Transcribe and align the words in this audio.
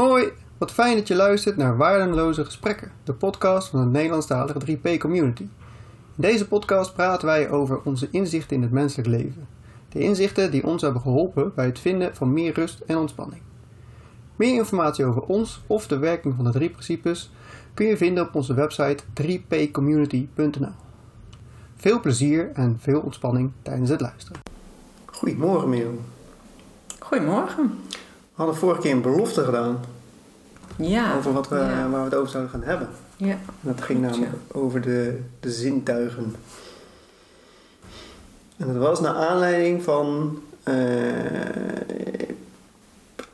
Hoi, 0.00 0.32
wat 0.58 0.72
fijn 0.72 0.96
dat 0.96 1.08
je 1.08 1.14
luistert 1.14 1.56
naar 1.56 1.76
Waardeloze 1.76 2.44
Gesprekken, 2.44 2.92
de 3.04 3.12
podcast 3.12 3.68
van 3.68 3.80
de 3.80 3.90
Nederlandstalige 3.90 4.76
3P 4.76 4.98
Community. 4.98 5.42
In 5.42 5.48
deze 6.14 6.48
podcast 6.48 6.94
praten 6.94 7.26
wij 7.26 7.50
over 7.50 7.80
onze 7.82 8.08
inzichten 8.10 8.56
in 8.56 8.62
het 8.62 8.70
menselijk 8.70 9.08
leven. 9.08 9.48
De 9.88 9.98
inzichten 9.98 10.50
die 10.50 10.66
ons 10.66 10.82
hebben 10.82 11.02
geholpen 11.02 11.52
bij 11.54 11.66
het 11.66 11.78
vinden 11.78 12.16
van 12.16 12.32
meer 12.32 12.52
rust 12.52 12.80
en 12.80 12.96
ontspanning. 12.96 13.42
Meer 14.36 14.54
informatie 14.54 15.04
over 15.04 15.22
ons 15.22 15.60
of 15.66 15.86
de 15.86 15.98
werking 15.98 16.34
van 16.34 16.44
de 16.44 16.50
drie 16.50 16.70
principes 16.70 17.30
kun 17.74 17.86
je 17.86 17.96
vinden 17.96 18.26
op 18.26 18.34
onze 18.34 18.54
website 18.54 19.04
3pcommunity.nl. 19.22 20.74
Veel 21.76 22.00
plezier 22.00 22.50
en 22.54 22.76
veel 22.80 23.00
ontspanning 23.00 23.52
tijdens 23.62 23.90
het 23.90 24.00
luisteren. 24.00 24.40
Goedemorgen 25.06 25.68
Merel. 25.68 26.00
Goedemorgen. 26.98 27.78
We 28.40 28.46
hadden 28.46 28.64
vorige 28.64 28.80
keer 28.80 28.92
een 28.92 29.02
belofte 29.02 29.44
gedaan 29.44 29.80
Ja. 30.76 31.16
over 31.16 31.32
wat 31.32 31.48
we, 31.48 31.56
ja. 31.56 31.88
waar 31.90 31.98
we 31.98 32.04
het 32.04 32.14
over 32.14 32.30
zouden 32.30 32.52
gaan 32.52 32.62
hebben. 32.62 32.88
Ja. 33.16 33.38
Dat 33.60 33.80
ging 33.82 34.00
namelijk 34.00 34.32
over 34.52 34.80
de, 34.80 35.20
de 35.40 35.50
zintuigen. 35.50 36.34
En 38.56 38.66
dat 38.66 38.76
was 38.76 39.00
naar 39.00 39.14
aanleiding 39.14 39.82
van 39.82 40.38
eh, 40.62 40.74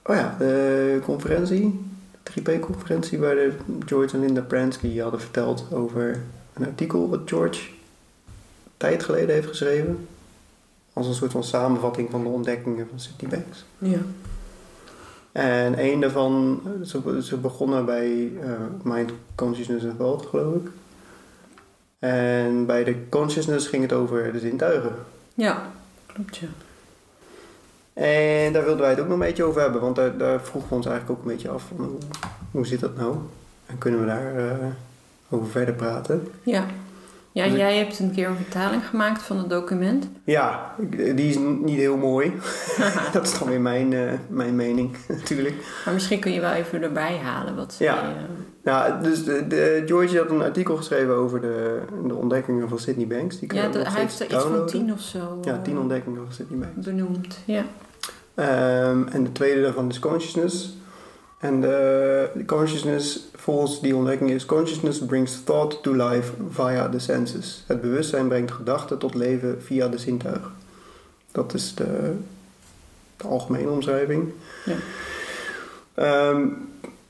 oh 0.02 0.16
ja, 0.16 0.34
de 0.38 1.00
conferentie, 1.04 1.84
de 2.22 2.40
3P-conferentie, 2.40 3.18
waar 3.18 3.34
de 3.34 3.52
George 3.86 4.14
en 4.14 4.20
Linda 4.20 4.40
Pransky 4.40 4.98
hadden 4.98 5.20
verteld 5.20 5.64
over 5.72 6.20
een 6.52 6.66
artikel 6.66 7.08
wat 7.08 7.20
George 7.24 7.68
tijd 8.76 9.02
geleden 9.02 9.34
heeft 9.34 9.48
geschreven. 9.48 10.08
Als 10.92 11.06
een 11.06 11.14
soort 11.14 11.32
van 11.32 11.44
samenvatting 11.44 12.10
van 12.10 12.22
de 12.22 12.28
ontdekkingen 12.28 12.86
van 12.88 13.00
Sydney 13.00 13.30
Banks. 13.30 13.64
Ja. 13.78 13.98
En 15.36 15.84
een 15.84 16.00
daarvan, 16.00 16.62
ze, 16.84 17.22
ze 17.22 17.36
begonnen 17.36 17.84
bij 17.84 18.32
eh, 18.42 18.50
Mind, 18.82 19.10
Consciousness 19.34 19.84
en 19.84 19.96
Thought, 19.96 20.26
geloof 20.26 20.54
ik. 20.54 20.70
En 21.98 22.66
bij 22.66 22.84
de 22.84 23.08
consciousness 23.08 23.66
ging 23.66 23.82
het 23.82 23.92
over 23.92 24.32
de 24.32 24.38
zintuigen. 24.38 24.94
Ja, 25.34 25.70
klopt 26.06 26.36
ja. 26.36 26.46
En 27.92 28.52
daar 28.52 28.64
wilden 28.64 28.80
wij 28.80 28.90
het 28.90 28.98
ook 28.98 29.04
nog 29.04 29.14
een 29.14 29.26
beetje 29.26 29.44
over 29.44 29.60
hebben, 29.60 29.80
want 29.80 29.96
daar, 29.96 30.16
daar 30.16 30.40
vroegen 30.40 30.70
we 30.70 30.76
ons 30.76 30.86
eigenlijk 30.86 31.18
ook 31.18 31.26
een 31.26 31.32
beetje 31.32 31.48
af 31.48 31.62
van 31.76 31.84
hoe, 31.84 31.98
hoe 32.50 32.66
zit 32.66 32.80
dat 32.80 32.96
nou? 32.96 33.16
En 33.66 33.78
kunnen 33.78 34.00
we 34.00 34.06
daar 34.06 34.36
eh, 34.36 34.66
over 35.28 35.46
verder 35.46 35.74
praten? 35.74 36.28
Ja. 36.42 36.66
Ja, 37.36 37.44
Dus 37.48 37.56
jij 37.56 37.76
hebt 37.76 37.98
een 37.98 38.10
keer 38.12 38.28
een 38.28 38.36
vertaling 38.36 38.86
gemaakt 38.86 39.22
van 39.22 39.38
het 39.38 39.48
document. 39.50 40.08
Ja, 40.24 40.74
die 40.90 41.28
is 41.28 41.36
niet 41.62 41.76
heel 41.76 41.96
mooi. 41.96 42.32
dat 43.12 43.26
is 43.26 43.38
dan 43.38 43.48
weer 43.48 43.60
mijn, 43.60 43.92
eh, 43.92 44.12
mijn 44.28 44.56
mening 44.56 44.96
natuurlijk. 45.08 45.54
Maar 45.84 45.94
misschien 45.94 46.20
kun 46.20 46.32
je 46.32 46.40
wel 46.40 46.50
even 46.52 46.82
erbij 46.82 47.16
halen 47.16 47.56
wat 47.56 47.76
Ja. 47.78 47.94
zij, 47.94 48.02
eh, 48.08 48.14
Nou, 48.62 49.02
dus 49.02 49.24
de, 49.24 49.46
de, 49.46 49.82
George 49.86 50.18
had 50.18 50.30
een 50.30 50.42
artikel 50.42 50.76
geschreven 50.76 51.14
over 51.14 51.40
de, 51.40 51.80
de 52.06 52.14
ontdekkingen 52.14 52.68
van 52.68 52.78
Sydney 52.78 53.06
Banks. 53.06 53.38
Die 53.38 53.54
ja, 53.54 53.68
de- 53.68 53.78
hij 53.78 54.00
heeft 54.00 54.20
er 54.20 54.26
iets 54.26 54.44
van 54.44 54.66
tien 54.66 54.92
of 54.92 55.00
zo 55.00 55.38
Ja, 55.42 55.60
tien 55.62 55.74
eh, 55.74 55.80
ontdekkingen 55.80 56.20
van 56.24 56.32
Sydney 56.32 56.58
Banks. 56.58 56.86
benoemd. 56.86 57.38
Ja. 57.44 57.64
Ehm, 58.34 59.06
en 59.08 59.24
de 59.24 59.32
tweede 59.32 59.62
daarvan 59.62 59.88
is 59.88 59.98
consciousness. 59.98 60.76
En 61.46 61.60
de, 61.60 62.28
de 62.34 62.44
consciousness, 62.44 63.28
volgens 63.34 63.80
die 63.80 63.96
ontdekking 63.96 64.30
is... 64.30 64.46
Consciousness 64.46 64.98
brings 64.98 65.40
thought 65.44 65.82
to 65.82 65.92
life 65.92 66.32
via 66.50 66.88
the 66.88 66.98
senses. 66.98 67.64
Het 67.66 67.80
bewustzijn 67.80 68.28
brengt 68.28 68.50
gedachten 68.50 68.98
tot 68.98 69.14
leven 69.14 69.62
via 69.62 69.88
de 69.88 69.98
zintuigen. 69.98 70.52
Dat 71.32 71.54
is 71.54 71.74
de, 71.74 72.14
de 73.16 73.26
algemene 73.26 73.70
omschrijving. 73.70 74.32
Ja. 74.64 74.76
Ehm, 75.94 76.46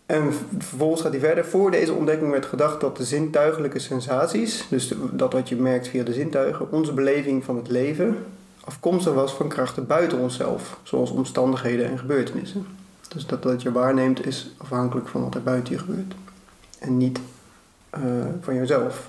en 0.07 0.33
vervolgens 0.59 1.03
gaat 1.03 1.11
hij 1.11 1.21
verder. 1.21 1.45
Voor 1.45 1.71
deze 1.71 1.93
ontdekking 1.93 2.31
werd 2.31 2.47
gedacht 2.47 2.81
dat 2.81 2.97
de 2.97 3.05
zintuigelijke 3.05 3.79
sensaties... 3.79 4.67
dus 4.69 4.93
dat 5.13 5.33
wat 5.33 5.49
je 5.49 5.57
merkt 5.57 5.89
via 5.89 6.03
de 6.03 6.13
zintuigen... 6.13 6.73
onze 6.73 6.93
beleving 6.93 7.45
van 7.45 7.57
het 7.57 7.69
leven 7.69 8.17
afkomstig 8.65 9.13
was 9.13 9.33
van 9.33 9.49
krachten 9.49 9.87
buiten 9.87 10.19
onszelf, 10.19 10.79
zoals 10.83 11.11
omstandigheden 11.11 11.87
en 11.87 11.99
gebeurtenissen. 11.99 12.67
Dus 13.09 13.27
dat 13.27 13.45
wat 13.45 13.63
je 13.63 13.73
waarneemt 13.73 14.27
is 14.27 14.55
afhankelijk 14.57 15.09
van 15.09 15.23
wat 15.23 15.35
er 15.35 15.43
buiten 15.43 15.73
je 15.73 15.79
gebeurt 15.79 16.15
en 16.79 16.97
niet 16.97 17.21
eh, 17.91 18.03
van 18.41 18.55
jezelf. 18.55 19.09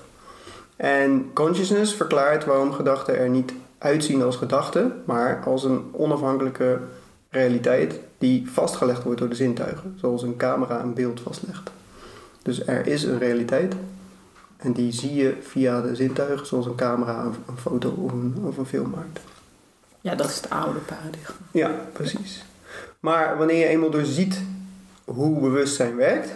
En 0.76 1.30
consciousness 1.32 1.94
verklaart 1.94 2.44
waarom 2.44 2.72
gedachten 2.72 3.18
er 3.18 3.28
niet 3.28 3.52
uitzien 3.78 4.22
als 4.22 4.36
gedachten, 4.36 5.02
maar 5.04 5.42
als 5.44 5.64
een 5.64 5.88
onafhankelijke 5.92 6.80
realiteit 7.30 8.00
die 8.18 8.50
vastgelegd 8.50 9.02
wordt 9.02 9.18
door 9.18 9.28
de 9.28 9.34
zintuigen, 9.34 9.96
zoals 10.00 10.22
een 10.22 10.36
camera 10.36 10.80
een 10.80 10.94
beeld 10.94 11.20
vastlegt. 11.20 11.70
Dus 12.42 12.66
er 12.66 12.86
is 12.86 13.02
een 13.02 13.18
realiteit 13.18 13.74
en 14.56 14.72
die 14.72 14.92
zie 14.92 15.14
je 15.14 15.36
via 15.40 15.80
de 15.80 15.94
zintuigen, 15.94 16.46
zoals 16.46 16.66
een 16.66 16.74
camera 16.74 17.24
een, 17.24 17.34
een 17.48 17.58
foto 17.58 17.90
of 17.90 18.12
een, 18.12 18.34
of 18.42 18.56
een 18.56 18.66
film 18.66 18.90
maakt. 18.90 19.20
ja, 20.00 20.14
dat 20.14 20.28
is 20.28 20.36
het 20.36 20.50
oude 20.50 20.78
paradigma. 20.78 21.46
Ja, 21.50 21.70
precies. 21.92 22.44
Maar 23.00 23.38
wanneer 23.38 23.58
je 23.58 23.66
eenmaal 23.66 23.90
doorziet 23.90 24.42
hoe 25.04 25.40
bewustzijn 25.40 25.96
werkt, 25.96 26.30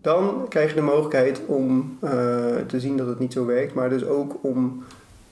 dan 0.00 0.46
krijg 0.48 0.68
je 0.68 0.74
de 0.74 0.82
mogelijkheid 0.82 1.40
om 1.46 1.98
eh, 2.00 2.10
te 2.66 2.80
zien 2.80 2.96
dat 2.96 3.06
het 3.06 3.18
niet 3.18 3.32
zo 3.32 3.46
werkt, 3.46 3.74
maar 3.74 3.88
dus 3.88 4.04
ook 4.04 4.36
om 4.40 4.84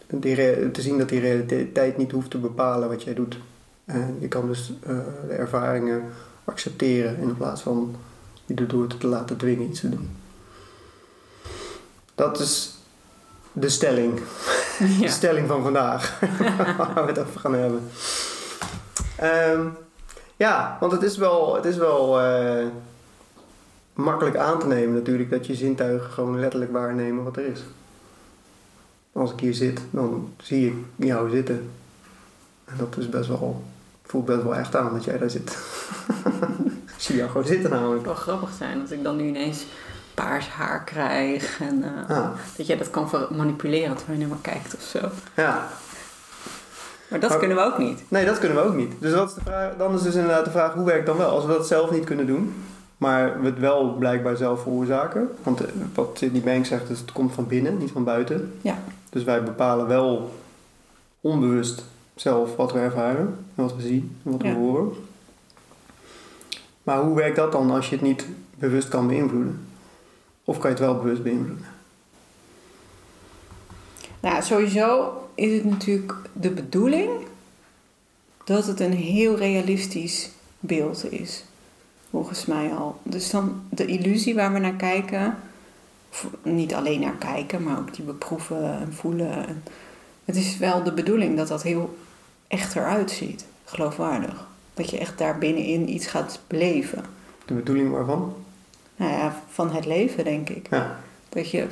die 0.06 0.70
te 0.70 0.82
zien 0.82 0.98
dat 0.98 1.08
die 1.08 1.20
realiteit 1.20 1.96
niet 1.96 2.12
hoeft 2.12 2.30
te 2.30 2.38
bepalen 2.38 2.88
wat 2.88 3.02
jij 3.02 3.14
doet. 3.14 3.38
En 3.84 4.16
je 4.20 4.28
kan 4.28 4.46
dus 4.46 4.72
eh, 4.82 4.98
de 5.28 5.34
ervaringen 5.34 6.02
accepteren 6.44 7.18
in 7.18 7.36
plaats 7.36 7.62
van 7.62 7.96
je 8.44 8.54
erdoor 8.54 8.86
te 8.86 9.06
laten 9.06 9.36
dwingen 9.36 9.68
iets 9.68 9.80
te 9.80 9.88
doen. 9.88 10.10
Dat 12.14 12.40
is 12.40 12.78
de 13.52 13.68
stelling. 13.68 14.20
De 15.00 15.08
stelling 15.08 15.48
van 15.48 15.62
vandaag. 15.62 16.20
waar 16.78 16.94
we 16.94 17.10
het 17.12 17.18
over 17.18 17.40
gaan 17.40 17.54
hebben. 17.54 17.82
Ehm, 19.16 19.66
ja, 20.36 20.76
want 20.80 20.92
het 20.92 21.02
is 21.02 21.16
wel, 21.16 21.54
het 21.54 21.64
is 21.64 21.76
wel 21.76 22.20
eh, 22.20 22.66
makkelijk 23.94 24.36
aan 24.36 24.58
te 24.58 24.66
nemen 24.66 24.94
natuurlijk 24.94 25.30
dat 25.30 25.46
je 25.46 25.54
zintuigen 25.54 26.10
gewoon 26.10 26.40
letterlijk 26.40 26.72
waarnemen 26.72 27.24
wat 27.24 27.36
er 27.36 27.46
is. 27.46 27.60
Als 29.12 29.32
ik 29.32 29.40
hier 29.40 29.54
zit, 29.54 29.80
dan 29.90 30.32
zie 30.42 30.66
ik 30.66 30.74
jou 30.96 31.30
zitten. 31.30 31.70
En 32.64 32.74
dat 32.78 32.96
is 32.96 33.08
best 33.08 33.28
wel, 33.28 33.62
voelt 34.04 34.24
best 34.24 34.42
wel 34.42 34.54
echt 34.56 34.76
aan 34.76 34.92
dat 34.92 35.04
jij 35.04 35.18
daar 35.18 35.30
zit. 35.30 35.50
ik 36.96 37.02
zie 37.02 37.16
jou 37.16 37.30
gewoon 37.30 37.46
zitten 37.46 37.70
Het 37.70 37.80
namelijk. 37.80 38.04
zou 38.04 38.14
wel 38.16 38.24
grappig 38.24 38.50
zijn 38.56 38.80
als 38.80 38.90
ik 38.90 39.02
dan 39.02 39.16
nu 39.16 39.24
ineens 39.26 39.66
paars 40.14 40.48
haar 40.48 40.84
krijg 40.84 41.60
en 41.60 41.82
eh, 42.08 42.16
Ah, 42.16 42.30
dat 42.56 42.66
jij 42.66 42.76
dat 42.76 42.90
kan 42.90 43.08
manipuleren 43.30 43.96
terwijl 43.96 44.18
je 44.18 44.26
naar 44.26 44.36
me 44.36 44.42
kijkt 44.42 44.74
of 44.74 44.82
zo. 44.82 44.98
ja. 45.34 45.68
Maar 47.08 47.20
dat 47.20 47.30
Maar- 47.30 47.38
kunnen 47.38 47.56
we 47.56 47.62
ook 47.62 47.78
niet. 47.78 48.02
Nee, 48.08 48.24
dat 48.24 48.38
kunnen 48.38 48.56
we 48.62 48.68
ook 48.68 48.74
niet. 48.74 48.92
Dus 48.98 49.14
wat 49.14 49.28
is 49.28 49.34
de 49.34 49.40
vraag, 49.40 49.76
dan 49.76 49.94
is 49.94 50.02
dus 50.02 50.14
inderdaad 50.14 50.44
de 50.44 50.50
vraag, 50.50 50.72
hoe 50.72 50.84
werkt 50.84 51.06
dan 51.06 51.16
wel? 51.16 51.28
Als 51.30 51.44
we 51.44 51.52
dat 51.52 51.66
zelf 51.66 51.90
niet 51.90 52.04
kunnen 52.04 52.26
doen, 52.26 52.54
maar 52.96 53.40
we 53.40 53.46
het 53.46 53.58
wel 53.58 53.92
blijkbaar 53.94 54.36
zelf 54.36 54.62
veroorzaken. 54.62 55.28
Want 55.42 55.60
eh, 55.64 55.70
wat 55.94 56.10
Sydney 56.18 56.40
Banks 56.40 56.68
zegt, 56.68 56.90
is 56.90 56.98
het 57.00 57.12
komt 57.12 57.32
van 57.34 57.46
binnen, 57.46 57.76
niet 57.78 57.90
van 57.90 58.04
buiten. 58.04 58.52
Ja. 58.60 58.78
Dus 59.10 59.24
wij 59.24 59.42
bepalen 59.42 59.86
wel 59.86 60.34
onbewust 61.20 61.84
zelf 62.14 62.56
wat 62.56 62.72
we 62.72 62.78
ervaren, 62.78 63.36
en 63.54 63.62
wat 63.62 63.74
we 63.76 63.82
zien 63.82 64.16
en 64.24 64.30
wat 64.30 64.42
we 64.42 64.48
Ja. 64.48 64.54
horen. 64.54 64.92
Maar 66.82 67.00
hoe 67.00 67.16
werkt 67.16 67.36
dat 67.36 67.52
dan 67.52 67.70
als 67.70 67.88
je 67.88 67.94
het 67.96 68.04
niet 68.04 68.26
bewust 68.58 68.88
kan 68.88 69.06
beïnvloeden? 69.06 69.66
Of 70.44 70.58
kan 70.58 70.70
je 70.70 70.76
het 70.76 70.84
wel 70.86 70.96
bewust 70.96 71.22
beïnvloeden? 71.22 71.66
Nou, 74.20 74.42
sowieso 74.42 75.12
is 75.36 75.52
het 75.52 75.64
natuurlijk 75.64 76.14
de 76.32 76.50
bedoeling 76.50 77.10
dat 78.44 78.66
het 78.66 78.80
een 78.80 78.92
heel 78.92 79.36
realistisch 79.36 80.30
beeld 80.60 81.12
is. 81.12 81.44
Volgens 82.10 82.46
mij 82.46 82.70
al. 82.70 83.00
Dus 83.02 83.30
dan 83.30 83.62
de 83.68 83.86
illusie 83.86 84.34
waar 84.34 84.52
we 84.52 84.58
naar 84.58 84.76
kijken, 84.76 85.36
of 86.10 86.26
niet 86.42 86.74
alleen 86.74 87.00
naar 87.00 87.16
kijken, 87.18 87.62
maar 87.62 87.78
ook 87.78 87.94
die 87.94 88.04
beproeven 88.04 88.80
en 88.80 88.92
voelen. 88.92 89.46
En 89.46 89.62
het 90.24 90.36
is 90.36 90.58
wel 90.58 90.82
de 90.82 90.92
bedoeling 90.92 91.36
dat 91.36 91.48
dat 91.48 91.62
heel 91.62 91.96
echt 92.48 92.76
eruit 92.76 93.10
ziet, 93.10 93.46
geloofwaardig. 93.64 94.46
Dat 94.74 94.90
je 94.90 94.98
echt 94.98 95.18
daar 95.18 95.38
binnenin 95.38 95.90
iets 95.90 96.06
gaat 96.06 96.40
beleven. 96.46 97.04
De 97.44 97.54
bedoeling 97.54 97.90
waarvan? 97.90 98.34
Nou 98.96 99.12
ja, 99.12 99.42
van 99.48 99.70
het 99.74 99.86
leven, 99.86 100.24
denk 100.24 100.48
ik. 100.48 100.66
Ja. 100.70 100.98
Dat, 101.28 101.50
je 101.50 101.66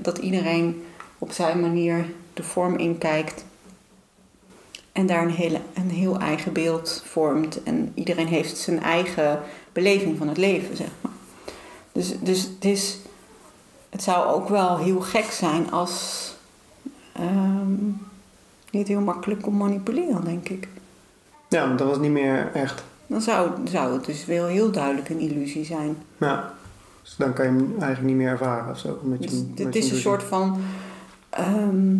dat 0.00 0.18
iedereen 0.18 0.84
op 1.18 1.32
zijn 1.32 1.60
manier 1.60 2.04
de 2.34 2.42
vorm 2.42 2.76
inkijkt. 2.76 3.44
En 4.92 5.06
daar 5.06 5.22
een, 5.22 5.30
hele, 5.30 5.60
een 5.74 5.90
heel 5.90 6.18
eigen 6.18 6.52
beeld 6.52 7.02
vormt. 7.06 7.62
En 7.62 7.92
iedereen 7.94 8.26
heeft 8.26 8.56
zijn 8.56 8.82
eigen 8.82 9.40
beleving 9.72 10.18
van 10.18 10.28
het 10.28 10.36
leven, 10.36 10.76
zeg 10.76 10.88
maar. 11.00 11.12
Dus, 11.92 12.14
dus 12.20 12.42
het, 12.42 12.64
is, 12.64 12.98
het 13.90 14.02
zou 14.02 14.26
ook 14.34 14.48
wel 14.48 14.78
heel 14.78 15.00
gek 15.00 15.24
zijn 15.30 15.70
als... 15.70 16.34
ehm, 17.12 17.72
niet 18.70 18.88
heel 18.88 19.00
makkelijk 19.00 19.42
kon 19.42 19.56
manipuleren, 19.56 20.24
denk 20.24 20.48
ik. 20.48 20.68
Ja, 21.48 21.66
want 21.66 21.78
dat 21.78 21.88
was 21.88 21.98
niet 21.98 22.10
meer 22.10 22.50
echt. 22.54 22.82
dan 23.06 23.20
zou, 23.20 23.50
zou 23.64 23.92
het 23.92 24.04
dus 24.04 24.24
wel 24.24 24.46
heel 24.46 24.70
duidelijk 24.70 25.08
een 25.08 25.18
illusie 25.20 25.64
zijn. 25.64 25.96
Ja. 26.18 26.54
Dus 27.02 27.14
dan 27.16 27.32
kan 27.32 27.44
je 27.44 27.50
hem 27.50 27.70
eigenlijk 27.70 28.02
niet 28.02 28.16
meer 28.16 28.28
ervaren 28.28 28.70
of 28.72 28.78
zo. 28.78 29.00
Je, 29.18 29.26
Dus 29.26 29.42
het 29.64 29.76
is 29.76 29.90
een 29.90 29.96
soort 29.98 30.22
van. 30.22 30.60
ehm, 31.30 31.96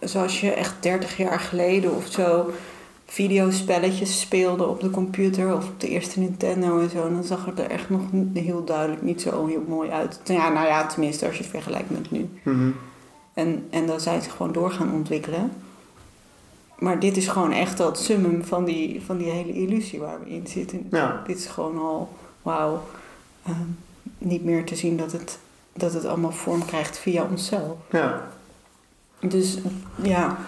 zoals 0.00 0.40
je 0.40 0.52
echt 0.52 0.74
30 0.80 1.16
jaar 1.16 1.40
geleden 1.40 1.96
of 1.96 2.06
zo 2.06 2.50
videospelletjes 3.06 4.20
speelde 4.20 4.66
op 4.66 4.80
de 4.80 4.90
computer 4.90 5.54
of 5.54 5.68
op 5.68 5.80
de 5.80 5.88
eerste 5.88 6.20
Nintendo 6.20 6.80
en 6.80 6.90
zo. 6.90 7.10
Dan 7.10 7.24
zag 7.24 7.44
het 7.44 7.58
er 7.58 7.70
echt 7.70 7.90
nog 7.90 8.02
heel 8.34 8.64
duidelijk 8.64 9.02
niet 9.02 9.22
zo 9.22 9.46
heel 9.46 9.64
mooi 9.68 9.90
uit. 9.90 10.20
Ja, 10.24 10.48
nou 10.48 10.66
ja, 10.66 10.86
tenminste 10.86 11.26
als 11.26 11.36
je 11.36 11.42
het 11.42 11.50
vergelijkt 11.50 11.90
met 11.90 12.10
nu. 12.10 12.28
Mhm. 12.42 12.70
En, 13.34 13.66
en 13.70 13.86
dan 13.86 14.00
zijn 14.00 14.22
ze 14.22 14.30
gewoon 14.30 14.52
door 14.52 14.70
gaan 14.70 14.92
ontwikkelen. 14.92 15.52
Maar 16.78 17.00
dit 17.00 17.16
is 17.16 17.28
gewoon 17.28 17.52
echt 17.52 17.76
dat 17.76 17.98
summum 17.98 18.44
van 18.44 18.64
die, 18.64 19.02
van 19.02 19.18
die 19.18 19.30
hele 19.30 19.52
illusie 19.52 20.00
waar 20.00 20.20
we 20.24 20.30
in 20.30 20.46
zitten. 20.46 20.86
Ja. 20.90 21.22
Dit 21.26 21.38
is 21.38 21.46
gewoon 21.46 21.78
al, 21.78 22.08
wauw, 22.42 22.82
ehm, 23.44 23.66
niet 24.18 24.44
meer 24.44 24.64
te 24.64 24.76
zien 24.76 24.96
dat 24.96 25.12
het, 25.12 25.38
dat 25.72 25.92
het 25.92 26.04
allemaal 26.04 26.32
vorm 26.32 26.64
krijgt 26.64 26.98
via 26.98 27.26
onszelf. 27.30 27.76
Ja. 27.90 28.28
Dus 29.20 29.58
ja, 30.02 30.38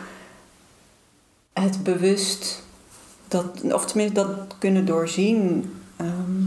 het 1.52 1.82
bewust, 1.82 2.62
dat, 3.28 3.60
of 3.72 3.84
tenminste 3.86 4.14
dat 4.14 4.56
kunnen 4.58 4.84
doorzien, 4.86 5.72
ehm, 5.96 6.42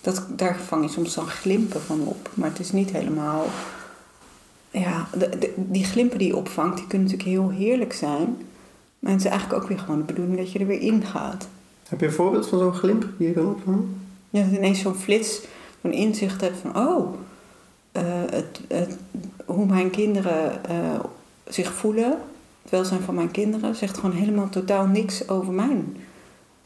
dat, 0.00 0.26
daar 0.28 0.58
vang 0.58 0.84
je 0.84 0.90
soms 0.90 1.14
dan 1.14 1.26
glimpen 1.26 1.80
van 1.80 2.00
op. 2.00 2.30
Maar 2.34 2.48
het 2.48 2.58
is 2.58 2.72
niet 2.72 2.90
helemaal. 2.90 3.46
Ja, 4.70 5.08
de, 5.18 5.28
de- 5.38 5.52
die 5.56 5.84
glimpen 5.84 6.18
die 6.18 6.26
je 6.26 6.36
opvangt, 6.36 6.76
die 6.76 6.86
kunnen 6.86 7.06
natuurlijk 7.10 7.36
heel 7.38 7.50
heerlijk 7.50 7.92
zijn. 7.92 8.36
Maar 8.98 9.12
het 9.12 9.20
is 9.24 9.30
eigenlijk 9.30 9.62
ook 9.62 9.68
weer 9.68 9.78
gewoon 9.78 9.98
de 9.98 10.04
bedoeling 10.04 10.36
dat 10.36 10.52
je 10.52 10.58
er 10.58 10.66
weer 10.66 10.80
in 10.80 11.04
gaat. 11.04 11.48
Heb 11.88 12.00
je 12.00 12.06
een 12.06 12.12
voorbeeld 12.12 12.46
van 12.48 12.58
zo'n 12.58 12.74
glimp 12.74 13.06
die 13.18 13.28
je 13.28 13.34
kan 13.34 13.46
opvangen? 13.46 14.00
Ja, 14.30 14.40
dat 14.42 14.50
je 14.50 14.56
ineens 14.56 14.80
zo'n 14.80 14.94
flits, 14.94 15.40
zo'n 15.82 15.92
inzicht 15.92 16.40
hebt 16.40 16.56
van... 16.58 16.76
oh, 16.88 17.14
eh, 17.92 18.02
het, 18.30 18.60
het, 18.68 18.96
hoe 19.44 19.66
mijn 19.66 19.90
kinderen 19.90 20.64
eh, 20.64 20.98
zich 21.54 21.72
voelen... 21.72 22.18
het 22.62 22.70
welzijn 22.70 23.00
van 23.00 23.14
mijn 23.14 23.30
kinderen... 23.30 23.74
zegt 23.74 23.98
gewoon 23.98 24.16
helemaal 24.16 24.48
totaal 24.48 24.86
niks 24.86 25.28
over 25.28 25.52
mijn 25.52 25.96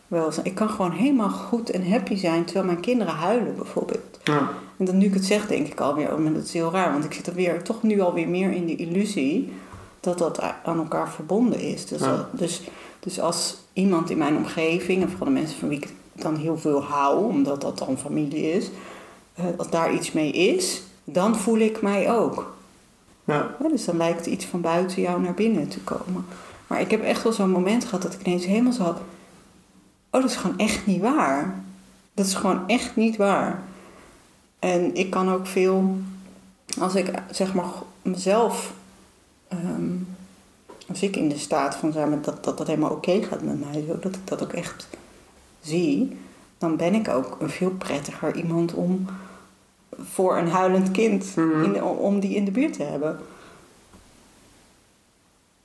welzijn. 0.09 0.47
Ik 0.47 0.55
kan 0.55 0.71
gewoon 0.71 0.91
helemaal 0.93 1.31
goed 1.31 1.71
en 1.71 1.91
happy 1.91 2.17
zijn... 2.17 2.45
terwijl 2.45 2.67
mijn 2.67 2.81
kinderen 2.81 3.15
huilen 3.15 3.57
bijvoorbeeld. 3.57 4.19
Ja. 4.25 4.49
En 4.77 4.85
dan 4.85 4.99
nu 4.99 5.07
ik 5.07 5.15
het 5.15 5.25
zeg, 5.25 5.47
denk 5.47 5.67
ik 5.67 5.81
alweer... 5.81 6.13
oh, 6.13 6.19
maar 6.19 6.33
dat 6.33 6.45
is 6.45 6.53
heel 6.53 6.71
raar, 6.71 6.93
want 6.93 7.05
ik 7.05 7.13
zit 7.13 7.27
er 7.27 7.35
weer, 7.35 7.63
toch 7.63 7.83
nu 7.83 8.01
alweer 8.01 8.29
meer 8.29 8.53
in 8.53 8.67
de 8.67 8.77
illusie... 8.77 9.53
dat 10.01 10.19
dat 10.19 10.41
aan 10.65 10.79
elkaar 10.79 11.11
verbonden 11.11 11.61
is. 11.61 11.87
Dus, 11.87 12.01
Ja. 12.01 12.29
dus, 12.33 12.63
dus 13.01 13.21
als 13.21 13.57
iemand 13.73 14.11
in 14.11 14.19
mijn 14.19 14.37
omgeving... 14.37 15.03
en 15.03 15.09
vooral 15.09 15.27
de 15.27 15.33
mensen 15.41 15.59
van 15.59 15.69
wie 15.69 15.79
ik 15.79 15.89
dan 16.13 16.37
heel 16.37 16.59
veel 16.59 16.83
hou... 16.83 17.25
omdat 17.25 17.61
dat 17.61 17.79
dan 17.79 17.99
familie 17.99 18.53
is... 18.53 18.71
eh, 19.35 19.45
als 19.57 19.71
daar 19.71 19.93
iets 19.93 20.13
mee 20.13 20.33
is, 20.33 20.83
dan 21.05 21.37
voel 21.37 21.59
ik 21.59 21.83
mij 21.83 22.13
ook. 22.13 22.57
Dus 23.71 23.85
dan 23.85 23.97
lijkt 23.97 24.27
iets 24.27 24.45
van 24.45 24.61
buiten 24.61 25.03
jou 25.03 25.23
naar 25.23 25.35
binnen 25.35 25.69
te 25.69 25.81
komen. 25.81 26.27
Maar 26.67 26.81
ik 26.81 26.91
heb 26.91 27.03
echt 27.03 27.23
wel 27.23 27.33
zo'n 27.33 27.51
moment 27.51 27.85
gehad 27.85 28.03
dat 28.03 28.15
ik 28.15 28.27
ineens 28.27 28.47
helemaal 28.47 28.79
had... 28.79 29.01
Oh, 30.11 30.21
dat 30.21 30.31
is 30.31 30.37
gewoon 30.37 30.59
echt 30.59 30.87
niet 30.87 31.01
waar. 31.01 31.63
Dat 32.15 32.27
is 32.27 32.35
gewoon 32.35 32.69
echt 32.69 32.97
niet 32.97 33.17
waar. 33.17 33.63
En 34.59 34.95
ik 34.95 35.11
kan 35.11 35.33
ook 35.33 35.47
veel... 35.47 35.97
Als 36.79 36.95
ik 36.95 37.11
zeg 37.31 37.55
maar 37.55 37.69
mezelf... 38.03 38.73
ehm, 39.49 39.93
als 40.89 41.03
ik 41.03 41.17
in 41.17 41.29
de 41.29 41.39
staat 41.39 41.77
van 41.77 41.93
zijn 41.93 42.23
dat, 42.23 42.45
dat 42.45 42.59
dat 42.59 42.67
helemaal 42.67 42.91
oké 42.91 43.23
gaat 43.23 43.43
met 43.43 43.61
mij... 43.61 43.85
Dat 44.01 44.15
ik 44.15 44.27
dat 44.27 44.43
ook 44.43 44.53
echt 44.53 44.89
zie... 45.61 46.17
dan 46.59 46.77
ben 46.77 46.95
ik 46.95 47.09
ook 47.09 47.37
een 47.41 47.51
veel 47.51 47.71
prettiger 47.71 48.37
iemand 48.37 48.75
om... 48.75 49.07
voor 50.03 50.37
een 50.39 50.49
huilend 50.49 50.91
kind... 50.91 51.37
Mhm. 51.37 51.63
in 51.65 51.73
de- 51.73 51.85
om 51.85 52.21
die 52.21 52.35
in 52.35 52.45
de 52.45 52.51
buurt 52.51 52.73
te 52.73 52.83
hebben. 52.83 53.19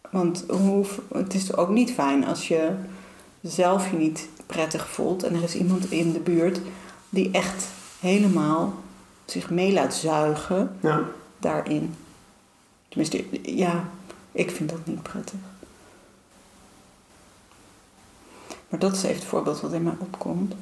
Want 0.09 0.43
hoe, 0.49 0.85
het 1.13 1.33
is 1.33 1.55
ook 1.55 1.69
niet 1.69 1.91
fijn 1.91 2.25
als 2.25 2.47
je 2.47 2.71
zelf 3.41 3.91
je 3.91 3.97
niet 3.97 4.27
prettig 4.45 4.89
voelt 4.89 5.23
en 5.23 5.35
er 5.35 5.43
is 5.43 5.55
iemand 5.55 5.91
in 5.91 6.11
de 6.11 6.19
buurt 6.19 6.59
die 7.09 7.31
echt 7.31 7.65
helemaal 7.99 8.73
zich 9.25 9.49
mee 9.49 9.73
laat 9.73 9.93
zuigen 9.93 10.75
Ja. 10.79 11.01
daarin. 11.39 11.95
Tenminste, 12.89 13.25
ja, 13.55 13.89
ik 14.31 14.51
vind 14.51 14.69
dat 14.69 14.85
niet 14.85 15.01
prettig. 15.03 15.39
Maar 18.69 18.79
dat 18.79 18.91
is 18.95 19.03
even 19.03 19.15
het 19.15 19.25
voorbeeld 19.25 19.61
wat 19.61 19.73
in 19.73 19.83
mij 19.83 19.93
opkomt. 19.99 20.53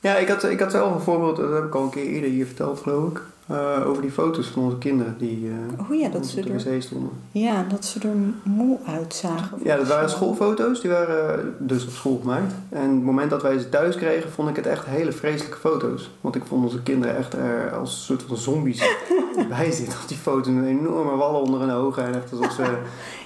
Ja, 0.00 0.16
ik 0.16 0.28
had, 0.28 0.44
ik 0.44 0.60
had 0.60 0.70
zelf 0.70 0.94
een 0.94 1.00
voorbeeld, 1.00 1.36
dat 1.36 1.52
heb 1.52 1.64
ik 1.64 1.74
al 1.74 1.82
een 1.82 1.90
keer 1.90 2.06
eerder 2.06 2.30
hier 2.30 2.46
verteld 2.46 2.80
geloof 2.80 3.10
ik. 3.10 3.20
eh, 3.46 3.86
over 3.86 4.02
die 4.02 4.10
foto's 4.10 4.46
van 4.46 4.62
onze 4.62 4.78
kinderen 4.78 5.14
die 5.18 5.48
eh 5.48 5.80
Oh 5.90 5.98
ja, 6.00 6.08
dat 6.08 6.20
op 6.20 6.26
ze 6.28 6.40
de 6.40 6.70
er, 6.70 6.82
stonden. 6.82 7.10
ja, 7.32 7.64
dat 7.68 7.84
ze 7.84 8.00
er 8.00 8.14
moe 8.42 8.78
uitzagen. 8.86 9.58
Ja, 9.62 9.76
dat 9.76 9.86
waren 9.86 10.10
schoolfoto's, 10.10 10.80
die 10.80 10.90
waren 10.90 11.38
eh, 11.38 11.44
dus 11.58 11.84
op 11.84 11.90
school 11.90 12.18
gemaakt. 12.20 12.52
En 12.68 12.90
het 12.90 13.02
moment 13.02 13.30
dat 13.30 13.42
wij 13.42 13.58
ze 13.58 13.68
thuis 13.68 13.96
kregen, 13.96 14.30
vond 14.30 14.48
ik 14.48 14.56
het 14.56 14.66
echt 14.66 14.84
hele 14.86 15.12
vreselijke 15.12 15.58
foto's. 15.58 16.10
Want 16.20 16.34
ik 16.34 16.42
vond 16.46 16.64
onze 16.64 16.82
kinderen 16.82 17.16
echt 17.16 17.32
er 17.34 17.72
als 17.72 17.90
een 17.92 18.04
soort 18.04 18.22
van 18.28 18.36
zombies 18.36 18.82
bij 19.48 19.70
zitten 19.70 19.98
op 20.02 20.08
die 20.08 20.16
foto's. 20.16 20.52
Met 20.52 20.64
enorme 20.66 21.16
wallen 21.16 21.40
onder 21.40 21.60
hun 21.60 21.70
ogen 21.70 22.04
en 22.04 22.14
echt 22.14 22.32
alsof 22.32 22.52
ze 22.52 22.76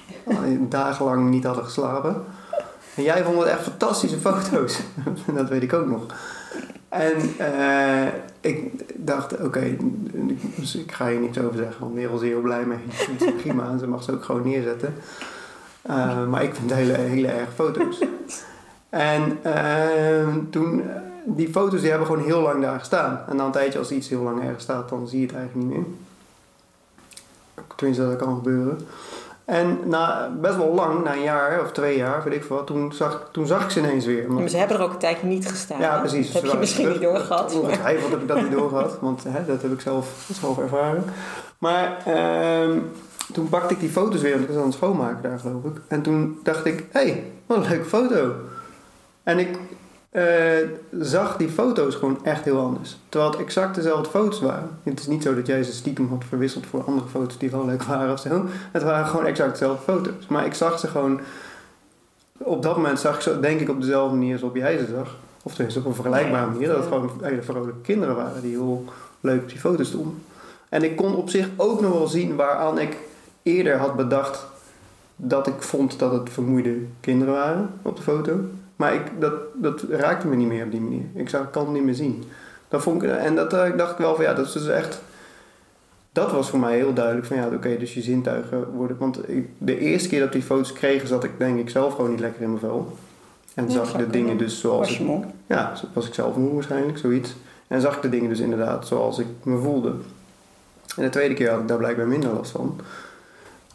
dagenlang 0.69 1.29
niet 1.29 1.43
hadden 1.43 1.63
geslapen. 1.63 2.23
En 2.95 3.03
jij 3.03 3.23
vond 3.23 3.37
het 3.39 3.47
echt 3.47 3.61
fantastische 3.63 4.17
foto's. 4.17 4.79
dat 5.35 5.49
weet 5.49 5.63
ik 5.63 5.73
ook 5.73 5.87
nog. 5.87 6.05
En 6.93 7.37
eh, 7.37 8.07
ik 8.41 8.71
dacht, 8.95 9.41
oké, 9.41 9.75
dus 10.55 10.75
ik 10.75 10.91
ga 10.91 11.07
hier 11.07 11.19
niks 11.19 11.37
over 11.37 11.57
zeggen, 11.57 11.79
want 11.79 11.93
Merel 11.93 12.15
is 12.15 12.21
heel 12.21 12.41
blij 12.41 12.65
mee. 12.65 12.77
Ik 12.77 12.93
vind 12.93 13.19
het 13.19 13.37
prima 13.41 13.69
en 13.69 13.79
ze 13.79 13.87
mag 13.87 14.03
ze 14.03 14.11
ook 14.11 14.23
gewoon 14.23 14.43
neerzetten. 14.43 14.93
Uh, 15.89 16.27
maar 16.27 16.43
ik 16.43 16.55
vind 16.55 16.73
hele, 16.73 16.93
hele 16.93 17.27
erg 17.27 17.53
foto's. 17.53 17.99
En 18.89 19.39
uh, 19.45 20.35
toen, 20.49 20.83
die 21.25 21.49
foto's 21.49 21.81
die 21.81 21.89
hebben 21.89 22.07
gewoon 22.07 22.23
heel 22.23 22.41
lang 22.41 22.61
daar 22.61 22.79
gestaan. 22.79 23.19
En 23.29 23.35
na 23.35 23.45
een 23.45 23.51
tijdje, 23.51 23.79
als 23.79 23.91
iets 23.91 24.09
heel 24.09 24.21
lang 24.21 24.43
ergens 24.43 24.63
staat, 24.63 24.89
dan 24.89 25.07
zie 25.07 25.19
je 25.19 25.25
het 25.25 25.35
eigenlijk 25.35 25.67
niet 25.67 25.77
meer. 25.77 25.85
Tenminste, 27.75 28.07
dat 28.07 28.17
kan 28.17 28.35
gebeuren. 28.35 28.77
En 29.45 29.79
na 29.85 30.31
best 30.41 30.55
wel 30.55 30.73
lang, 30.73 31.03
na 31.03 31.13
een 31.13 31.21
jaar 31.21 31.61
of 31.61 31.71
twee 31.71 31.97
jaar, 31.97 32.23
weet 32.23 32.33
ik 32.33 32.43
veel 32.43 32.63
toen 32.63 32.93
zag, 32.93 33.29
toen 33.31 33.47
zag 33.47 33.63
ik 33.63 33.69
ze 33.69 33.79
ineens 33.79 34.05
weer. 34.05 34.31
Maar 34.31 34.47
ze 34.47 34.57
hebben 34.57 34.77
er 34.77 34.83
ook 34.83 34.91
een 34.91 34.97
tijdje 34.97 35.27
niet 35.27 35.47
gestaan. 35.47 35.79
Ja, 35.79 35.99
precies. 35.99 36.31
Dat 36.31 36.41
heb 36.41 36.51
je 36.51 36.57
misschien 36.57 36.89
niet 36.89 37.01
doorgehad. 37.01 37.59
Ongetwijfeld 37.59 38.11
heb 38.11 38.21
ik 38.21 38.27
dat 38.27 38.41
niet 38.41 38.51
doorgehad, 38.51 38.97
want 38.99 39.23
hè, 39.23 39.45
dat 39.45 39.61
heb 39.61 39.71
ik 39.71 39.81
zelf, 39.81 40.27
zelf 40.33 40.59
ervaren. 40.59 41.03
Maar 41.57 41.97
uh, 42.07 42.77
toen 43.33 43.49
pakte 43.49 43.73
ik 43.73 43.79
die 43.79 43.89
foto's 43.89 44.21
weer, 44.21 44.31
want 44.31 44.43
ik 44.43 44.49
was 44.49 44.57
aan 44.57 44.63
het 44.63 44.73
schoonmaken 44.73 45.21
daar 45.21 45.39
geloof 45.39 45.63
ik. 45.63 45.81
En 45.87 46.01
toen 46.01 46.39
dacht 46.43 46.65
ik, 46.65 46.85
hé, 46.91 47.01
hey, 47.01 47.23
wat 47.45 47.57
een 47.57 47.69
leuke 47.69 47.85
foto. 47.85 48.33
En 49.23 49.39
ik 49.39 49.57
uh, 50.13 50.23
zag 50.99 51.37
die 51.37 51.49
foto's 51.49 51.95
gewoon 51.95 52.25
echt 52.25 52.43
heel 52.43 52.59
anders. 52.59 52.97
Terwijl 53.09 53.31
het 53.31 53.41
exact 53.41 53.75
dezelfde 53.75 54.09
foto's 54.09 54.39
waren. 54.39 54.69
Het 54.83 54.99
is 54.99 55.07
niet 55.07 55.23
zo 55.23 55.35
dat 55.35 55.47
jij 55.47 55.63
ze 55.63 55.71
stiekem 55.71 56.09
had 56.09 56.23
verwisseld 56.27 56.65
voor 56.65 56.83
andere 56.83 57.07
foto's 57.07 57.37
die 57.37 57.51
wel 57.51 57.65
leuk 57.65 57.83
waren 57.83 58.13
of 58.13 58.19
zo. 58.19 58.45
Het 58.71 58.83
waren 58.83 59.05
gewoon 59.05 59.25
exact 59.25 59.51
dezelfde 59.51 59.83
foto's. 59.83 60.27
Maar 60.27 60.45
ik 60.45 60.53
zag 60.53 60.79
ze 60.79 60.87
gewoon... 60.87 61.19
Op 62.37 62.63
dat 62.63 62.75
moment 62.75 62.99
zag 62.99 63.15
ik 63.15 63.21
ze 63.21 63.39
denk 63.39 63.59
ik 63.59 63.69
op 63.69 63.81
dezelfde 63.81 64.15
manier 64.15 64.33
als 64.33 64.43
op 64.43 64.55
jij 64.55 64.77
ze 64.77 64.85
zag. 64.85 65.15
Of 65.43 65.53
tenminste 65.53 65.79
op 65.79 65.85
een 65.85 65.93
vergelijkbare 65.95 66.51
manier. 66.51 66.67
Dat 66.67 66.77
het 66.77 66.87
gewoon 66.87 67.11
hele 67.21 67.41
vrolijke 67.41 67.81
kinderen 67.81 68.15
waren 68.15 68.41
die 68.41 68.51
heel 68.51 68.85
leuk 69.19 69.41
op 69.41 69.49
die 69.49 69.59
foto's 69.59 69.87
stonden. 69.87 70.23
En 70.69 70.83
ik 70.83 70.95
kon 70.95 71.15
op 71.15 71.29
zich 71.29 71.49
ook 71.55 71.81
nog 71.81 71.93
wel 71.93 72.07
zien 72.07 72.35
waaraan 72.35 72.79
ik 72.79 72.97
eerder 73.43 73.77
had 73.77 73.95
bedacht 73.95 74.45
dat 75.15 75.47
ik 75.47 75.61
vond 75.61 75.99
dat 75.99 76.11
het 76.11 76.29
vermoeide 76.29 76.77
kinderen 76.99 77.33
waren 77.33 77.69
op 77.81 77.95
de 77.95 78.01
foto. 78.01 78.39
Maar 78.75 78.93
ik, 78.93 79.01
dat, 79.19 79.33
dat 79.55 79.83
raakte 79.89 80.27
me 80.27 80.35
niet 80.35 80.47
meer 80.47 80.65
op 80.65 80.71
die 80.71 80.81
manier. 80.81 81.05
Ik 81.13 81.29
zag, 81.29 81.49
kan 81.49 81.63
het 81.63 81.73
niet 81.73 81.83
meer 81.83 81.93
zien. 81.93 82.23
Dat 82.67 82.81
vond 82.81 83.03
ik, 83.03 83.09
en 83.09 83.35
dat 83.35 83.53
uh, 83.53 83.77
dacht 83.77 83.91
ik 83.91 83.97
wel 83.97 84.15
van 84.15 84.23
ja, 84.23 84.33
dat 84.33 84.45
is 84.45 84.51
dus 84.51 84.67
echt. 84.67 85.01
Dat 86.11 86.31
was 86.31 86.49
voor 86.49 86.59
mij 86.59 86.75
heel 86.75 86.93
duidelijk 86.93 87.27
van 87.27 87.37
ja, 87.37 87.45
oké, 87.45 87.55
okay, 87.55 87.77
dus 87.77 87.93
je 87.93 88.01
zintuigen 88.01 88.71
worden. 88.71 88.97
Want 88.97 89.29
ik, 89.29 89.49
de 89.57 89.79
eerste 89.79 90.09
keer 90.09 90.19
dat 90.19 90.31
die 90.31 90.41
foto's 90.41 90.73
kregen, 90.73 91.07
zat 91.07 91.23
ik 91.23 91.31
denk 91.37 91.59
ik 91.59 91.69
zelf 91.69 91.95
gewoon 91.95 92.09
niet 92.09 92.19
lekker 92.19 92.41
in 92.41 92.47
mijn 92.47 92.59
vel. 92.59 92.97
En 93.53 93.71
zag 93.71 93.91
ik 93.91 93.97
de 93.97 94.09
dingen 94.09 94.37
dus 94.37 94.59
zoals. 94.59 94.79
Was 94.79 94.97
je 94.97 95.03
ik, 95.03 95.09
moe? 95.09 95.23
ja, 95.47 95.73
was 95.93 96.07
ik 96.07 96.13
zelf 96.13 96.35
moe 96.35 96.53
waarschijnlijk, 96.53 96.97
zoiets. 96.97 97.35
En 97.67 97.81
zag 97.81 97.95
ik 97.95 98.01
de 98.01 98.09
dingen 98.09 98.29
dus 98.29 98.39
inderdaad 98.39 98.87
zoals 98.87 99.19
ik 99.19 99.27
me 99.43 99.57
voelde. 99.57 99.93
En 100.95 101.03
de 101.03 101.09
tweede 101.09 101.33
keer 101.33 101.49
had 101.49 101.59
ik 101.59 101.67
daar 101.67 101.77
blijkbaar 101.77 102.07
minder 102.07 102.33
last 102.33 102.51
van. 102.51 102.79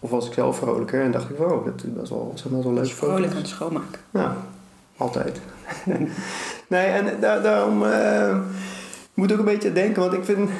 Of 0.00 0.10
was 0.10 0.26
ik 0.26 0.32
zelf 0.32 0.56
vrolijker 0.56 1.02
en 1.02 1.10
dacht 1.10 1.30
ik, 1.30 1.36
wow, 1.36 1.64
dat 1.64 1.84
is 1.84 1.92
best 1.92 2.10
wel, 2.10 2.32
zijn 2.34 2.54
best 2.54 2.64
wel 2.64 2.72
leuk 2.72 2.86
Vrolijk 2.86 3.32
aan 3.32 3.38
het 3.38 3.48
schoonmaken. 3.48 4.00
Ja, 4.10 4.36
altijd. 4.98 5.40
nee, 6.68 6.86
en 6.86 7.06
daar, 7.20 7.42
daarom 7.42 7.82
uh, 7.82 8.36
moet 9.14 9.30
ik 9.30 9.32
ook 9.32 9.46
een 9.46 9.52
beetje 9.52 9.72
denken, 9.72 10.02
want 10.02 10.12
ik 10.12 10.24
vind, 10.24 10.50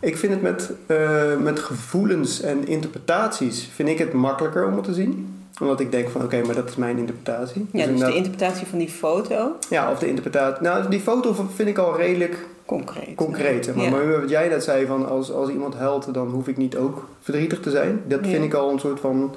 ik 0.00 0.16
vind 0.16 0.32
het 0.32 0.42
met, 0.42 0.70
uh, 0.86 1.36
met 1.36 1.58
gevoelens 1.58 2.40
en 2.40 2.66
interpretaties, 2.68 3.68
vind 3.74 3.88
ik 3.88 3.98
het 3.98 4.12
makkelijker 4.12 4.66
om 4.66 4.74
het 4.74 4.84
te 4.84 4.94
zien. 4.94 5.36
Omdat 5.60 5.80
ik 5.80 5.90
denk 5.90 6.08
van 6.08 6.22
oké, 6.22 6.42
maar 6.42 6.54
dat 6.54 6.68
is 6.68 6.76
mijn 6.76 6.98
interpretatie. 6.98 7.60
Ja, 7.60 7.66
dus 7.78 7.84
de 7.86 7.90
inderdaad- 7.92 8.14
interpretatie 8.16 8.66
van 8.66 8.78
die 8.78 8.88
foto, 8.88 9.56
ja, 9.70 9.90
of 9.90 9.98
de 9.98 10.08
interpretatie. 10.08 10.62
Nou, 10.62 10.88
die 10.88 11.00
foto 11.00 11.34
vind 11.54 11.68
ik 11.68 11.78
al 11.78 11.96
redelijk 11.96 12.46
concreet. 12.66 13.14
concreet. 13.14 13.74
Maar. 13.74 13.84
Ja. 13.84 13.90
maar 13.90 14.20
wat 14.20 14.30
jij 14.30 14.48
net 14.48 14.64
zei, 14.64 14.86
van 14.86 15.08
als, 15.08 15.32
als 15.32 15.48
iemand 15.50 15.74
huilt, 15.74 16.14
dan 16.14 16.28
hoef 16.30 16.48
ik 16.48 16.56
niet 16.56 16.76
ook 16.76 17.08
verdrietig 17.20 17.60
te 17.60 17.70
zijn. 17.70 18.02
Dat 18.06 18.18
Ja. 18.24 18.30
vind 18.30 18.44
ik 18.44 18.54
al 18.54 18.70
een 18.70 18.78
soort 18.78 19.00
van 19.00 19.34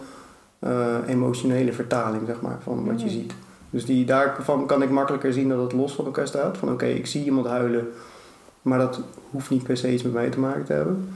eh, 0.60 0.72
emotionele 1.08 1.74
vertaling, 1.74 2.22
zeg 2.25 2.42
maar, 2.42 2.58
van 2.63 2.86
wat 2.86 3.01
je 3.01 3.10
ziet. 3.10 3.34
Dus 3.75 3.86
die, 3.86 4.05
daarvan 4.05 4.65
kan 4.65 4.82
ik 4.82 4.89
makkelijker 4.89 5.34
zien 5.34 5.50
dat 5.50 5.62
het 5.62 5.74
los 5.74 5.94
van 5.94 6.05
elkaar 6.05 6.27
staat. 6.27 6.58
Van 6.58 6.72
oké, 6.72 6.86
ik 6.86 7.05
zie 7.05 7.24
iemand 7.25 7.48
huilen, 7.48 7.88
maar 8.62 8.79
dat 8.79 9.00
hoeft 9.32 9.50
niet 9.50 9.63
per 9.63 9.77
se 9.77 9.94
iets 9.94 10.03
met 10.03 10.13
mij 10.13 10.29
te 10.29 10.39
maken 10.39 10.65
te 10.65 10.74
hebben. 10.74 11.10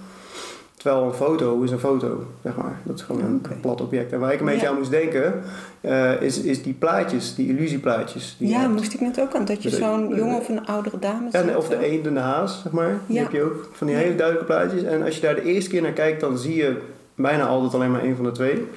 Terwijl 0.76 1.04
een 1.06 1.14
foto 1.14 1.62
is 1.62 1.72
een 1.72 1.80
foto, 1.80 2.24
zeg 2.44 2.56
maar. 2.56 2.80
Dat 2.84 2.96
is 2.96 3.02
gewoon 3.02 3.22
een 3.24 3.42
plat 3.62 3.82
object. 3.82 4.12
En 4.12 4.20
waar 4.20 4.34
ik 4.34 4.40
een 4.40 4.46
beetje 4.46 4.62
Ja. 4.62 4.70
aan 4.72 4.78
moest 4.78 4.92
denken, 4.92 5.42
eh, 5.82 6.22
is, 6.22 6.42
is 6.42 6.64
die 6.64 6.74
plaatjes, 6.74 7.36
die 7.36 7.48
illusieplaatjes. 7.50 8.36
Die 8.40 8.50
Ja, 8.50 8.68
moest 8.68 8.94
ik 8.94 9.02
net 9.02 9.20
ook 9.22 9.36
aan. 9.36 9.46
Dat 9.46 9.64
je 9.64 9.70
De- 9.70 9.76
zo'n 9.76 10.10
de- 10.10 10.16
jonge 10.16 10.36
of 10.36 10.50
een 10.50 10.66
oudere 10.66 11.00
dame 11.00 11.28
Ja, 11.32 11.42
ziet. 11.44 11.56
of 11.56 11.68
de 11.70 11.86
eend 11.86 12.06
en 12.08 12.14
de 12.14 12.20
haas, 12.20 12.62
zeg 12.64 12.72
maar. 12.72 12.98
Die 13.06 13.16
Ja. 13.16 13.24
heb 13.24 13.32
je 13.32 13.44
ook 13.44 13.70
van 13.72 13.88
die 13.88 13.96
Ja. 13.96 14.02
hele 14.02 14.16
duidelijke 14.16 14.54
plaatjes. 14.54 14.84
En 14.84 15.04
als 15.04 15.16
je 15.16 15.22
daar 15.22 15.36
de 15.36 15.44
eerste 15.44 15.70
keer 15.70 15.82
naar 15.82 15.92
kijkt, 15.92 16.20
dan 16.22 16.38
zie 16.38 16.56
je 16.56 16.78
bijna 17.16 17.46
altijd 17.46 17.74
alleen 17.74 17.92
maar 17.92 18.04
één 18.04 18.16
van 18.16 18.26
de 18.26 18.32
twee. 18.32 18.68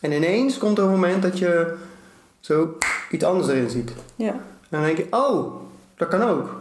En 0.00 0.12
ineens 0.12 0.58
komt 0.58 0.78
er 0.78 0.84
een 0.84 0.90
moment 0.90 1.22
dat 1.22 1.38
je 1.38 1.74
zo 2.40 2.76
iets 3.10 3.24
anders 3.24 3.48
erin 3.48 3.70
ziet. 3.70 3.92
Ja. 4.16 4.32
En 4.32 4.40
dan 4.68 4.82
denk 4.82 4.96
je, 4.96 5.06
oh, 5.10 5.52
dat 5.96 6.08
kan 6.08 6.22
ook. 6.22 6.56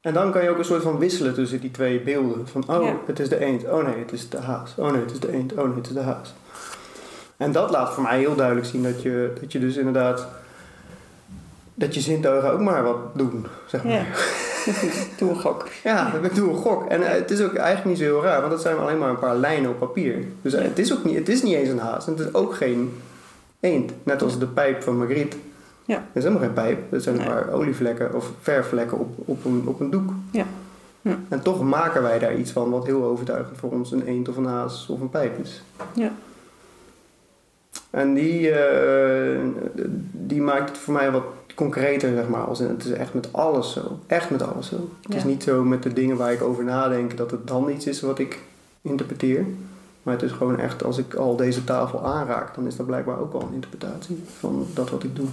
En 0.00 0.14
dan 0.14 0.32
kan 0.32 0.42
je 0.42 0.50
ook 0.50 0.58
een 0.58 0.64
soort 0.64 0.82
van 0.82 0.98
wisselen 0.98 1.34
tussen 1.34 1.60
die 1.60 1.70
twee 1.70 2.00
beelden. 2.00 2.48
Van, 2.48 2.64
oh, 2.68 2.84
Ja. 2.84 2.96
het 3.06 3.18
is 3.20 3.28
de 3.28 3.38
eend. 3.38 3.64
Oh 3.68 3.84
nee, 3.84 3.98
het 3.98 4.12
is 4.12 4.28
de 4.28 4.38
haas. 4.38 4.74
Oh 4.76 4.90
nee, 4.90 5.00
het 5.00 5.10
is 5.12 5.20
de 5.20 5.32
eend. 5.32 5.52
Oh 5.52 5.64
nee, 5.64 5.74
het 5.76 5.86
is 5.86 5.92
de 5.92 6.00
haas. 6.00 6.34
En 7.36 7.52
dat 7.52 7.70
laat 7.70 7.92
voor 7.94 8.02
mij 8.02 8.18
heel 8.18 8.34
duidelijk 8.34 8.66
zien 8.66 8.82
dat 8.82 9.02
je, 9.02 9.32
dat 9.40 9.52
je 9.52 9.58
dus 9.58 9.76
inderdaad... 9.76 10.26
Dat 11.74 11.94
je 11.94 12.00
zintuigen 12.00 12.52
ook 12.52 12.60
maar 12.60 12.82
wat 12.82 12.96
doen, 13.14 13.46
zeg 13.66 13.84
maar. 13.84 13.92
Ja. 13.92 14.04
Doe 15.18 15.30
een 15.30 15.40
gok. 15.40 15.68
Ja, 15.84 16.14
ik 16.22 16.34
doe 16.34 16.50
een 16.50 16.56
gok. 16.56 16.88
En 16.88 17.02
eh, 17.02 17.12
het 17.12 17.30
is 17.30 17.40
ook 17.42 17.54
eigenlijk 17.54 17.84
niet 17.86 17.98
zo 17.98 18.04
heel 18.04 18.22
raar, 18.22 18.40
want 18.40 18.52
dat 18.52 18.62
zijn 18.62 18.76
alleen 18.76 18.98
maar 18.98 19.08
een 19.08 19.18
paar 19.18 19.36
lijnen 19.36 19.70
op 19.70 19.78
papier. 19.78 20.24
Dus 20.42 20.52
eh, 20.54 20.62
het 20.64 20.78
is 20.78 20.92
ook 20.92 21.04
niet, 21.04 21.16
het 21.18 21.28
is 21.28 21.42
niet 21.42 21.54
eens 21.54 21.68
een 21.68 21.78
haas 21.78 22.06
en 22.06 22.12
het 22.12 22.26
is 22.26 22.34
ook 22.34 22.54
geen 22.54 23.00
eend. 23.60 23.92
Net 24.02 24.22
als 24.22 24.38
de 24.38 24.46
pijp 24.46 24.82
van 24.82 24.98
Magritte. 24.98 25.36
Ja. 25.84 25.94
Dat 25.94 26.04
is 26.12 26.22
helemaal 26.22 26.44
geen 26.44 26.52
pijp, 26.54 26.90
dat 26.90 27.02
zijn 27.02 27.14
een 27.14 27.20
Nee. 27.20 27.30
paar 27.30 27.50
olievlekken 27.50 28.14
of 28.14 28.30
verfvlekken 28.40 28.98
op, 28.98 29.08
op, 29.28 29.44
een, 29.44 29.62
op 29.66 29.80
een 29.80 29.90
doek. 29.90 30.10
Ja. 30.30 30.44
Ja. 31.00 31.18
En 31.28 31.42
toch 31.42 31.62
maken 31.62 32.02
wij 32.02 32.18
daar 32.18 32.36
iets 32.36 32.50
van 32.50 32.70
wat 32.70 32.86
heel 32.86 33.04
overtuigend 33.04 33.58
voor 33.58 33.70
ons 33.70 33.92
een 33.92 34.02
eend 34.06 34.28
of 34.28 34.36
een 34.36 34.44
haas 34.44 34.88
of 34.88 35.00
een 35.00 35.10
pijp 35.10 35.38
is. 35.38 35.62
Ja. 35.94 36.12
En 37.90 38.14
die, 38.14 38.50
eh, 38.50 39.38
die 40.12 40.40
maakt 40.42 40.68
het 40.68 40.78
voor 40.78 40.94
mij 40.94 41.10
wat 41.10 41.24
concreter, 41.54 42.14
zeg 42.14 42.28
maar. 42.28 42.40
Als 42.44 42.60
in, 42.60 42.68
het 42.68 42.84
is 42.84 42.90
echt 42.90 43.14
met 43.14 43.32
alles 43.32 43.72
zo. 43.72 43.98
Echt 44.06 44.30
met 44.30 44.42
alles 44.42 44.68
zo. 44.68 44.88
Het 45.02 45.14
is 45.14 45.24
niet 45.24 45.42
zo 45.42 45.64
met 45.64 45.82
de 45.82 45.92
dingen 45.92 46.16
waar 46.16 46.32
ik 46.32 46.42
over 46.42 46.64
nadenk 46.64 47.16
dat 47.16 47.30
het 47.30 47.46
dan 47.46 47.70
iets 47.70 47.86
is 47.86 48.00
wat 48.00 48.18
ik 48.18 48.38
interpreteer. 48.82 49.44
Maar 50.02 50.14
het 50.14 50.22
is 50.22 50.32
gewoon 50.32 50.58
echt, 50.58 50.84
als 50.84 50.98
ik 50.98 51.14
al 51.14 51.36
deze 51.36 51.64
tafel 51.64 52.04
aanraak, 52.04 52.54
dan 52.54 52.66
is 52.66 52.76
dat 52.76 52.86
blijkbaar 52.86 53.18
ook 53.18 53.32
al 53.32 53.42
een 53.42 53.54
interpretatie 53.54 54.22
van 54.38 54.66
dat 54.74 54.90
wat 54.90 55.04
ik 55.04 55.16
doe. 55.16 55.26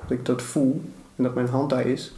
Dat 0.00 0.10
ik 0.10 0.24
dat 0.26 0.42
voel 0.42 0.80
en 1.16 1.22
dat 1.22 1.34
mijn 1.34 1.48
hand 1.48 1.70
daar 1.70 1.86
is. 1.86 2.12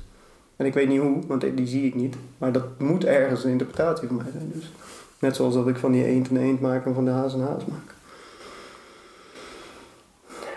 En 0.57 0.67
ik 0.67 0.75
weet 0.75 0.89
niet 0.89 1.01
hoe, 1.01 1.27
want 1.27 1.41
die 1.41 1.67
zie 1.67 1.87
ik 1.87 1.95
niet. 1.95 2.17
Maar 2.39 2.53
dat 2.53 2.79
moet 2.79 3.05
ergens 3.05 3.45
een 3.45 3.51
interpretatie 3.51 4.07
van 4.07 4.17
mij 4.17 4.31
zijn. 4.33 4.51
Dus 4.55 4.73
net 5.19 5.37
zoals 5.37 5.55
dat 5.55 5.69
ik 5.69 5.77
van 5.77 5.93
die 5.93 6.05
eend 6.05 6.31
een 6.31 6.37
eend 6.37 6.61
maak 6.61 6.87
en 6.87 6.95
van 6.95 7.05
de 7.05 7.11
haas 7.11 7.35
een 7.35 7.41
haas 7.41 7.65
maak. 7.65 7.95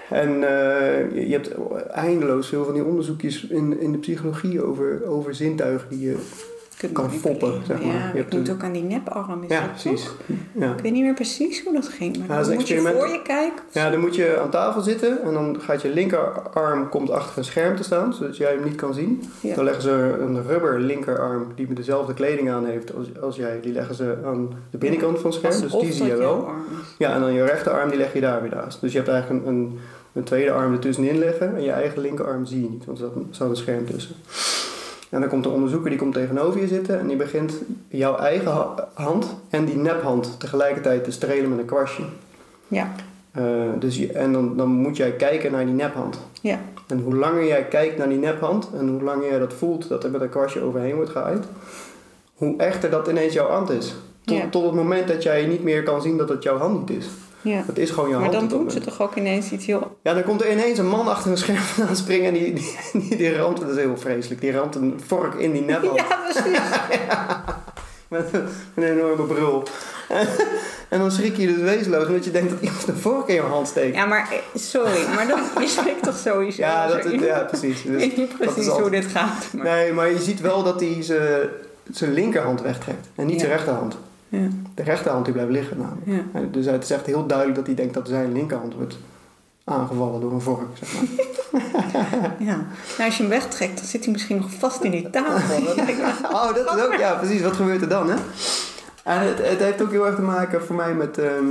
En 0.10 0.30
eh, 0.30 1.27
je 1.27 1.32
hebt 1.32 1.51
eindeloos 1.89 2.48
veel 2.48 2.66
van 2.66 2.74
die 2.74 2.84
onderzoekjes 2.84 3.48
in, 3.48 3.80
in 3.80 3.92
de 3.92 3.98
psychologie 3.98 4.63
over, 4.63 5.06
over 5.06 5.36
zintuigen 5.36 5.89
die 5.89 6.00
je... 6.00 6.18
Kan 6.94 7.12
foppen, 7.12 7.62
zeg 7.68 7.78
maar. 7.84 7.94
Ja, 7.96 8.10
Je 8.14 8.18
hebt 8.18 8.34
moet 8.34 8.48
een- 8.48 8.54
ook 8.56 8.64
aan 8.64 8.72
die 8.72 8.84
neparm. 8.84 9.44
Is 9.44 9.50
Ja, 9.50 9.62
precies. 9.68 10.10
Ja. 10.52 10.72
Ik 10.74 10.80
weet 10.82 10.92
niet 10.92 11.04
meer 11.04 11.14
precies 11.14 11.64
hoe 11.64 11.74
dat 11.74 11.88
ging. 11.88 12.18
Maar 12.28 12.38
Ja, 12.38 12.44
dan 12.44 12.54
moet 12.54 12.68
je 12.68 12.80
voor 12.82 13.08
je 13.08 13.22
kijken. 13.24 13.64
ja, 13.72 13.90
dan 13.90 14.00
moet 14.00 14.16
je 14.16 14.40
aan 14.42 14.50
tafel 14.50 14.82
zitten 14.82 15.24
en 15.24 15.34
dan 15.34 15.58
gaat 15.62 15.82
je 15.82 15.90
linkerarm 15.90 16.90
komt 16.90 17.10
achter 17.10 17.38
een 17.38 17.44
scherm 17.44 17.76
te 17.76 17.84
staan, 17.84 18.14
zodat 18.14 18.38
jij 18.38 18.54
hem 18.54 18.64
niet 18.64 18.76
kan 18.76 18.94
zien. 18.94 19.24
Ja. 19.42 19.56
Dan 19.56 19.64
leggen 19.64 19.84
ze 19.84 20.16
een 20.20 20.44
rubber 20.48 20.80
linkerarm 20.80 21.48
die 21.56 21.68
met 21.68 21.78
dezelfde 21.78 22.14
kleding 22.14 22.50
aan 22.50 22.66
heeft 22.66 22.96
als, 22.96 23.08
als 23.22 23.36
jij, 23.36 23.60
die 23.62 23.74
leggen 23.74 23.96
ze 23.96 24.18
aan 24.26 24.50
de 24.72 24.78
binnenkant 24.78 25.20
van 25.20 25.30
het 25.32 25.40
scherm, 25.40 25.62
dus 25.62 25.72
die 25.80 25.92
zie 25.94 26.06
je 26.06 26.16
wel. 26.16 26.48
Ja, 26.98 27.14
en 27.14 27.20
dan 27.22 27.34
je 27.34 27.44
rechterarm 27.46 27.90
die 27.90 27.98
leg 27.98 28.14
je 28.14 28.22
daar 28.22 28.42
weer 28.42 28.52
naast. 28.56 28.82
Dus 28.82 28.92
je 28.92 28.98
hebt 28.98 29.10
eigenlijk 29.10 29.46
een, 29.46 29.54
een, 29.54 29.80
een 30.14 30.24
tweede 30.24 30.52
arm 30.52 30.74
ertussenin 30.74 31.18
leggen 31.18 31.56
en 31.56 31.64
je 31.64 31.72
eigen 31.72 32.02
linkerarm 32.02 32.46
zie 32.46 32.62
je 32.64 32.70
niet, 32.70 32.86
want 32.86 33.00
er 33.02 33.10
staat 33.32 33.50
een 33.50 33.56
scherm 33.56 33.86
tussen. 33.86 34.16
En 35.10 35.20
dan 35.20 35.30
komt 35.30 35.44
de 35.44 35.50
onderzoeker 35.50 35.90
die 35.90 36.00
komt 36.00 36.14
tegenover 36.14 36.60
je 36.62 36.68
zitten 36.68 37.00
en 37.00 37.08
die 37.08 37.16
begint 37.18 37.54
jouw 37.88 38.16
eigen 38.18 38.52
ha- 38.52 38.88
hand 38.94 39.36
en 39.50 39.66
die 39.66 39.78
nephand 39.78 40.40
tegelijkertijd 40.40 41.04
te 41.04 41.12
strelen 41.12 41.50
met 41.50 41.60
een 41.60 41.66
kwastje. 41.66 42.04
Ja. 42.68 42.92
Eh, 43.32 43.44
dus 43.80 43.98
je, 43.98 44.12
en 44.12 44.34
dan, 44.34 44.58
dan 44.58 44.68
moet 44.70 44.98
jij 44.98 45.12
kijken 45.12 45.52
naar 45.52 45.66
die 45.66 45.74
nephand. 45.74 46.20
Ja. 46.42 46.60
En 46.88 47.00
hoe 47.00 47.16
langer 47.16 47.46
jij 47.46 47.64
kijkt 47.66 47.98
naar 47.98 48.10
die 48.10 48.18
nephand 48.18 48.70
en 48.78 48.88
hoe 48.88 49.02
langer 49.04 49.30
jij 49.30 49.40
dat 49.40 49.54
voelt 49.54 49.88
dat 49.90 50.04
er 50.04 50.12
met 50.12 50.22
een 50.22 50.30
kwastje 50.30 50.62
overheen 50.62 50.96
wordt 50.96 51.10
geaaid, 51.12 51.46
hoe 52.36 52.58
echter 52.58 52.90
dat 52.90 53.08
ineens 53.08 53.34
jouw 53.34 53.50
hand 53.50 53.70
is. 53.70 53.96
Tot, 54.26 54.38
Ja. 54.38 54.50
tot 54.50 54.64
het 54.64 54.74
moment 54.74 55.08
dat 55.08 55.24
jij 55.24 55.46
niet 55.46 55.64
meer 55.64 55.84
kan 55.84 56.02
zien 56.02 56.18
dat 56.18 56.30
het 56.30 56.44
jouw 56.44 56.58
hand 56.58 56.80
niet 56.90 56.98
is. 56.98 57.08
Ja. 57.48 57.63
Het 57.68 57.77
is 57.77 57.89
gewoon 57.89 58.10
jouw 58.10 58.20
Maar 58.20 58.32
dan 58.32 58.48
dat 58.48 58.50
doen 58.50 58.72
ze 58.72 58.80
toch 58.80 59.01
ook 59.01 59.16
ineens 59.16 59.51
iets 59.51 59.66
heel... 59.66 59.98
Ja, 60.04 60.13
dan 60.13 60.24
komt 60.24 60.42
er 60.42 60.51
ineens 60.51 60.77
een 60.77 60.88
man 60.88 61.08
achter 61.08 61.32
een 61.32 61.38
scherm 61.38 61.58
vandaan 61.75 61.96
springen 61.96 62.27
en 62.27 62.34
die, 62.34 62.54
die, 62.54 62.75
die, 62.94 63.16
die 63.18 63.36
ramt, 63.36 63.60
dat 63.60 63.70
is 63.70 63.75
heel 63.75 63.98
vreselijk, 63.98 64.42
die 64.42 64.51
ramt 64.51 64.75
een 64.75 65.00
vork 65.06 65.34
in 65.34 65.51
die 65.51 65.62
nephand 65.62 65.96
Ja, 65.96 66.06
precies. 66.32 66.60
met 68.10 68.34
een, 68.34 68.44
een 68.75 68.84
enorme 68.84 69.24
brul. 69.24 69.63
en 70.89 71.00
dan 71.00 71.12
schrik 71.12 71.38
je 71.38 71.48
dus 71.48 71.58
wezenloos 71.58 72.08
omdat 72.08 72.25
je 72.25 72.32
denkt 72.32 72.50
dat 72.50 72.62
iemand 72.62 72.88
een 72.88 72.98
vork 72.98 73.27
in 73.27 73.36
je 73.36 73.42
hand 73.42 73.68
steekt. 73.68 73.96
Ja, 73.96 74.06
maar 74.06 74.30
eh, 74.32 74.60
sorry, 74.62 75.06
maar 75.16 75.27
dat, 75.27 75.74
je 75.74 75.96
toch 76.01 76.18
sowieso. 76.18 76.62
Ja, 76.62 76.88
dat, 76.88 77.12
ja 77.20 77.39
precies. 77.39 77.84
Ik 77.84 77.92
weet 77.92 78.18
niet 78.18 78.30
dat 78.39 78.54
precies 78.54 78.68
hoe 78.68 78.89
dit 78.89 79.06
gaat. 79.06 79.48
Maar... 79.54 79.66
Nee, 79.66 79.94
maar 79.94 80.12
je 80.12 80.20
ziet 80.20 80.42
wel 80.42 80.63
dat 80.63 80.80
hij 80.80 80.98
zijn- 81.00 81.50
zijn 81.92 82.13
linkerhand 82.13 82.62
wegtrekt 82.62 83.08
en 83.16 83.25
niet 83.25 83.39
zijn 83.39 83.51
Ja. 83.51 83.58
rechterhand. 83.58 83.98
Ja, 84.30 84.48
De 84.76 84.84
rechterhand 84.84 85.26
die 85.26 85.34
blijft 85.34 85.52
liggen 85.52 85.78
namelijk. 85.78 86.24
ja. 86.34 86.40
Dus 86.52 86.66
het 86.66 86.84
is 86.84 86.92
echt 86.92 87.06
heel 87.06 87.26
duidelijk 87.28 87.58
dat 87.58 87.66
hij 87.66 87.76
denkt 87.76 87.94
dat 87.94 88.08
zijn 88.08 88.32
linkerhand 88.32 88.74
wordt 88.74 88.98
aangevallen 89.64 90.22
door 90.22 90.32
een 90.32 90.42
vork. 90.42 90.68
Zeg 90.74 90.94
maar. 90.94 91.04
ja. 92.48 92.56
Nou, 92.98 93.04
als 93.06 93.16
je 93.18 93.22
hem 93.24 93.30
wegtrekt, 93.32 93.78
dan 93.78 93.86
zit 93.86 94.04
hij 94.04 94.14
misschien 94.14 94.38
nog 94.38 94.52
vast 94.52 94.84
in 94.84 94.92
die 94.92 95.10
tafel. 95.10 95.66
Dat 95.66 95.76
me- 95.76 96.14
Oh, 96.32 96.54
dat 96.56 96.76
is 96.78 96.84
ook, 96.86 96.94
ja 97.00 97.14
precies. 97.14 97.42
Wat 97.42 97.54
gebeurt 97.56 97.82
er 97.82 97.90
dan, 97.90 98.10
hè? 98.10 98.16
En 99.04 99.20
het, 99.20 99.38
het 99.50 99.60
heeft 99.60 99.82
ook 99.82 99.92
heel 99.92 100.06
erg 100.06 100.16
te 100.16 100.22
maken 100.22 100.62
voor 100.62 100.76
mij 100.76 100.94
met, 100.94 101.18
ehm, 101.18 101.46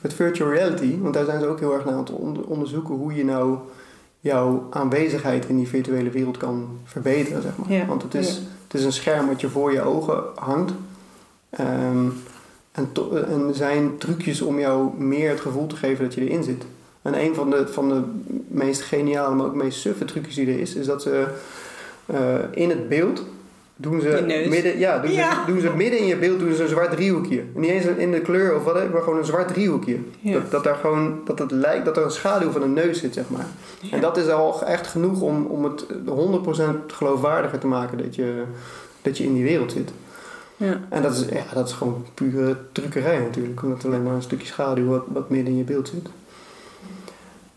met 0.00 0.14
virtual 0.14 0.50
reality. 0.50 0.98
Want 1.00 1.14
daar 1.14 1.24
zijn 1.24 1.40
ze 1.40 1.46
ook 1.46 1.60
heel 1.60 1.74
erg 1.74 1.84
naar 1.84 1.94
aan 1.94 2.00
het 2.00 2.10
onder- 2.10 2.44
onderzoeken 2.44 2.94
hoe 2.94 3.14
je 3.14 3.24
nou 3.24 3.58
jouw 4.20 4.66
aanwezigheid 4.70 5.46
in 5.48 5.56
die 5.56 5.68
virtuele 5.68 6.10
wereld 6.10 6.36
kan 6.36 6.68
verbeteren, 6.84 7.42
zeg 7.42 7.52
maar. 7.56 7.72
Ja, 7.72 7.86
Want 7.86 8.02
het 8.02 8.14
is, 8.14 8.28
ja. 8.28 8.42
het 8.64 8.74
is 8.74 8.84
een 8.84 8.92
scherm 8.92 9.26
wat 9.26 9.40
je 9.40 9.48
voor 9.48 9.72
je 9.72 9.82
ogen 9.82 10.22
hangt. 10.34 10.72
Ehm, 11.56 12.08
en, 12.72 12.88
en 13.28 13.54
zijn 13.54 13.98
trucjes 13.98 14.42
om 14.42 14.58
jou 14.58 14.98
meer 14.98 15.30
het 15.30 15.40
gevoel 15.40 15.66
te 15.66 15.76
geven 15.76 16.04
dat 16.04 16.14
je 16.14 16.20
erin 16.20 16.44
zit. 16.44 16.64
En 17.02 17.20
een 17.20 17.34
van 17.34 17.50
de, 17.50 17.68
van 17.68 17.88
de 17.88 18.02
meest 18.48 18.82
geniale, 18.82 19.34
maar 19.34 19.46
ook 19.46 19.54
meest 19.54 19.80
suffe 19.80 20.04
trucjes 20.04 20.34
die 20.34 20.46
er 20.46 20.58
is, 20.58 20.74
is 20.74 20.86
dat 20.86 21.02
ze 21.02 21.26
eh, 22.06 22.38
in 22.50 22.68
het 22.68 22.88
beeld 22.88 23.24
doen 23.76 24.00
ze 24.00 24.44
midden, 24.48 24.78
ja, 24.78 24.98
doen, 24.98 25.12
Ja. 25.12 25.30
Ze, 25.30 25.52
doen 25.52 25.60
ze 25.60 25.70
midden 25.76 25.98
in 25.98 26.06
je 26.06 26.16
beeld 26.16 26.38
doen 26.38 26.54
ze 26.54 26.62
een 26.62 26.68
zwart 26.68 26.90
driehoekje. 26.90 27.42
Niet 27.54 27.70
eens 27.70 27.84
in 27.84 28.10
de 28.10 28.20
kleur 28.20 28.56
of 28.56 28.64
wat, 28.64 28.92
maar 28.92 29.02
gewoon 29.02 29.18
een 29.18 29.24
zwart 29.24 29.48
driehoekje. 29.48 29.98
Ja. 30.20 30.32
Dat, 30.32 30.50
dat, 30.50 30.64
daar 30.64 30.74
gewoon, 30.74 31.20
dat 31.24 31.38
het 31.38 31.50
lijkt 31.50 31.84
dat 31.84 31.96
er 31.96 32.04
een 32.04 32.10
schaduw 32.10 32.50
van 32.50 32.62
een 32.62 32.72
neus 32.72 32.98
zit, 32.98 33.14
zeg 33.14 33.24
maar. 33.28 33.46
En 33.90 34.00
dat 34.00 34.16
is 34.16 34.28
al 34.28 34.66
echt 34.66 34.86
genoeg 34.86 35.20
om, 35.20 35.46
om 35.46 35.64
het 35.64 35.86
100% 35.86 36.86
geloofwaardiger 36.86 37.58
te 37.58 37.66
maken 37.66 37.98
dat 37.98 38.14
je, 38.14 38.42
dat 39.02 39.18
je 39.18 39.24
in 39.24 39.34
die 39.34 39.44
wereld 39.44 39.72
zit. 39.72 39.90
Ja. 40.64 40.80
En 40.88 41.02
dat 41.02 41.12
is, 41.12 41.24
ja, 41.28 41.44
dat 41.54 41.68
is 41.68 41.74
gewoon 41.74 42.04
pure 42.14 42.56
truckerij 42.72 43.18
natuurlijk. 43.18 43.62
Omdat 43.62 43.84
alleen 43.84 44.02
maar 44.02 44.14
een 44.14 44.22
stukje 44.22 44.46
schaduw 44.46 44.86
wat, 44.86 45.02
wat 45.06 45.30
midden 45.30 45.52
in 45.52 45.58
je 45.58 45.64
beeld 45.64 45.88
zit. 45.88 46.08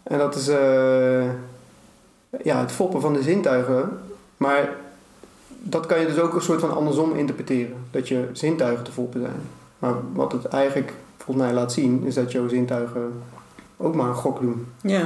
En 0.03 0.17
dat 0.17 0.35
is 0.35 0.47
eh, 0.47 1.25
ja, 2.43 2.59
het 2.59 2.71
foppen 2.71 3.01
van 3.01 3.13
de 3.13 3.21
zintuigen. 3.21 3.89
Maar 4.37 4.69
dat 5.47 5.85
kan 5.85 5.99
je 5.99 6.05
dus 6.07 6.19
ook 6.19 6.33
een 6.33 6.41
soort 6.41 6.59
van 6.59 6.75
andersom 6.75 7.15
interpreteren. 7.15 7.75
Dat 7.91 8.07
je 8.07 8.29
zintuigen 8.33 8.83
te 8.83 8.91
foppen 8.91 9.21
zijn. 9.21 9.41
Maar 9.79 9.93
wat 10.13 10.31
het 10.31 10.45
eigenlijk 10.45 10.93
volgens 11.17 11.45
mij 11.45 11.55
laat 11.55 11.73
zien, 11.73 12.03
is 12.05 12.13
dat 12.15 12.31
jouw 12.31 12.47
zintuigen 12.47 13.13
ook 13.77 13.95
maar 13.95 14.07
een 14.07 14.15
gok 14.15 14.41
doen. 14.41 14.65
ja. 14.81 15.05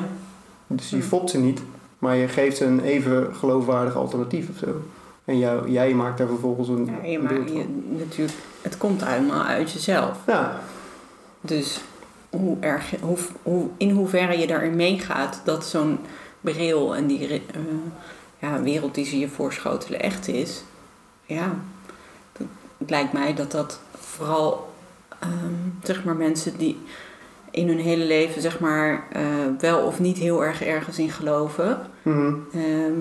Dus 0.68 0.90
je 0.90 0.96
Hm. 0.96 1.02
fopt 1.02 1.30
ze 1.30 1.38
niet, 1.38 1.62
maar 2.00 2.16
je 2.16 2.28
geeft 2.28 2.58
ze 2.58 2.66
een 2.66 2.80
even 2.82 3.36
geloofwaardig 3.36 3.96
alternatief 3.96 4.50
of 4.50 4.58
zo. 4.58 4.68
En 5.26 5.38
jou, 5.38 5.70
jij 5.72 5.94
maakt 5.94 6.18
daar 6.18 6.28
vervolgens 6.28 6.68
een, 6.68 6.86
Ja, 6.86 7.04
je, 7.04 7.54
je, 7.54 7.66
natuurlijk, 7.98 8.38
het 8.62 8.78
komt 8.78 9.06
helemaal 9.06 9.44
uit 9.44 9.72
jezelf. 9.72 10.18
Ja, 10.28 10.60
Dus 11.42 11.82
hoe 12.30 12.58
erg, 12.60 12.94
hoe, 13.02 13.18
hoe, 13.44 13.68
in 13.78 13.90
hoeverre 13.90 14.40
je 14.40 14.48
daarin 14.48 14.76
meegaat 14.76 15.42
dat 15.44 15.66
zo'n 15.66 16.00
bril 16.42 16.96
en 16.96 17.08
die 17.08 17.28
eh, 17.28 17.42
ja, 18.40 18.62
wereld 18.62 18.96
die 18.96 19.06
ze 19.06 19.20
je 19.20 19.30
voorschotelen 19.30 20.00
echt 20.00 20.28
is. 20.28 20.64
Ja, 21.26 21.56
het 22.78 22.90
lijkt 22.90 23.14
mij 23.14 23.34
dat 23.34 23.52
dat 23.52 23.80
vooral 24.00 24.74
ehm, 25.20 25.54
zeg 25.84 26.04
maar 26.04 26.16
mensen 26.16 26.58
die 26.58 26.78
in 27.52 27.68
hun 27.68 27.80
hele 27.80 28.06
leven 28.06 28.42
zeg 28.42 28.60
maar 28.60 29.04
eh, 29.12 29.24
wel 29.60 29.80
of 29.86 30.00
niet 30.00 30.18
heel 30.18 30.44
erg 30.44 30.64
ergens 30.64 31.00
in 31.00 31.10
geloven. 31.10 31.80
Mhm. 32.02 32.34
Ehm, 32.54 33.00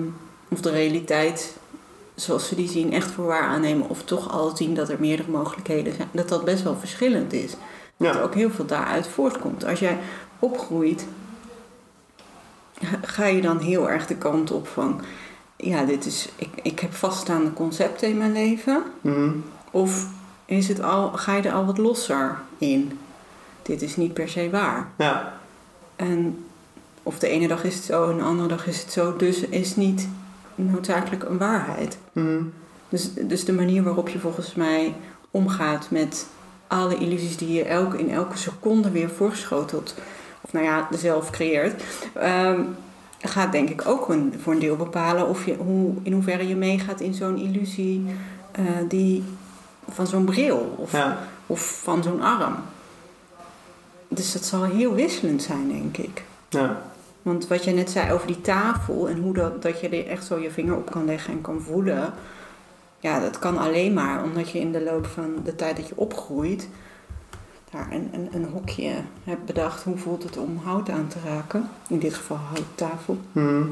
of 0.49 0.61
de 0.61 0.71
realiteit 0.71 1.57
zoals 2.21 2.47
ze 2.47 2.55
die 2.55 2.69
zien 2.69 2.93
echt 2.93 3.11
voor 3.11 3.25
waar 3.25 3.43
aannemen. 3.43 3.89
Of 3.89 4.03
toch 4.03 4.31
al 4.31 4.55
zien 4.55 4.73
dat 4.73 4.89
er 4.89 4.99
meerdere 4.99 5.31
mogelijkheden 5.31 5.93
zijn. 5.93 6.07
Dat 6.11 6.29
dat 6.29 6.45
best 6.45 6.63
wel 6.63 6.75
verschillend 6.75 7.33
is. 7.33 7.55
Dat 7.97 8.15
er 8.15 8.23
ook 8.23 8.35
heel 8.35 8.49
veel 8.49 8.65
daaruit 8.65 9.07
voortkomt. 9.07 9.65
Als 9.65 9.79
jij 9.79 9.97
opgroeit, 10.39 11.05
ga 13.01 13.25
je 13.25 13.41
dan 13.41 13.59
heel 13.59 13.89
erg 13.89 14.07
de 14.07 14.15
kant 14.15 14.51
op 14.51 14.67
van... 14.67 15.01
Ja, 15.55 15.83
dit 15.85 16.05
is, 16.05 16.29
ik, 16.35 16.49
ik 16.61 16.79
heb 16.79 16.93
vaststaande 16.93 17.53
concepten 17.53 18.09
in 18.09 18.17
mijn 18.17 18.31
leven. 18.31 18.83
Mhm. 19.01 19.31
Of 19.71 20.07
is 20.45 20.67
het 20.67 20.81
al, 20.81 21.11
ga 21.11 21.35
je 21.35 21.41
er 21.41 21.53
al 21.53 21.65
wat 21.65 21.77
losser 21.77 22.37
in? 22.57 22.99
Dit 23.61 23.81
is 23.81 23.95
niet 23.95 24.13
per 24.13 24.29
se 24.29 24.49
waar. 24.49 24.87
Ja. 24.97 25.33
En 25.95 26.45
of 27.03 27.19
de 27.19 27.27
ene 27.27 27.47
dag 27.47 27.63
is 27.63 27.75
het 27.75 27.83
zo 27.83 28.09
en 28.09 28.17
de 28.17 28.23
andere 28.23 28.47
dag 28.47 28.67
is 28.67 28.81
het 28.81 28.91
zo. 28.91 29.15
Dus 29.15 29.39
is 29.39 29.75
niet 29.75 30.07
noodzakelijk 30.55 31.23
een 31.23 31.37
waarheid. 31.37 31.97
Mhm. 32.13 32.41
Dus, 32.89 33.13
dus 33.13 33.45
de 33.45 33.53
manier 33.53 33.83
waarop 33.83 34.09
je 34.09 34.19
volgens 34.19 34.55
mij 34.55 34.93
omgaat 35.31 35.87
met 35.89 36.25
alle 36.67 36.95
illusies 36.97 37.37
die 37.37 37.53
je 37.53 37.63
elke, 37.63 37.97
in 37.99 38.11
elke 38.11 38.37
seconde 38.37 38.91
weer 38.91 39.09
voorschotelt, 39.09 39.95
of 40.41 40.53
nou 40.53 40.65
ja, 40.65 40.87
zelf 40.97 41.29
creëert, 41.29 41.83
ehm, 42.13 42.61
gaat 43.19 43.51
denk 43.51 43.69
ik 43.69 43.87
ook 43.87 44.09
een, 44.09 44.33
voor 44.41 44.53
een 44.53 44.59
deel 44.59 44.75
bepalen 44.75 45.27
of 45.27 45.45
je, 45.45 45.55
hoe, 45.55 45.93
in 46.03 46.13
hoeverre 46.13 46.47
je 46.47 46.55
meegaat 46.55 46.99
in 46.99 47.13
zo'n 47.13 47.37
illusie 47.37 48.05
eh, 48.51 48.63
die, 48.87 49.23
van 49.89 50.07
zo'n 50.07 50.25
bril 50.25 50.75
of, 50.77 50.91
Ja. 50.91 51.17
of 51.47 51.79
van 51.83 52.03
zo'n 52.03 52.21
arm. 52.21 52.55
Dus 54.07 54.31
dat 54.33 54.43
zal 54.43 54.63
heel 54.63 54.93
wisselend 54.93 55.41
zijn, 55.43 55.67
denk 55.67 55.97
ik. 55.97 56.23
Ja. 56.49 56.81
Want 57.21 57.47
wat 57.47 57.63
je 57.63 57.71
net 57.71 57.89
zei 57.89 58.11
over 58.11 58.27
die 58.27 58.41
tafel 58.41 59.09
en 59.09 59.21
hoe 59.21 59.33
dat, 59.33 59.61
dat 59.61 59.79
je 59.79 59.89
er 59.89 60.07
echt 60.07 60.25
zo 60.25 60.39
je 60.39 60.51
vinger 60.51 60.75
op 60.75 60.91
kan 60.91 61.05
leggen 61.05 61.33
en 61.33 61.41
kan 61.41 61.61
voelen. 61.61 62.13
Ja, 62.99 63.19
dat 63.19 63.39
kan 63.39 63.57
alleen 63.57 63.93
maar 63.93 64.23
omdat 64.23 64.49
je 64.49 64.59
in 64.59 64.71
de 64.71 64.83
loop 64.83 65.05
van 65.05 65.35
de 65.43 65.55
tijd 65.55 65.75
dat 65.75 65.87
je 65.87 65.97
opgroeit, 65.97 66.69
daar 67.71 67.87
een, 67.91 68.09
een, 68.13 68.29
een 68.31 68.45
hokje 68.45 68.93
hebt 69.23 69.45
bedacht. 69.45 69.83
Hoe 69.83 69.97
voelt 69.97 70.23
het 70.23 70.37
om 70.37 70.57
hout 70.63 70.89
aan 70.89 71.07
te 71.07 71.17
raken? 71.25 71.69
In 71.87 71.99
dit 71.99 72.13
geval 72.13 72.37
houttafel. 72.37 73.17
Mhm. 73.31 73.63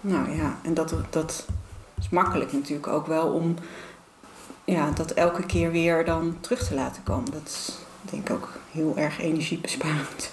Nou 0.00 0.30
ja, 0.30 0.58
en 0.62 0.74
dat, 0.74 0.94
dat 1.10 1.46
is 1.98 2.08
makkelijk 2.08 2.52
natuurlijk 2.52 2.88
ook 2.88 3.06
wel 3.06 3.32
om 3.32 3.54
ja, 4.64 4.90
dat 4.90 5.10
elke 5.10 5.46
keer 5.46 5.70
weer 5.70 6.04
dan 6.04 6.36
terug 6.40 6.66
te 6.66 6.74
laten 6.74 7.02
komen. 7.02 7.32
Dat 7.32 7.42
is 7.44 7.78
denk 8.00 8.28
ik 8.28 8.34
ook 8.34 8.48
heel 8.70 8.92
erg 8.96 9.20
energiebesparend. 9.20 10.32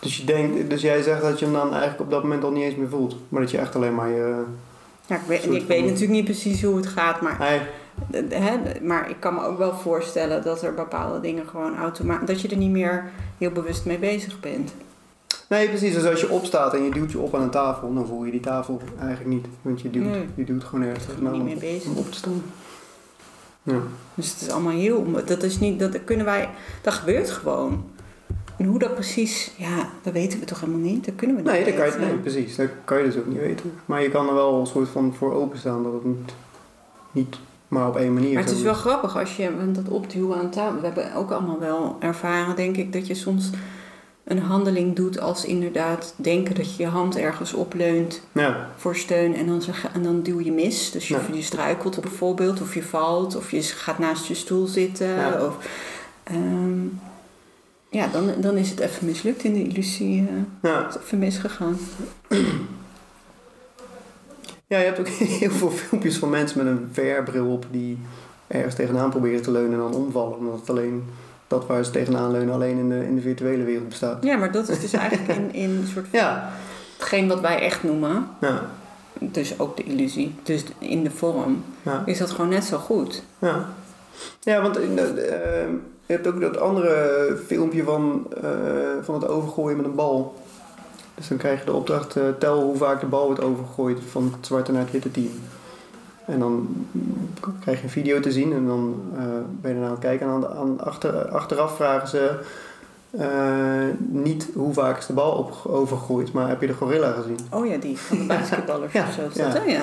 Dus, 0.00 0.16
je 0.16 0.24
denkt, 0.24 0.70
dus 0.70 0.82
jij 0.82 1.02
zegt 1.02 1.22
dat 1.22 1.38
je 1.38 1.44
hem 1.44 1.54
dan 1.54 1.70
eigenlijk 1.70 2.00
op 2.00 2.10
dat 2.10 2.22
moment 2.22 2.44
al 2.44 2.50
niet 2.50 2.62
eens 2.62 2.74
meer 2.76 2.88
voelt. 2.88 3.16
Maar 3.28 3.40
dat 3.40 3.50
je 3.50 3.58
echt 3.58 3.74
alleen 3.74 3.94
maar 3.94 4.08
je... 4.08 4.44
Ja, 5.06 5.16
ik 5.16 5.22
weet, 5.26 5.44
ik 5.44 5.66
weet 5.66 5.84
natuurlijk 5.84 6.10
niet 6.10 6.24
precies 6.24 6.62
hoe 6.62 6.76
het 6.76 6.86
gaat, 6.86 7.20
maar, 7.20 7.68
maar 8.82 9.10
ik 9.10 9.16
kan 9.18 9.34
me 9.34 9.44
ook 9.44 9.58
wel 9.58 9.74
voorstellen 9.74 10.42
dat 10.42 10.62
er 10.62 10.74
bepaalde 10.74 11.20
dingen 11.20 11.46
gewoon 11.46 11.76
automatisch. 11.76 12.26
dat 12.26 12.40
je 12.40 12.48
er 12.48 12.56
niet 12.56 12.70
meer 12.70 13.10
heel 13.38 13.50
bewust 13.50 13.84
mee 13.84 13.98
bezig 13.98 14.40
bent. 14.40 14.72
Nee, 15.48 15.68
precies. 15.68 15.94
Dus 15.94 16.04
als 16.04 16.20
je 16.20 16.30
opstaat 16.30 16.74
en 16.74 16.82
je 16.82 16.90
duwt 16.90 17.12
je 17.12 17.18
op 17.18 17.34
aan 17.34 17.42
een 17.42 17.50
tafel, 17.50 17.94
dan 17.94 18.06
voel 18.06 18.24
je 18.24 18.30
die 18.30 18.40
tafel 18.40 18.80
eigenlijk 18.98 19.30
niet. 19.30 19.46
Want 19.62 19.80
je 19.80 19.90
duwt, 19.90 20.04
Nee. 20.04 20.26
je 20.34 20.44
duwt 20.44 20.64
gewoon 20.64 20.84
ergens 20.84 21.04
er 21.06 21.32
om, 21.32 21.44
mee 21.44 21.56
bezig. 21.56 21.90
om 21.90 21.96
op 21.96 22.10
te 22.10 22.18
staan. 22.18 22.42
Ja. 23.62 23.80
Dus 24.14 24.32
het 24.32 24.40
is 24.40 24.50
allemaal 24.50 24.72
heel. 24.72 25.06
Dat 25.24 25.42
is 25.42 25.58
niet. 25.58 25.78
Dat 25.78 26.04
kunnen 26.04 26.24
wij. 26.26 26.48
Dat 26.82 26.94
gebeurt 26.94 27.30
gewoon. 27.30 27.84
En 28.58 28.64
hoe 28.64 28.78
dat 28.78 28.94
precies. 28.94 29.50
Ja, 29.56 29.88
dat 30.02 30.12
weten 30.12 30.38
we 30.38 30.44
toch 30.44 30.60
helemaal 30.60 30.80
niet? 30.80 31.04
Dat 31.04 31.14
kunnen 31.16 31.36
we 31.36 31.42
niet. 31.42 31.50
Nee, 31.50 31.64
dat 31.64 31.74
kan 31.74 31.86
je, 31.86 32.06
nee, 32.06 32.16
precies. 32.16 32.56
Dat 32.56 32.68
kan 32.84 32.98
je 32.98 33.04
dus 33.04 33.16
ook 33.16 33.26
niet 33.26 33.38
weten. 33.38 33.72
Maar 33.84 34.02
je 34.02 34.08
kan 34.08 34.28
er 34.28 34.34
wel 34.34 34.60
een 34.60 34.66
soort 34.66 34.88
van 34.88 35.14
voor 35.18 35.32
openstaan 35.34 35.82
dat 35.82 35.92
het 35.92 36.04
niet, 36.04 36.32
niet 37.12 37.38
maar 37.68 37.88
op 37.88 37.96
één 37.96 38.14
manier 38.14 38.34
Maar 38.34 38.42
het 38.42 38.52
is 38.52 38.62
wel 38.62 38.74
grappig 38.74 39.18
als 39.18 39.36
je 39.36 39.56
want 39.56 39.74
dat 39.74 39.88
opduwen 39.88 40.38
aan 40.38 40.50
tafel. 40.50 40.80
We 40.80 40.86
hebben 40.86 41.14
ook 41.14 41.30
allemaal 41.30 41.58
wel 41.58 41.96
ervaren, 42.00 42.56
denk 42.56 42.76
ik, 42.76 42.92
dat 42.92 43.06
je 43.06 43.14
soms 43.14 43.50
een 44.24 44.38
handeling 44.38 44.96
doet 44.96 45.20
als 45.20 45.44
inderdaad 45.44 46.14
denken 46.16 46.54
dat 46.54 46.76
je 46.76 46.82
je 46.82 46.88
hand 46.88 47.16
ergens 47.16 47.52
opleunt 47.52 48.22
Ja, 48.32 48.68
voor 48.76 48.96
steun 48.96 49.34
en 49.34 49.46
dan, 49.46 49.62
zeg, 49.62 49.86
en 49.94 50.02
dan 50.02 50.22
duw 50.22 50.40
je 50.40 50.52
mis. 50.52 50.90
Dus 50.90 51.08
je, 51.08 51.14
Ja. 51.14 51.20
of 51.20 51.36
je 51.36 51.42
struikelt 51.42 52.00
bijvoorbeeld, 52.00 52.60
of 52.60 52.74
je 52.74 52.82
valt, 52.82 53.36
of 53.36 53.50
je 53.50 53.62
gaat 53.62 53.98
naast 53.98 54.26
je 54.26 54.34
stoel 54.34 54.66
zitten. 54.66 55.08
Ja. 55.08 55.44
Of, 55.44 55.56
ehm, 56.24 56.86
ja, 57.90 58.06
dan, 58.12 58.30
dan 58.40 58.56
is 58.56 58.70
het 58.70 58.80
even 58.80 59.06
mislukt 59.06 59.44
in 59.44 59.52
de 59.52 59.62
illusie. 59.62 60.20
eh, 60.28 60.70
ja. 60.70 60.84
het 60.84 60.94
is 60.94 61.00
even 61.02 61.18
misgegaan. 61.18 61.76
ja, 64.66 64.78
je 64.78 64.84
hebt 64.84 64.98
ook 64.98 65.08
heel 65.40 65.50
veel 65.50 65.70
filmpjes 65.70 66.16
van 66.16 66.30
mensen 66.30 66.64
met 66.64 66.66
een 66.76 66.88
VR-bril 66.92 67.46
op 67.46 67.66
die 67.70 67.98
ergens 68.46 68.74
tegenaan 68.74 69.10
proberen 69.10 69.42
te 69.42 69.50
leunen 69.50 69.72
en 69.72 69.78
dan 69.78 69.94
omvallen. 69.94 70.38
Omdat 70.38 70.60
het 70.60 70.70
alleen 70.70 71.04
dat 71.46 71.66
waar 71.66 71.84
ze 71.84 71.90
tegenaan 71.90 72.30
leunen 72.30 72.54
alleen 72.54 72.78
in 72.78 72.88
de, 72.88 73.04
in 73.04 73.14
de 73.14 73.20
virtuele 73.20 73.64
wereld 73.64 73.88
bestaat. 73.88 74.24
Ja, 74.24 74.36
maar 74.36 74.52
dat 74.52 74.68
is 74.68 74.80
dus 74.80 74.92
eigenlijk 74.92 75.38
in, 75.38 75.54
in 75.54 75.70
een 75.70 75.86
soort 75.92 76.06
van 76.10 76.18
Ja, 76.18 76.50
hetgeen 76.96 77.28
wat 77.28 77.40
wij 77.40 77.58
echt 77.60 77.82
noemen. 77.82 78.28
ja, 78.40 78.70
Dus 79.18 79.58
ook 79.58 79.76
de 79.76 79.82
illusie. 79.84 80.34
Dus 80.42 80.64
in 80.78 81.04
de 81.04 81.10
vorm 81.10 81.64
ja. 81.82 82.02
is 82.06 82.18
dat 82.18 82.30
gewoon 82.30 82.48
net 82.50 82.64
zo 82.64 82.78
goed. 82.78 83.22
Ja, 83.38 83.68
ja 84.40 84.62
want 84.62 84.76
eh, 84.76 85.62
eh, 85.62 85.68
je 86.08 86.14
hebt 86.14 86.26
ook 86.26 86.40
dat 86.40 86.58
andere 86.58 87.36
filmpje 87.46 87.84
van, 87.84 88.26
eh, 88.42 88.50
van 89.02 89.14
het 89.14 89.28
overgooien 89.28 89.76
met 89.76 89.86
een 89.86 89.94
bal. 89.94 90.34
Dus 91.14 91.28
dan 91.28 91.38
krijg 91.38 91.58
je 91.58 91.64
de 91.64 91.72
opdracht, 91.72 92.16
eh, 92.16 92.22
tel 92.38 92.62
hoe 92.62 92.76
vaak 92.76 93.00
de 93.00 93.06
bal 93.06 93.26
wordt 93.26 93.42
overgegooid 93.42 93.98
van 94.10 94.32
het 94.36 94.46
zwarte 94.46 94.72
naar 94.72 94.80
het 94.80 94.90
witte 94.90 95.10
team. 95.10 95.30
En 96.24 96.38
dan 96.38 96.86
krijg 97.60 97.78
je 97.78 97.84
een 97.84 97.90
video 97.90 98.20
te 98.20 98.32
zien 98.32 98.52
en 98.52 98.66
dan 98.66 99.02
eh, 99.16 99.22
ben 99.60 99.70
je 99.70 99.76
ernaar 99.76 99.84
aan 99.84 99.90
het 99.90 100.00
kijken. 100.00 100.26
En 100.26 100.32
aan, 100.32 100.46
aan 100.46 100.80
achter, 100.80 101.28
achteraf 101.28 101.76
vragen 101.76 102.08
ze 102.08 102.38
niet 103.98 104.48
hoe 104.54 104.72
vaak 104.72 104.98
is 104.98 105.06
de 105.06 105.12
bal 105.12 105.32
op, 105.32 105.54
overgegooid, 105.66 106.32
maar 106.32 106.48
heb 106.48 106.60
je 106.60 106.66
de 106.66 106.74
gorilla 106.74 107.12
gezien? 107.12 107.38
Oh 107.50 107.66
ja, 107.66 107.76
die 107.76 107.98
van 107.98 108.18
de 108.18 108.24
basketballers 108.34 108.92
Ja, 108.92 109.06
of 109.06 109.12
zo. 109.12 109.20
Is 109.30 109.34
ja. 109.34 109.44
dat, 109.44 109.64
hè? 109.64 109.70
ja. 109.70 109.82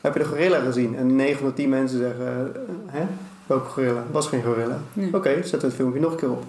Heb 0.00 0.12
je 0.12 0.18
de 0.18 0.24
gorilla 0.24 0.58
gezien? 0.58 0.96
En 0.96 1.16
9 1.16 1.38
van 1.38 1.48
de 1.48 1.54
10 1.54 1.68
mensen 1.68 1.98
zeggen, 1.98 2.52
hè? 2.86 3.06
Welke 3.50 3.68
gorilla? 3.68 4.04
Was 4.10 4.26
geen 4.28 4.42
gorilla. 4.42 4.78
Nee. 4.92 5.14
Oké, 5.14 5.42
zet 5.42 5.62
het 5.62 5.74
filmpje 5.74 6.00
nog 6.00 6.10
een 6.10 6.16
keer 6.18 6.30
op. 6.30 6.42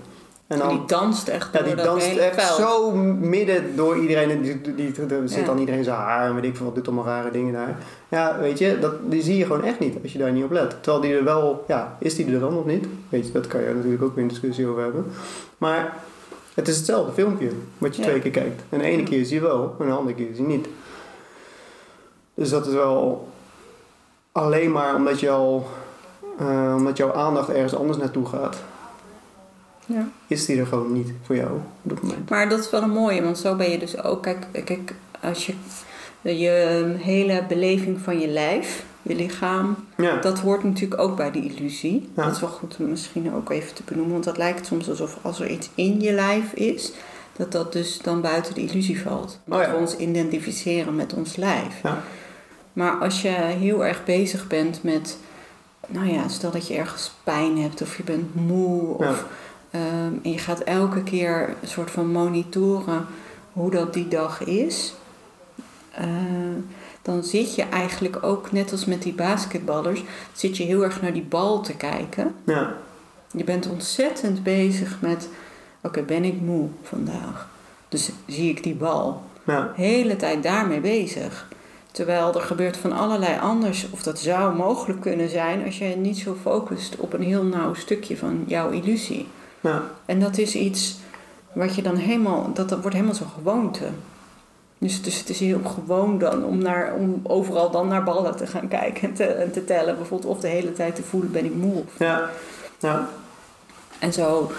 En 0.47 0.59
dan, 0.59 0.69
die 0.69 0.85
danst 0.85 1.27
echt 1.27 1.49
ja, 1.53 1.61
die 1.61 1.75
danst 1.75 2.17
echt 2.17 2.55
zo 2.55 2.91
midden 3.19 3.75
door 3.75 3.97
iedereen. 3.97 4.29
En 4.29 4.41
Die, 4.41 4.61
die, 4.61 4.75
die- 4.75 5.05
er 5.15 5.29
zit 5.29 5.39
Ja. 5.39 5.45
dan 5.45 5.57
iedereen 5.57 5.83
zijn 5.83 5.95
haar 5.95 6.25
en 6.27 6.35
weet 6.35 6.43
ik 6.43 6.55
veel 6.55 6.65
wat, 6.65 6.75
dit 6.75 6.87
allemaal 6.87 7.05
rare 7.05 7.31
dingen 7.31 7.53
daar. 7.53 7.77
Ja, 8.09 8.37
weet 8.39 8.57
je, 8.59 8.79
dat, 8.79 8.93
die 9.11 9.21
zie 9.21 9.37
je 9.37 9.45
gewoon 9.45 9.63
echt 9.63 9.79
niet 9.79 9.95
als 10.03 10.13
je 10.13 10.19
daar 10.19 10.31
niet 10.31 10.43
op 10.43 10.51
let. 10.51 10.69
Terwijl 10.81 11.03
die 11.03 11.15
er 11.15 11.23
wel, 11.23 11.63
ja, 11.67 11.97
is 11.99 12.15
die 12.15 12.33
er 12.33 12.39
dan 12.39 12.57
of 12.57 12.65
niet? 12.65 12.85
Weet 13.09 13.25
je, 13.27 13.31
dat 13.33 13.47
kan 13.47 13.61
je 13.61 13.73
natuurlijk 13.73 14.03
ook 14.03 14.13
weer 14.15 14.23
een 14.23 14.29
discussie 14.29 14.67
over 14.67 14.83
hebben. 14.83 15.05
Maar 15.57 15.95
het 16.53 16.67
is 16.67 16.77
hetzelfde 16.77 17.11
filmpje 17.13 17.49
wat 17.77 17.95
je 17.95 18.01
Ja. 18.01 18.07
twee 18.07 18.19
keer 18.21 18.31
kijkt. 18.31 18.61
En 18.69 18.79
de 18.79 18.85
ene 18.85 19.03
keer 19.03 19.25
zie 19.25 19.35
je 19.35 19.41
wel, 19.41 19.75
en 19.79 19.85
de 19.87 19.93
andere 19.93 20.15
keer 20.15 20.29
zie 20.35 20.47
je 20.47 20.49
niet. 20.57 20.67
Dus 22.33 22.49
dat 22.49 22.65
is 22.67 22.73
wel 22.73 23.27
alleen 24.31 24.71
maar 24.71 24.95
omdat 24.95 25.19
je 25.19 25.29
al, 25.29 25.67
eh, 26.41 26.73
omdat 26.77 26.97
jouw 26.97 27.13
aandacht 27.13 27.49
ergens 27.49 27.75
anders 27.75 27.97
naartoe 27.97 28.25
gaat, 28.25 28.58
Ja. 29.86 30.08
is 30.27 30.45
die 30.45 30.60
er 30.60 30.65
gewoon 30.67 30.93
niet 30.93 31.12
voor 31.25 31.36
jou 31.36 31.51
op 31.82 31.89
dat 31.89 32.01
moment. 32.01 32.30
Maar 32.30 32.49
dat 32.49 32.60
is 32.60 32.69
wel 32.69 32.82
een 32.82 32.89
mooie, 32.89 33.21
want 33.23 33.38
zo 33.38 33.56
ben 33.56 33.69
je 33.69 33.77
dus 33.80 34.04
ook... 34.04 34.21
Kijk, 34.23 34.47
kijk 34.65 34.93
als 35.21 35.45
je 35.45 35.54
je 36.21 36.95
hele 36.97 37.43
beleving 37.47 37.99
van 37.99 38.19
je 38.19 38.27
lijf, 38.27 38.84
je 39.01 39.15
lichaam... 39.15 39.75
Ja, 39.97 40.15
Dat 40.17 40.39
hoort 40.39 40.63
natuurlijk 40.63 41.01
ook 41.01 41.15
bij 41.15 41.32
de 41.32 41.41
illusie. 41.41 42.10
Ja. 42.15 42.23
Dat 42.23 42.36
is 42.36 42.41
wel 42.41 42.49
goed 42.49 42.75
om 42.80 42.89
misschien 42.89 43.34
ook 43.34 43.49
even 43.49 43.73
te 43.73 43.82
benoemen. 43.86 44.12
Want 44.13 44.23
dat 44.23 44.38
lijkt 44.38 44.65
soms 44.65 44.89
alsof 44.89 45.17
als 45.21 45.39
er 45.39 45.47
iets 45.49 45.69
in 45.75 46.01
je 46.01 46.12
lijf 46.12 46.54
is... 46.54 46.91
dat 47.36 47.51
dat 47.51 47.73
dus 47.73 47.99
dan 48.01 48.21
buiten 48.21 48.54
de 48.54 48.62
illusie 48.62 49.01
valt. 49.01 49.39
Omdat 49.45 49.60
Oh 49.60 49.65
ja. 49.65 49.73
we 49.73 49.80
ons 49.80 49.95
identificeren 49.97 50.95
met 50.95 51.13
ons 51.13 51.36
lijf. 51.36 51.82
Ja. 51.84 52.01
Maar 52.73 52.91
als 52.93 53.21
je 53.21 53.30
heel 53.60 53.86
erg 53.86 54.04
bezig 54.04 54.47
bent 54.47 54.84
met... 54.84 55.17
Nou 55.87 56.07
ja, 56.11 56.27
stel 56.27 56.51
dat 56.51 56.67
je 56.67 56.73
ergens 56.75 57.11
pijn 57.23 57.57
hebt 57.61 57.81
of 57.81 57.97
je 57.97 58.03
bent 58.03 58.35
moe... 58.35 58.97
Of, 58.97 59.25
Ja. 59.69 59.79
ehm, 59.79 60.13
en 60.23 60.31
je 60.31 60.37
gaat 60.37 60.59
elke 60.59 61.03
keer 61.03 61.55
een 61.61 61.67
soort 61.67 61.91
van 61.91 62.07
monitoren 62.11 63.05
hoe 63.53 63.71
dat 63.71 63.93
die 63.93 64.07
dag 64.07 64.43
is... 64.43 64.93
eh, 65.91 66.05
dan 67.01 67.23
zit 67.23 67.55
je 67.55 67.63
eigenlijk 67.63 68.23
ook, 68.23 68.51
net 68.51 68.71
als 68.71 68.85
met 68.85 69.01
die 69.01 69.13
basketballers, 69.13 70.03
zit 70.33 70.57
je 70.57 70.63
heel 70.63 70.83
erg 70.83 71.01
naar 71.01 71.13
die 71.13 71.23
bal 71.23 71.61
te 71.61 71.73
kijken. 71.75 72.35
ja, 72.45 72.73
Je 73.31 73.43
bent 73.43 73.69
ontzettend 73.69 74.43
bezig 74.43 74.97
met, 75.01 75.29
oké, 75.81 76.01
ben 76.01 76.23
ik 76.23 76.41
moe 76.41 76.67
vandaag? 76.83 77.47
Dus 77.89 78.09
zie 78.27 78.49
ik 78.49 78.63
die 78.63 78.75
bal. 78.75 79.21
Ja. 79.45 79.71
hele 79.75 80.15
tijd 80.15 80.43
daarmee 80.43 80.79
bezig. 80.79 81.47
Terwijl 81.91 82.34
er 82.36 82.41
gebeurt 82.41 82.77
van 82.77 82.91
allerlei 82.91 83.39
anders, 83.39 83.88
of 83.91 84.04
dat 84.04 84.19
zou 84.19 84.56
mogelijk 84.56 85.01
kunnen 85.01 85.30
zijn 85.30 85.65
als 85.65 85.77
je 85.77 85.86
niet 85.86 86.17
zo 86.17 86.36
focust 86.41 86.95
op 86.97 87.13
een 87.13 87.21
heel 87.23 87.43
nauw 87.43 87.73
stukje 87.73 88.17
van 88.17 88.43
jouw 88.47 88.69
illusie. 88.69 89.27
Ja. 89.62 89.84
En 90.06 90.19
dat 90.19 90.38
is 90.38 90.56
iets 90.56 90.97
wat 91.54 91.75
je 91.75 91.82
dan 91.82 91.95
helemaal, 91.95 92.49
dat, 92.54 92.69
dat 92.69 92.80
wordt 92.80 92.95
helemaal 92.95 93.15
zo'n 93.15 93.27
gewoonte. 93.38 93.86
Dus, 94.77 95.01
dus 95.01 95.17
het 95.19 95.30
is 95.30 95.39
heel 95.39 95.60
gewoon 95.63 96.17
dan 96.17 96.43
om, 96.45 96.58
naar, 96.58 96.93
om 96.93 97.19
overal 97.23 97.71
dan 97.71 97.88
naar 97.88 98.04
ballen 98.04 98.36
te 98.36 98.47
gaan 98.47 98.67
kijken 98.67 99.08
en 99.10 99.13
te, 99.13 99.23
en 99.25 99.51
te 99.51 99.65
tellen. 99.65 99.95
Bijvoorbeeld 99.97 100.36
of 100.36 100.39
de 100.39 100.47
hele 100.47 100.73
tijd 100.73 100.95
te 100.95 101.04
voelen 101.04 101.32
ben 101.32 101.45
ik 101.45 101.56
moe. 101.56 101.73
Of 101.75 101.99
Ja. 101.99 102.30
Ja. 102.80 103.10
en 103.99 104.13
zo 104.13 104.51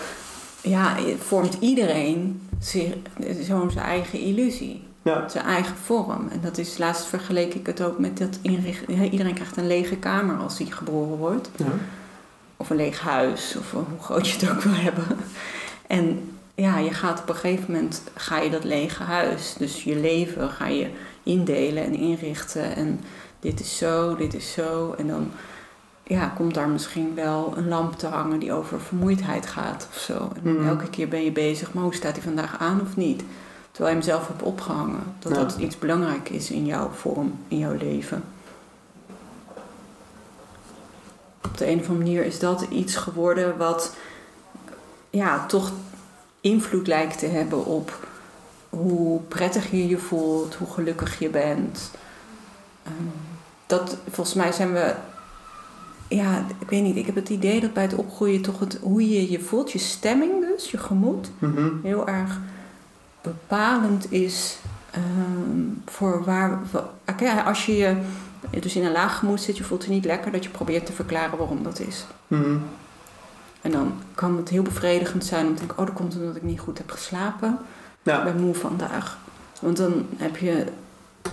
ja, 0.63 0.97
vormt 1.19 1.57
iedereen 1.61 2.49
zich- 2.61 2.95
zo'n 3.41 3.71
zijn 3.71 3.85
eigen 3.85 4.19
illusie. 4.19 4.83
Ja. 5.03 5.29
Zijn 5.29 5.45
eigen 5.45 5.77
vorm. 5.77 6.29
En 6.29 6.41
dat 6.43 6.59
is, 6.59 6.79
laatst 6.79 7.05
vergeleek 7.07 7.55
ik 7.55 7.67
het 7.67 7.83
ook 7.83 7.99
met 7.99 8.19
dat 8.19 8.39
inrichten. 8.43 9.05
Iedereen 9.11 9.35
krijgt 9.35 9.57
een 9.57 9.67
lege 9.67 9.97
kamer 9.97 10.37
als 10.37 10.59
hij 10.59 10.67
geboren 10.67 11.17
wordt. 11.17 11.51
Ja. 11.57 11.65
Of 12.57 12.71
een 12.71 12.77
leeg 12.77 13.01
huis. 13.01 13.57
Of 13.59 13.71
hoe 13.73 13.85
groot 14.01 14.29
je 14.29 14.39
het 14.39 14.51
ook 14.51 14.63
wil 14.63 14.75
hebben. 14.75 15.05
En 15.87 16.31
ja, 16.55 16.79
je 16.79 16.91
gaat 16.91 17.21
op 17.21 17.29
een 17.29 17.35
gegeven 17.35 17.73
moment 17.73 18.03
ga 18.15 18.39
je 18.41 18.51
dat 18.51 18.65
lege 18.65 19.03
huis. 19.03 19.55
Dus 19.59 19.85
je 19.85 19.97
leven 19.97 20.49
ga 20.51 20.67
je 20.67 20.91
indelen 21.23 21.85
en 21.85 21.95
inrichten. 21.95 22.77
En 22.77 23.01
dit 23.41 23.61
is 23.61 23.79
zo, 23.79 24.17
dit 24.17 24.35
is 24.35 24.53
zo. 24.53 24.95
En 24.99 25.07
dan 25.07 25.31
ja, 26.03 26.27
komt 26.37 26.55
daar 26.55 26.69
misschien 26.69 27.15
wel 27.15 27.53
een 27.57 27.69
lamp 27.69 27.99
te 27.99 28.07
hangen 28.07 28.39
die 28.39 28.53
over 28.53 28.81
vermoeidheid 28.81 29.47
gaat 29.47 29.89
of 29.95 29.99
zo. 29.99 30.31
En 30.45 30.55
Mhm. 30.57 30.69
elke 30.69 30.91
keer 30.91 31.09
ben 31.09 31.25
je 31.25 31.33
bezig, 31.33 31.73
maar 31.73 31.83
hoe 31.85 31.95
staat 31.95 32.13
hij 32.15 32.23
vandaag 32.23 32.59
aan 32.59 32.81
of 32.81 32.97
niet? 32.97 33.23
Terwijl 33.73 33.97
je 33.97 34.01
hem 34.03 34.11
zelf 34.13 34.29
hebt 34.29 34.43
opgehangen. 34.43 35.03
Dat 35.19 35.35
dat 35.35 35.57
iets 35.59 35.79
belangrijk 35.79 36.29
is 36.29 36.51
in 36.51 36.67
jouw 36.67 36.91
vorm, 36.91 37.33
in 37.49 37.59
jouw 37.59 37.77
leven. 37.77 38.25
Op 41.45 41.59
de 41.59 41.67
een 41.71 41.79
of 41.79 41.89
andere 41.89 42.05
manier 42.05 42.25
is 42.25 42.39
dat 42.39 42.63
iets 42.71 42.97
geworden 42.97 43.57
wat 43.57 43.95
ja, 45.11 45.47
toch 45.47 45.73
invloed 46.41 46.87
lijkt 46.87 47.19
te 47.19 47.27
hebben 47.27 47.65
op 47.67 48.07
hoe 48.71 49.21
prettig 49.21 49.71
je 49.71 49.89
je 49.89 49.99
voelt, 49.99 50.55
hoe 50.55 50.71
gelukkig 50.71 51.19
je 51.19 51.29
bent. 51.29 51.91
Ehm, 52.83 52.95
dat, 53.67 53.97
volgens 54.11 54.37
mij 54.37 54.53
zijn 54.53 54.73
we, 54.73 54.95
ja, 56.09 56.45
ik 56.61 56.69
weet 56.71 56.83
niet, 56.83 56.97
ik 56.97 57.07
heb 57.07 57.15
het 57.15 57.29
idee 57.29 57.61
dat 57.61 57.73
bij 57.73 57.83
het 57.83 57.95
opgroeien 57.95 58.43
toch 58.43 58.59
het, 58.61 58.79
hoe 58.83 59.09
je 59.09 59.31
je 59.31 59.41
voelt, 59.41 59.73
je 59.73 59.79
stemming 59.79 60.33
dus, 60.41 60.71
je 60.71 60.79
gemoed, 60.79 61.31
Mhm. 61.39 61.69
heel 61.83 62.07
erg 62.07 62.39
bepalend 63.23 64.13
is 64.13 64.59
ehm, 64.91 65.61
voor 65.87 66.25
waar. 66.25 66.59
als 67.45 67.67
je 67.67 67.77
je 67.77 67.97
dus 68.61 68.77
in 68.77 68.85
een 68.85 68.93
laag 68.93 69.19
gemoed 69.19 69.41
zit, 69.41 69.57
je 69.57 69.65
voelt 69.65 69.85
je 69.85 69.91
niet 69.91 70.05
lekker, 70.05 70.33
dat 70.33 70.45
je 70.45 70.51
probeert 70.51 70.87
te 70.87 70.93
verklaren 70.93 71.39
waarom 71.39 71.63
dat 71.63 71.81
is. 71.81 72.05
Mhm. 72.27 72.57
En 73.61 73.71
dan 73.71 73.93
kan 74.15 74.37
het 74.37 74.49
heel 74.49 74.63
bevredigend 74.63 75.25
zijn 75.25 75.47
om 75.47 75.53
te 75.53 75.59
denken: 75.59 75.79
oh, 75.79 75.87
dat 75.87 75.95
komt 75.95 76.17
omdat 76.17 76.37
ik 76.37 76.43
niet 76.43 76.61
goed 76.61 76.79
heb 76.79 76.91
geslapen. 76.91 77.59
Ik 78.03 78.13
Ja. 78.13 78.25
ben 78.25 78.41
moe 78.41 78.55
vandaag. 78.55 79.19
Want 79.61 79.77
dan 79.77 80.07
heb 80.17 80.37
je 80.37 80.67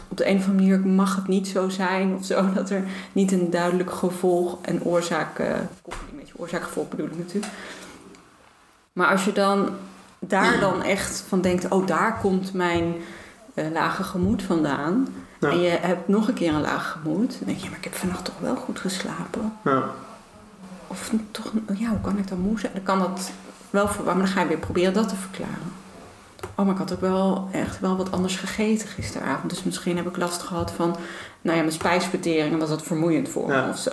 op 0.08 0.18
de 0.18 0.28
een 0.30 0.38
of 0.38 0.48
andere 0.48 0.68
manier 0.78 0.88
mag 0.88 1.16
het 1.16 1.28
niet 1.28 1.48
zo 1.48 1.70
zijn 1.70 2.14
of 2.16 2.26
zo 2.26 2.50
dat 2.54 2.70
er 2.70 2.84
niet 3.12 3.32
een 3.32 3.50
duidelijk 3.50 3.92
gevolg 3.92 4.58
en 4.62 4.84
oorzaak, 4.84 5.40
eh 5.40 5.54
koppeling 5.82 6.16
met 6.18 6.28
je 6.28 6.34
oorzaak-gevolg 6.38 6.90
bedoel 6.90 7.06
ik 7.06 7.18
natuurlijk. 7.18 7.54
Maar 8.94 9.08
als 9.08 9.26
je 9.26 9.32
dan 9.32 9.70
daar 10.20 10.60
dan 10.60 10.84
echt 10.84 11.24
van 11.28 11.42
denkt: 11.42 11.68
oh, 11.70 11.88
daar 11.88 12.20
komt 12.22 12.54
mijn 12.54 12.96
eh, 13.54 13.72
lage 13.72 14.04
gemoed 14.04 14.44
vandaan. 14.44 15.08
Ja. 15.40 15.50
En 15.50 15.60
je 15.60 15.70
hebt 15.70 16.08
nog 16.08 16.28
een 16.28 16.34
keer 16.34 16.54
een 16.54 16.62
laag 16.62 16.92
gemoed. 16.92 17.38
Dan 17.38 17.48
denk 17.48 17.60
je: 17.60 17.70
maar 17.70 17.78
ik 17.78 17.84
heb 17.84 17.96
vannacht 17.96 18.26
toch 18.26 18.40
wel 18.40 18.56
goed 18.56 18.80
geslapen. 18.80 19.54
Ja. 19.64 19.84
Of 20.88 21.12
toch, 21.32 21.52
ja, 21.74 21.90
hoe 21.90 22.02
kan 22.02 22.18
ik 22.18 22.28
dan 22.28 22.40
moe 22.40 22.60
zijn? 22.60 22.74
Dan 22.74 22.84
kan 22.84 23.00
dat 23.00 23.32
wel 23.70 23.88
verwarren, 23.88 24.18
maar 24.18 24.26
dan 24.26 24.36
ga 24.36 24.42
je 24.42 24.48
weer 24.48 24.58
proberen 24.58 24.94
dat 24.94 25.10
te 25.10 25.16
verklaren. 25.16 25.72
Oh, 26.56 26.66
maar 26.66 26.74
ik 26.74 26.80
had 26.80 26.94
ook 26.94 27.02
wel 27.02 27.50
echt 27.52 27.80
wel 27.80 27.98
wat 27.98 28.12
anders 28.12 28.36
gegeten 28.36 28.88
gisteravond. 28.88 29.50
Dus 29.50 29.64
misschien 29.64 29.98
heb 29.98 30.08
ik 30.08 30.18
last 30.18 30.42
gehad 30.42 30.72
van, 30.72 30.96
nou 31.42 31.56
ja, 31.56 31.64
mijn 31.64 31.74
spijsvertering 31.74 32.54
en 32.54 32.60
was 32.60 32.70
dat 32.70 32.84
vermoeiend 32.84 33.30
voor 33.30 33.48
me 33.48 33.70
of 33.70 33.78
zo. 33.78 33.92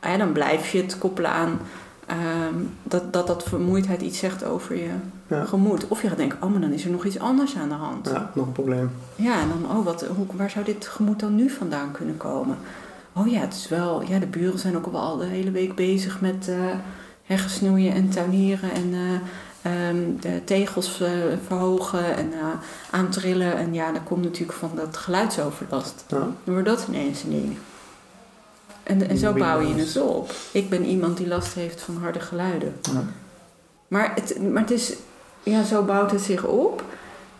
En 0.00 0.18
dan 0.18 0.32
blijf 0.32 0.72
je 0.72 0.82
het 0.82 0.98
koppelen 0.98 1.30
aan 1.30 1.60
ehm, 2.18 2.54
dat, 2.82 3.12
dat 3.12 3.26
dat 3.26 3.42
vermoeidheid 3.42 4.02
iets 4.02 4.18
zegt 4.18 4.44
over 4.44 4.76
je 4.76 4.90
Ja. 5.26 5.44
gemoed. 5.44 5.88
Of 5.88 6.02
je 6.02 6.08
gaat 6.08 6.16
denken, 6.16 6.38
oh, 6.42 6.50
maar 6.50 6.60
dan 6.60 6.72
is 6.72 6.84
er 6.84 6.90
nog 6.90 7.04
iets 7.04 7.18
anders 7.18 7.56
aan 7.56 7.68
de 7.68 7.74
hand. 7.74 8.08
ja, 8.08 8.30
nog 8.34 8.46
een 8.46 8.52
probleem. 8.52 8.90
Ja, 9.16 9.40
en 9.40 9.48
dan, 9.48 9.76
oh, 9.76 9.84
wat, 9.84 10.06
hoe, 10.16 10.26
waar 10.36 10.50
zou 10.50 10.64
dit 10.64 10.86
gemoed 10.86 11.20
dan 11.20 11.34
nu 11.34 11.50
vandaan 11.50 11.90
kunnen 11.92 12.16
komen? 12.16 12.56
Oh 13.12 13.26
ja, 13.28 13.40
het 13.40 13.54
is 13.54 13.68
wel, 13.68 14.02
ja, 14.02 14.18
de 14.18 14.26
buren 14.26 14.58
zijn 14.58 14.76
ook 14.76 14.86
al 14.92 15.16
de 15.16 15.24
hele 15.24 15.50
week 15.50 15.74
bezig 15.74 16.20
met 16.20 16.50
heggensnoeien 17.24 17.92
en 17.92 18.08
tuinieren 18.08 18.70
en 18.72 18.92
eh, 18.92 19.88
ehm, 19.88 19.96
de 20.20 20.40
tegels 20.44 21.00
eh, 21.00 21.10
verhogen 21.46 22.16
en 22.16 22.32
aantrillen. 22.90 23.56
En 23.56 23.74
ja, 23.74 23.92
dat 23.92 24.02
komt 24.04 24.24
natuurlijk 24.24 24.58
van 24.58 24.70
dat 24.74 24.96
geluidsoverlast. 24.96 26.04
Ja. 26.08 26.16
Dan 26.18 26.34
wordt 26.54 26.68
dat 26.68 26.84
ineens 26.88 27.22
een 27.22 27.30
ding. 27.30 27.56
En, 28.82 29.08
en 29.08 29.18
zo 29.18 29.32
bouw 29.32 29.60
je 29.60 29.74
het 29.74 30.00
op. 30.00 30.30
Ik 30.52 30.68
ben 30.70 30.84
iemand 30.84 31.16
die 31.16 31.28
last 31.28 31.54
heeft 31.54 31.80
van 31.80 31.96
harde 31.96 32.20
geluiden. 32.20 32.74
Ja. 32.82 33.04
Maar 33.88 34.12
het, 34.14 34.50
maar 34.50 34.62
het 34.62 34.70
is, 34.70 34.92
ja, 35.42 35.64
zo 35.64 35.82
bouwt 35.82 36.10
het 36.10 36.20
zich 36.20 36.44
op. 36.44 36.84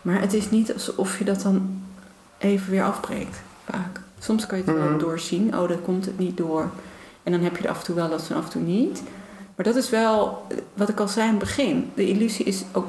Maar 0.01 0.21
het 0.21 0.33
is 0.33 0.49
niet 0.49 0.73
alsof 0.73 1.17
je 1.17 1.23
dat 1.25 1.41
dan 1.41 1.81
even 2.37 2.71
weer 2.71 2.83
afbreekt, 2.83 3.41
vaak. 3.69 3.99
Soms 4.19 4.45
kan 4.45 4.57
je 4.57 4.63
het 4.63 4.73
wel 4.75 4.89
Mhm. 4.89 4.97
doorzien. 4.99 5.57
Oh, 5.57 5.67
dan 5.67 5.81
komt 5.81 6.05
het 6.05 6.19
niet 6.19 6.37
door. 6.37 6.69
En 7.23 7.31
dan 7.31 7.41
heb 7.41 7.57
je 7.57 7.63
er 7.63 7.69
af 7.69 7.79
en 7.79 7.85
toe 7.85 7.95
wel 7.95 8.09
dat 8.09 8.27
en 8.29 8.35
af 8.35 8.43
en 8.45 8.49
toe 8.51 8.61
niet. 8.61 9.01
Maar 9.55 9.65
dat 9.65 9.75
is 9.75 9.89
wel, 9.89 10.47
wat 10.73 10.89
ik 10.89 10.99
al 10.99 11.07
zei 11.07 11.25
aan 11.25 11.29
het 11.35 11.39
begin. 11.39 11.91
De 11.95 12.07
illusie 12.07 12.45
is 12.45 12.63
ook, 12.71 12.87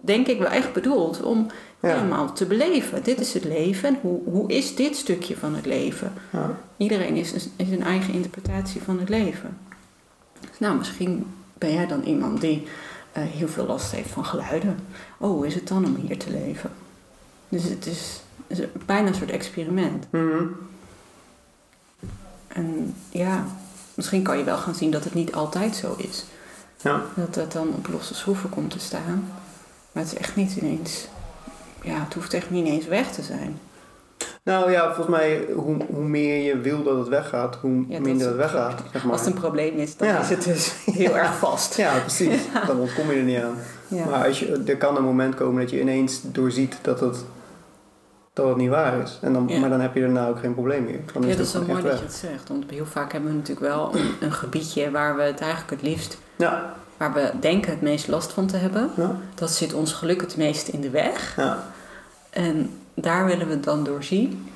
denk 0.00 0.26
ik, 0.26 0.38
wel 0.38 0.48
echt 0.50 0.72
bedoeld 0.72 1.22
om 1.22 1.46
Ja. 1.80 1.94
helemaal 1.94 2.32
te 2.32 2.46
beleven. 2.46 3.02
Dit 3.02 3.20
is 3.20 3.34
het 3.34 3.44
leven. 3.44 3.88
En 3.88 3.98
hoe, 4.00 4.20
hoe 4.24 4.52
is 4.52 4.76
dit 4.76 4.96
stukje 4.96 5.36
van 5.36 5.54
het 5.54 5.66
leven? 5.66 6.12
Ja. 6.32 6.58
Iedereen 6.76 7.16
is, 7.16 7.32
is, 7.32 7.48
is 7.56 7.70
een 7.70 7.82
eigen 7.82 8.14
interpretatie 8.14 8.82
van 8.82 8.98
het 8.98 9.08
leven. 9.08 9.58
Nou, 10.58 10.76
misschien 10.76 11.26
ben 11.58 11.72
jij 11.72 11.86
dan 11.86 12.02
iemand 12.02 12.40
die 12.40 12.66
eh, 13.12 13.22
heel 13.22 13.48
veel 13.48 13.66
last 13.66 13.92
heeft 13.92 14.10
van 14.10 14.24
geluiden. 14.24 14.78
Oh, 15.18 15.30
hoe 15.30 15.46
is 15.46 15.54
het 15.54 15.68
dan 15.68 15.84
om 15.84 15.94
hier 15.94 16.18
te 16.18 16.30
leven? 16.30 16.70
Dus 17.48 17.62
het 17.62 17.86
is, 17.86 18.20
het 18.46 18.58
is 18.58 18.66
bijna 18.86 19.08
een 19.08 19.14
soort 19.14 19.30
experiment. 19.30 20.06
Mhm. 20.10 20.44
En 22.48 22.94
ja, 23.10 23.46
misschien 23.94 24.22
kan 24.22 24.38
je 24.38 24.44
wel 24.44 24.56
gaan 24.56 24.74
zien 24.74 24.90
dat 24.90 25.04
het 25.04 25.14
niet 25.14 25.32
altijd 25.32 25.76
zo 25.76 25.94
is. 25.98 26.24
Ja. 26.82 27.02
Dat 27.16 27.34
dat 27.34 27.52
dan 27.52 27.68
op 27.68 27.88
losse 27.88 28.14
schroeven 28.14 28.50
komt 28.50 28.70
te 28.70 28.78
staan. 28.78 29.32
Maar 29.92 30.02
het 30.02 30.12
is 30.12 30.18
echt 30.18 30.36
niet 30.36 30.56
ineens... 30.56 31.08
Ja, 31.82 32.04
het 32.04 32.14
hoeft 32.14 32.34
echt 32.34 32.50
niet 32.50 32.66
ineens 32.66 32.86
weg 32.86 33.12
te 33.12 33.22
zijn. 33.22 33.58
Nou 34.42 34.70
ja, 34.70 34.84
volgens 34.94 35.16
mij, 35.16 35.46
hoe, 35.54 35.76
hoe 35.88 36.04
meer 36.04 36.44
je 36.44 36.58
wil 36.58 36.82
dat 36.82 36.98
het 36.98 37.08
weggaat, 37.08 37.56
hoe 37.60 37.84
Ja, 37.88 38.00
minder 38.00 38.26
het 38.26 38.36
weggaat. 38.36 38.82
Zeg 38.92 39.02
maar. 39.02 39.12
Als 39.12 39.20
het 39.24 39.34
een 39.34 39.40
probleem 39.40 39.76
is, 39.76 39.96
dan 39.96 40.08
Ja. 40.08 40.20
is 40.20 40.28
het 40.28 40.44
dus 40.44 40.72
heel 41.00 41.16
erg 41.18 41.36
vast. 41.38 41.76
Ja, 41.76 41.98
precies. 41.98 42.40
Dan 42.66 42.78
ontkom 42.80 43.10
je 43.10 43.16
er 43.16 43.22
niet 43.22 43.38
aan. 43.42 43.56
Maar 44.10 44.26
als 44.26 44.38
je, 44.40 44.62
er 44.66 44.76
kan 44.76 44.96
een 44.96 45.04
moment 45.04 45.34
komen 45.34 45.60
dat 45.60 45.70
je 45.70 45.80
ineens 45.80 46.20
doorziet 46.24 46.78
dat 46.82 47.00
het, 47.00 47.24
dat 48.32 48.48
het 48.48 48.56
niet 48.56 48.68
waar 48.70 49.02
is. 49.02 49.18
En 49.22 49.32
dan. 49.32 49.60
Maar 49.60 49.70
dan 49.70 49.80
heb 49.80 49.94
je 49.94 50.00
daarna 50.00 50.28
ook 50.28 50.38
geen 50.38 50.52
probleem 50.54 50.84
meer. 50.84 51.00
Dan 51.12 51.22
Ja, 51.22 51.28
is 51.28 51.36
dat 51.36 51.46
is 51.46 51.52
wel 51.52 51.62
mooi 51.62 51.82
dat 51.82 51.98
je 51.98 52.04
het 52.04 52.14
zegt. 52.14 52.48
Want 52.48 52.64
heel 52.70 52.86
vaak 52.86 53.12
hebben 53.12 53.30
we 53.30 53.36
natuurlijk 53.36 53.66
wel 53.66 53.94
een, 53.94 54.10
een 54.20 54.32
gebiedje 54.32 54.90
waar 54.90 55.16
we 55.16 55.22
het 55.22 55.40
eigenlijk 55.40 55.70
het 55.70 55.82
liefst, 55.82 56.18
Ja, 56.36 56.74
waar 57.00 57.12
we 57.12 57.30
denken 57.40 57.70
het 57.70 57.80
meest 57.80 58.08
last 58.08 58.32
van 58.32 58.46
te 58.46 58.56
hebben. 58.56 58.90
ja, 58.96 59.16
Dat 59.34 59.50
zit 59.50 59.72
ons 59.74 59.92
geluk 59.92 60.20
het 60.20 60.36
meest 60.36 60.68
in 60.68 60.80
de 60.80 60.90
weg. 60.90 61.36
ja. 61.36 61.58
En 62.30 62.70
daar 62.94 63.26
willen 63.26 63.46
we 63.46 63.52
het 63.52 63.64
dan 63.64 63.84
doorzien. 63.84 64.48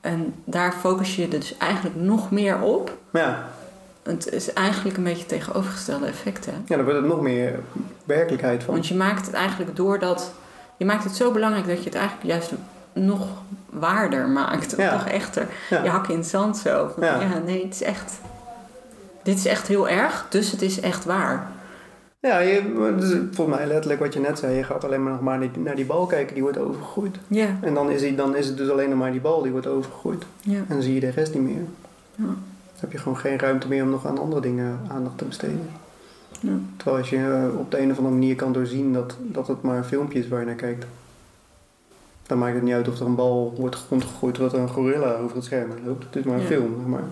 En 0.00 0.34
daar 0.44 0.72
focus 0.72 1.16
je 1.16 1.28
dus 1.28 1.56
eigenlijk 1.56 1.96
nog 1.96 2.30
meer 2.30 2.60
op. 2.60 2.96
ja. 3.10 3.44
Het 4.02 4.32
is 4.32 4.52
eigenlijk 4.52 4.96
een 4.96 5.02
beetje 5.04 5.26
tegenovergestelde 5.26 6.06
effect, 6.06 6.46
hè? 6.46 6.52
ja, 6.52 6.76
dan 6.76 6.84
wordt 6.84 7.00
het 7.00 7.08
nog 7.08 7.20
meer 7.20 7.60
werkelijkheid 8.04 8.62
van. 8.62 8.74
Want 8.74 8.86
je 8.86 8.94
maakt 8.94 9.26
het 9.26 9.34
eigenlijk 9.34 9.76
doordat... 9.76 10.32
Je 10.76 10.84
maakt 10.84 11.04
het 11.04 11.16
zo 11.16 11.30
belangrijk 11.32 11.66
dat 11.66 11.78
je 11.78 11.84
het 11.84 11.94
eigenlijk 11.94 12.26
juist 12.28 12.50
nog 12.92 13.26
waarder 13.70 14.28
maakt. 14.28 14.74
Ja. 14.76 14.92
Nog 14.92 15.06
echter. 15.06 15.46
Ja. 15.70 15.82
Je 15.82 15.88
hak 15.88 16.08
in 16.08 16.16
het 16.16 16.26
zand 16.26 16.56
zo. 16.56 16.90
Van, 16.94 17.04
Ja. 17.04 17.20
ja. 17.20 17.38
nee, 17.44 17.64
het 17.64 17.74
is 17.74 17.82
echt... 17.82 18.12
Dit 19.22 19.36
is 19.36 19.46
echt 19.46 19.66
heel 19.68 19.88
erg, 19.88 20.26
dus 20.28 20.50
het 20.50 20.62
is 20.62 20.80
echt 20.80 21.04
waar. 21.04 21.50
Ja, 22.22 22.38
je, 22.38 22.94
dus 22.98 23.10
volgens 23.32 23.56
mij 23.56 23.66
letterlijk 23.66 24.00
wat 24.00 24.12
je 24.14 24.20
net 24.20 24.38
zei. 24.38 24.56
Je 24.56 24.62
gaat 24.64 24.84
alleen 24.84 25.02
maar 25.02 25.12
nog 25.12 25.20
maar 25.20 25.38
naar 25.38 25.52
die, 25.52 25.62
naar 25.62 25.74
die 25.76 25.84
bal 25.86 26.06
kijken, 26.06 26.34
die 26.34 26.42
wordt 26.42 26.58
overgegroeid. 26.58 27.16
Ja, 27.26 27.56
En 27.60 27.74
dan 27.74 27.90
is, 27.90 28.00
die, 28.00 28.14
dan 28.14 28.36
is 28.36 28.46
het 28.46 28.56
dus 28.56 28.68
alleen 28.68 28.88
nog 28.88 28.98
maar 28.98 29.10
die 29.12 29.20
bal 29.20 29.42
die 29.42 29.52
wordt 29.52 29.66
overgegroeid. 29.66 30.24
ja. 30.40 30.56
En 30.58 30.64
dan 30.68 30.82
zie 30.82 30.94
je 30.94 31.00
de 31.00 31.08
rest 31.10 31.34
niet 31.34 31.42
meer. 31.42 31.62
Ja. 32.14 32.24
Dan 32.24 32.36
heb 32.76 32.92
je 32.92 32.98
gewoon 32.98 33.18
geen 33.18 33.38
ruimte 33.38 33.68
meer 33.68 33.82
om 33.82 33.90
nog 33.90 34.06
aan 34.06 34.18
andere 34.18 34.40
dingen 34.40 34.78
aandacht 34.88 35.18
te 35.18 35.24
besteden. 35.24 35.68
Ja. 36.40 36.52
Terwijl 36.76 36.96
als 36.98 37.10
je 37.10 37.16
eh, 37.16 37.58
op 37.58 37.70
de 37.70 37.80
een 37.80 37.90
of 37.90 37.96
andere 37.96 38.14
manier 38.14 38.36
kan 38.36 38.52
doorzien 38.52 38.92
dat, 38.92 39.16
dat 39.20 39.48
het 39.48 39.62
maar 39.62 39.76
een 39.76 39.84
filmpje 39.84 40.18
is 40.18 40.28
waar 40.28 40.40
je 40.40 40.46
naar 40.46 40.54
kijkt. 40.54 40.84
Dan 42.26 42.38
maakt 42.38 42.54
het 42.54 42.62
niet 42.62 42.74
uit 42.74 42.88
of 42.88 43.00
er 43.00 43.06
een 43.06 43.14
bal 43.14 43.54
wordt 43.58 43.76
rondgegooid 43.90 44.34
terwijl 44.34 44.54
er 44.56 44.62
een 44.62 44.68
gorilla 44.68 45.12
over 45.14 45.36
het 45.36 45.44
scherm 45.44 45.68
loopt. 45.84 46.04
Het 46.04 46.16
is 46.16 46.22
maar 46.24 46.34
een 46.34 46.40
Ja. 46.40 46.46
film. 46.46 46.74
zeg 46.78 46.86
Maar. 46.86 47.02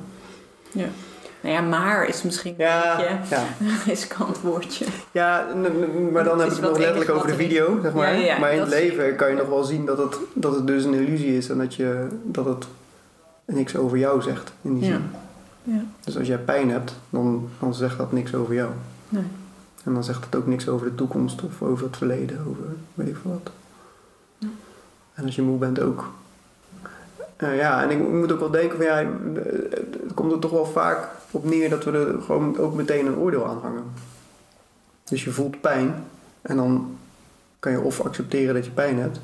Nou 1.43 1.55
ja, 1.55 1.61
maar 1.61 2.07
is 2.07 2.23
misschien 2.23 2.55
Ja, 2.59 3.01
een 3.11 3.19
beetje 3.19 3.35
ja. 3.37 3.45
riskant 3.87 4.41
woordje. 4.41 4.87
ja, 5.13 5.47
maar 6.13 6.25
dan 6.25 6.39
heb 6.39 6.49
ik 6.49 6.53
het 6.55 6.63
nog 6.63 6.79
letterlijk 6.79 7.11
over 7.11 7.27
de 7.29 7.35
video, 7.35 7.79
zeg 7.83 7.93
maar. 7.93 8.13
Ja, 8.15 8.25
ja, 8.25 8.39
maar 8.39 8.53
in 8.53 8.61
het 8.61 8.69
leven 8.69 8.97
zeker. 9.03 9.15
kan 9.15 9.29
je 9.29 9.35
nog 9.37 9.49
wel 9.49 9.65
zien 9.65 9.87
dat 9.87 9.99
het, 9.99 10.17
dat 10.35 10.55
het 10.55 10.67
dus 10.67 10.85
een 10.85 10.95
illusie 10.95 11.37
is 11.37 11.49
en 11.49 11.59
dat, 11.59 11.75
je, 11.75 12.07
dat 12.25 12.45
het 12.45 12.67
niks 13.45 13.77
over 13.77 13.99
jou 13.99 14.23
zegt. 14.23 14.53
In 14.63 14.75
die 14.79 14.85
Ja. 14.85 14.91
zin. 14.91 15.11
Ja. 15.75 15.83
Dus 16.05 16.19
als 16.19 16.27
jij 16.27 16.39
pijn 16.39 16.71
hebt, 16.71 16.95
dan, 17.11 17.49
dan 17.59 17.75
zegt 17.75 17.99
dat 17.99 18.13
niks 18.13 18.35
over 18.35 18.55
jou. 18.55 18.71
Nee. 19.09 19.25
En 19.85 19.95
dan 19.95 20.05
zegt 20.05 20.25
het 20.25 20.35
ook 20.37 20.47
niks 20.47 20.69
over 20.69 20.87
de 20.87 20.95
toekomst 20.95 21.43
of 21.43 21.63
over 21.63 21.85
het 21.87 21.97
verleden, 21.97 22.39
over 22.49 22.63
weet 22.95 23.09
ik 23.09 23.17
veel 23.23 23.31
wat. 23.31 23.53
Ja. 24.39 24.49
En 25.15 25.25
als 25.25 25.35
je 25.35 25.43
moe 25.43 25.59
bent 25.59 25.81
ook. 25.81 26.09
Eh, 27.41 27.57
ja, 27.57 27.83
en 27.83 27.91
ik 27.91 28.09
moet 28.09 28.33
ook 28.33 28.41
wel 28.41 28.51
denken 28.51 28.77
van 28.77 28.87
ja, 28.87 29.05
het 29.71 30.15
komt 30.15 30.33
er 30.33 30.39
toch 30.39 30.51
wel 30.51 30.67
vaak 30.67 31.09
op 31.31 31.45
neer 31.45 31.71
dat 31.71 31.85
we 31.85 31.91
er 31.93 32.23
gewoon 32.23 32.59
ook 32.59 32.75
meteen 32.75 33.07
een 33.07 33.17
oordeel 33.17 33.47
aan 33.47 33.59
hangen. 33.63 33.85
Dus 35.05 35.25
je 35.25 35.31
voelt 35.31 35.61
pijn 35.61 35.95
en 36.43 36.57
dan 36.57 36.97
kan 37.59 37.73
je 37.73 37.81
of 37.81 38.01
accepteren 38.01 38.55
dat 38.55 38.65
je 38.65 38.71
pijn 38.71 38.99
hebt. 38.99 39.21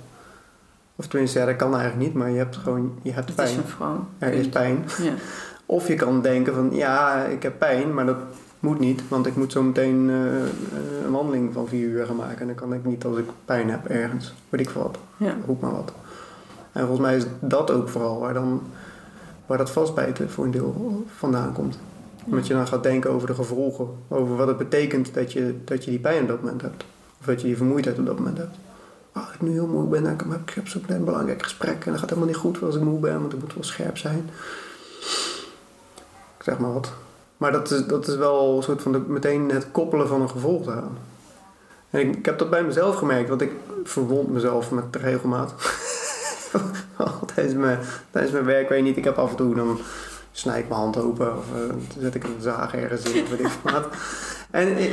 Of 0.97 1.07
tenminste, 1.07 1.39
ja, 1.39 1.45
dat 1.47 1.57
kan 1.57 1.75
eigenlijk 1.75 2.05
niet, 2.07 2.15
maar 2.15 2.31
je 2.31 2.37
hebt 2.39 2.57
gewoon, 2.57 2.99
je 3.03 3.13
hebt 3.13 3.27
Het 3.27 3.37
pijn. 3.37 3.57
een 3.57 3.65
vrouw. 3.65 4.07
Er 4.19 4.33
is 4.33 4.49
pijn. 4.49 4.85
Ja. 5.03 5.13
Of 5.67 5.89
je 5.89 5.95
kan 5.95 6.23
denken 6.23 6.55
van 6.55 6.71
ja, 6.73 7.25
ik 7.25 7.43
heb 7.43 7.59
pijn, 7.59 7.95
maar 7.95 8.07
dat 8.07 8.17
moet 8.61 8.79
niet, 8.79 9.03
want 9.09 9.27
ik 9.27 9.37
moet 9.37 9.53
zo 9.53 9.63
meteen 9.63 10.11
eh, 10.11 11.05
een 11.05 11.11
wandeling 11.13 11.53
van 11.53 11.69
vier 11.69 11.89
uur 11.89 12.07
gaan 12.07 12.17
maken. 12.17 12.41
En 12.41 12.47
dan 12.47 12.55
kan 12.57 12.73
ik 12.73 12.85
niet 12.85 13.05
als 13.05 13.19
ik 13.19 13.25
pijn 13.45 13.71
heb 13.71 13.87
ergens. 13.87 14.35
Weet 14.49 14.61
ik 14.61 14.71
veel 14.71 14.83
wat. 14.83 14.99
Ja. 15.17 15.35
Roep 15.47 15.61
maar 15.61 15.73
wat. 15.73 15.93
En 16.77 16.87
volgens 16.87 17.07
mij 17.07 17.17
is 17.17 17.25
dat 17.41 17.71
ook 17.71 17.89
vooral 17.89 18.21
waar, 18.21 18.35
dan, 18.35 18.63
waar 19.47 19.59
dat 19.59 19.71
vastbijten 19.71 20.31
voor 20.31 20.45
een 20.45 20.51
deel 20.51 21.05
vandaan 21.17 21.53
komt. 21.53 21.79
Omdat 22.25 22.47
je 22.47 22.55
dan 22.55 22.67
gaat 22.67 22.83
denken 22.83 23.11
over 23.11 23.27
de 23.27 23.35
gevolgen. 23.35 23.89
Over 24.09 24.37
wat 24.37 24.47
het 24.47 24.57
betekent 24.57 25.15
dat 25.15 25.33
je, 25.33 25.55
dat 25.65 25.85
je 25.85 25.91
die 25.91 26.01
pijn 26.01 26.23
op 26.23 26.29
dat 26.29 26.43
moment 26.43 26.63
hebt. 26.63 26.85
Of 27.21 27.27
dat 27.27 27.41
je 27.41 27.47
die 27.47 27.57
vermoeidheid 27.57 27.99
op 27.99 28.07
dat 28.07 28.19
moment 28.19 28.39
hebt. 28.39 28.57
Oh, 29.15 29.27
als 29.27 29.35
ik 29.35 29.41
nu 29.41 29.51
heel 29.51 29.67
moe 29.67 29.87
ben, 29.87 30.03
dan 30.03 30.31
heb 30.31 30.41
ik, 30.41 30.55
heb 30.55 30.69
zo 30.69 30.79
meteen 30.81 30.97
een 30.97 31.05
belangrijk 31.05 31.43
gesprek. 31.43 31.85
En 31.85 31.91
dat 31.91 32.01
gaat 32.01 32.09
helemaal 32.09 32.29
niet 32.29 32.39
goed 32.39 32.63
als 32.63 32.75
ik 32.75 32.83
moe 32.83 33.01
ben, 33.01 33.21
want 33.21 33.33
ik 33.33 33.41
moet 33.41 33.55
wel 33.55 33.65
scherp 33.65 33.99
zijn. 33.99 34.31
Ik 36.39 36.43
zeg 36.43 36.59
maar 36.59 36.73
wat. 36.73 36.93
Maar 37.37 37.53
dat 37.53 37.71
is, 37.71 37.87
dat 37.87 38.09
is 38.09 38.17
wel 38.17 38.57
een 38.57 38.63
soort 38.63 38.83
van 38.83 38.93
de, 38.93 38.99
meteen 39.07 39.51
het 39.51 39.71
koppelen 39.71 40.09
van 40.09 40.21
een 40.21 40.31
gevolg 40.31 40.67
eraan. 40.67 40.99
En 41.91 42.01
ik, 42.01 42.17
ik 42.17 42.25
heb 42.25 42.39
dat 42.39 42.51
bij 42.51 42.65
mezelf 42.65 42.97
gemerkt, 42.97 43.29
want 43.29 43.41
ik 43.41 43.53
verwond 43.85 44.33
mezelf 44.33 44.71
met 44.71 44.97
regelmaat. 44.97 45.55
tijdens, 47.35 47.55
mijn, 47.57 47.79
tijdens 48.11 48.33
mijn 48.33 48.45
werk, 48.45 48.69
weet 48.69 48.79
je 48.79 48.85
niet, 48.85 48.97
ik 48.97 49.05
heb 49.05 49.19
af 49.19 49.31
en 49.31 49.37
toe 49.37 49.55
dan 49.55 49.79
snijd 50.33 50.63
ik 50.63 50.69
mijn 50.69 50.81
hand 50.81 50.97
open 50.97 51.37
of 51.37 51.45
eh, 51.55 51.69
dan 51.69 51.81
zet 51.99 52.15
ik 52.15 52.25
een 52.25 52.37
zaag 52.41 52.75
ergens 52.75 53.03
in 53.03 53.23
of 53.23 53.31
weet 53.31 53.41
ik 53.41 53.51
wat. 53.63 53.89
En 54.51 54.77
eh, 54.77 54.87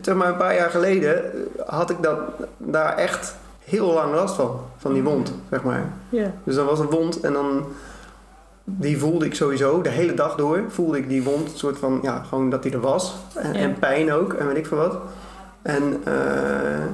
zeg 0.00 0.14
maar 0.14 0.28
een 0.28 0.36
paar 0.36 0.54
jaar 0.54 0.70
geleden 0.70 1.24
had 1.66 1.90
ik 1.90 2.02
dat, 2.02 2.18
daar 2.56 2.96
echt 2.96 3.36
heel 3.64 3.92
lang 3.92 4.14
last 4.14 4.34
van, 4.34 4.60
van 4.76 4.92
die 4.92 5.02
wond, 5.02 5.32
zeg 5.50 5.62
maar. 5.62 5.92
Dus 6.44 6.54
dat 6.54 6.66
was 6.66 6.78
een 6.78 6.90
wond 6.90 7.20
en 7.20 7.32
dan... 7.32 7.64
Die 8.68 8.98
voelde 8.98 9.24
ik 9.24 9.34
sowieso, 9.34 9.82
de 9.82 9.88
hele 9.88 10.14
dag 10.14 10.34
door 10.34 10.64
voelde 10.68 10.98
ik 10.98 11.08
die 11.08 11.22
wond. 11.22 11.52
Een 11.52 11.58
soort 11.58 11.78
van, 11.78 11.98
ja, 12.02 12.22
gewoon 12.28 12.50
dat 12.50 12.62
die 12.62 12.72
er 12.72 12.80
was. 12.80 13.14
En, 13.34 13.78
pijn 13.78 14.12
ook, 14.12 14.32
en 14.32 14.46
weet 14.46 14.56
ik 14.56 14.66
veel 14.66 14.76
wat. 14.76 14.98
En 15.62 16.00
eh, 16.04 16.84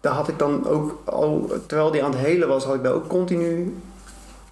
daar 0.00 0.12
had 0.12 0.28
ik 0.28 0.38
dan 0.38 0.66
ook 0.66 1.02
al, 1.04 1.50
terwijl 1.66 1.90
die 1.90 2.04
aan 2.04 2.10
het 2.10 2.20
helen 2.20 2.48
was, 2.48 2.64
had 2.64 2.74
ik 2.74 2.82
daar 2.82 2.92
ook 2.92 3.08
continu 3.08 3.76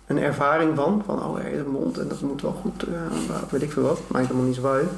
een 0.06 0.18
ervaring 0.18 0.76
van. 0.76 1.02
Van, 1.06 1.24
oh, 1.24 1.38
een 1.44 1.64
wond 1.64 1.98
en 1.98 2.08
dat 2.08 2.20
moet 2.20 2.42
wel 2.42 2.56
goed, 2.62 2.82
eh, 2.82 3.42
weet 3.50 3.62
ik 3.62 3.72
veel 3.72 3.82
wat. 3.82 4.00
Maakt 4.06 4.26
helemaal 4.26 4.46
niet 4.46 4.56
zo 4.56 4.66
uit. 4.66 4.88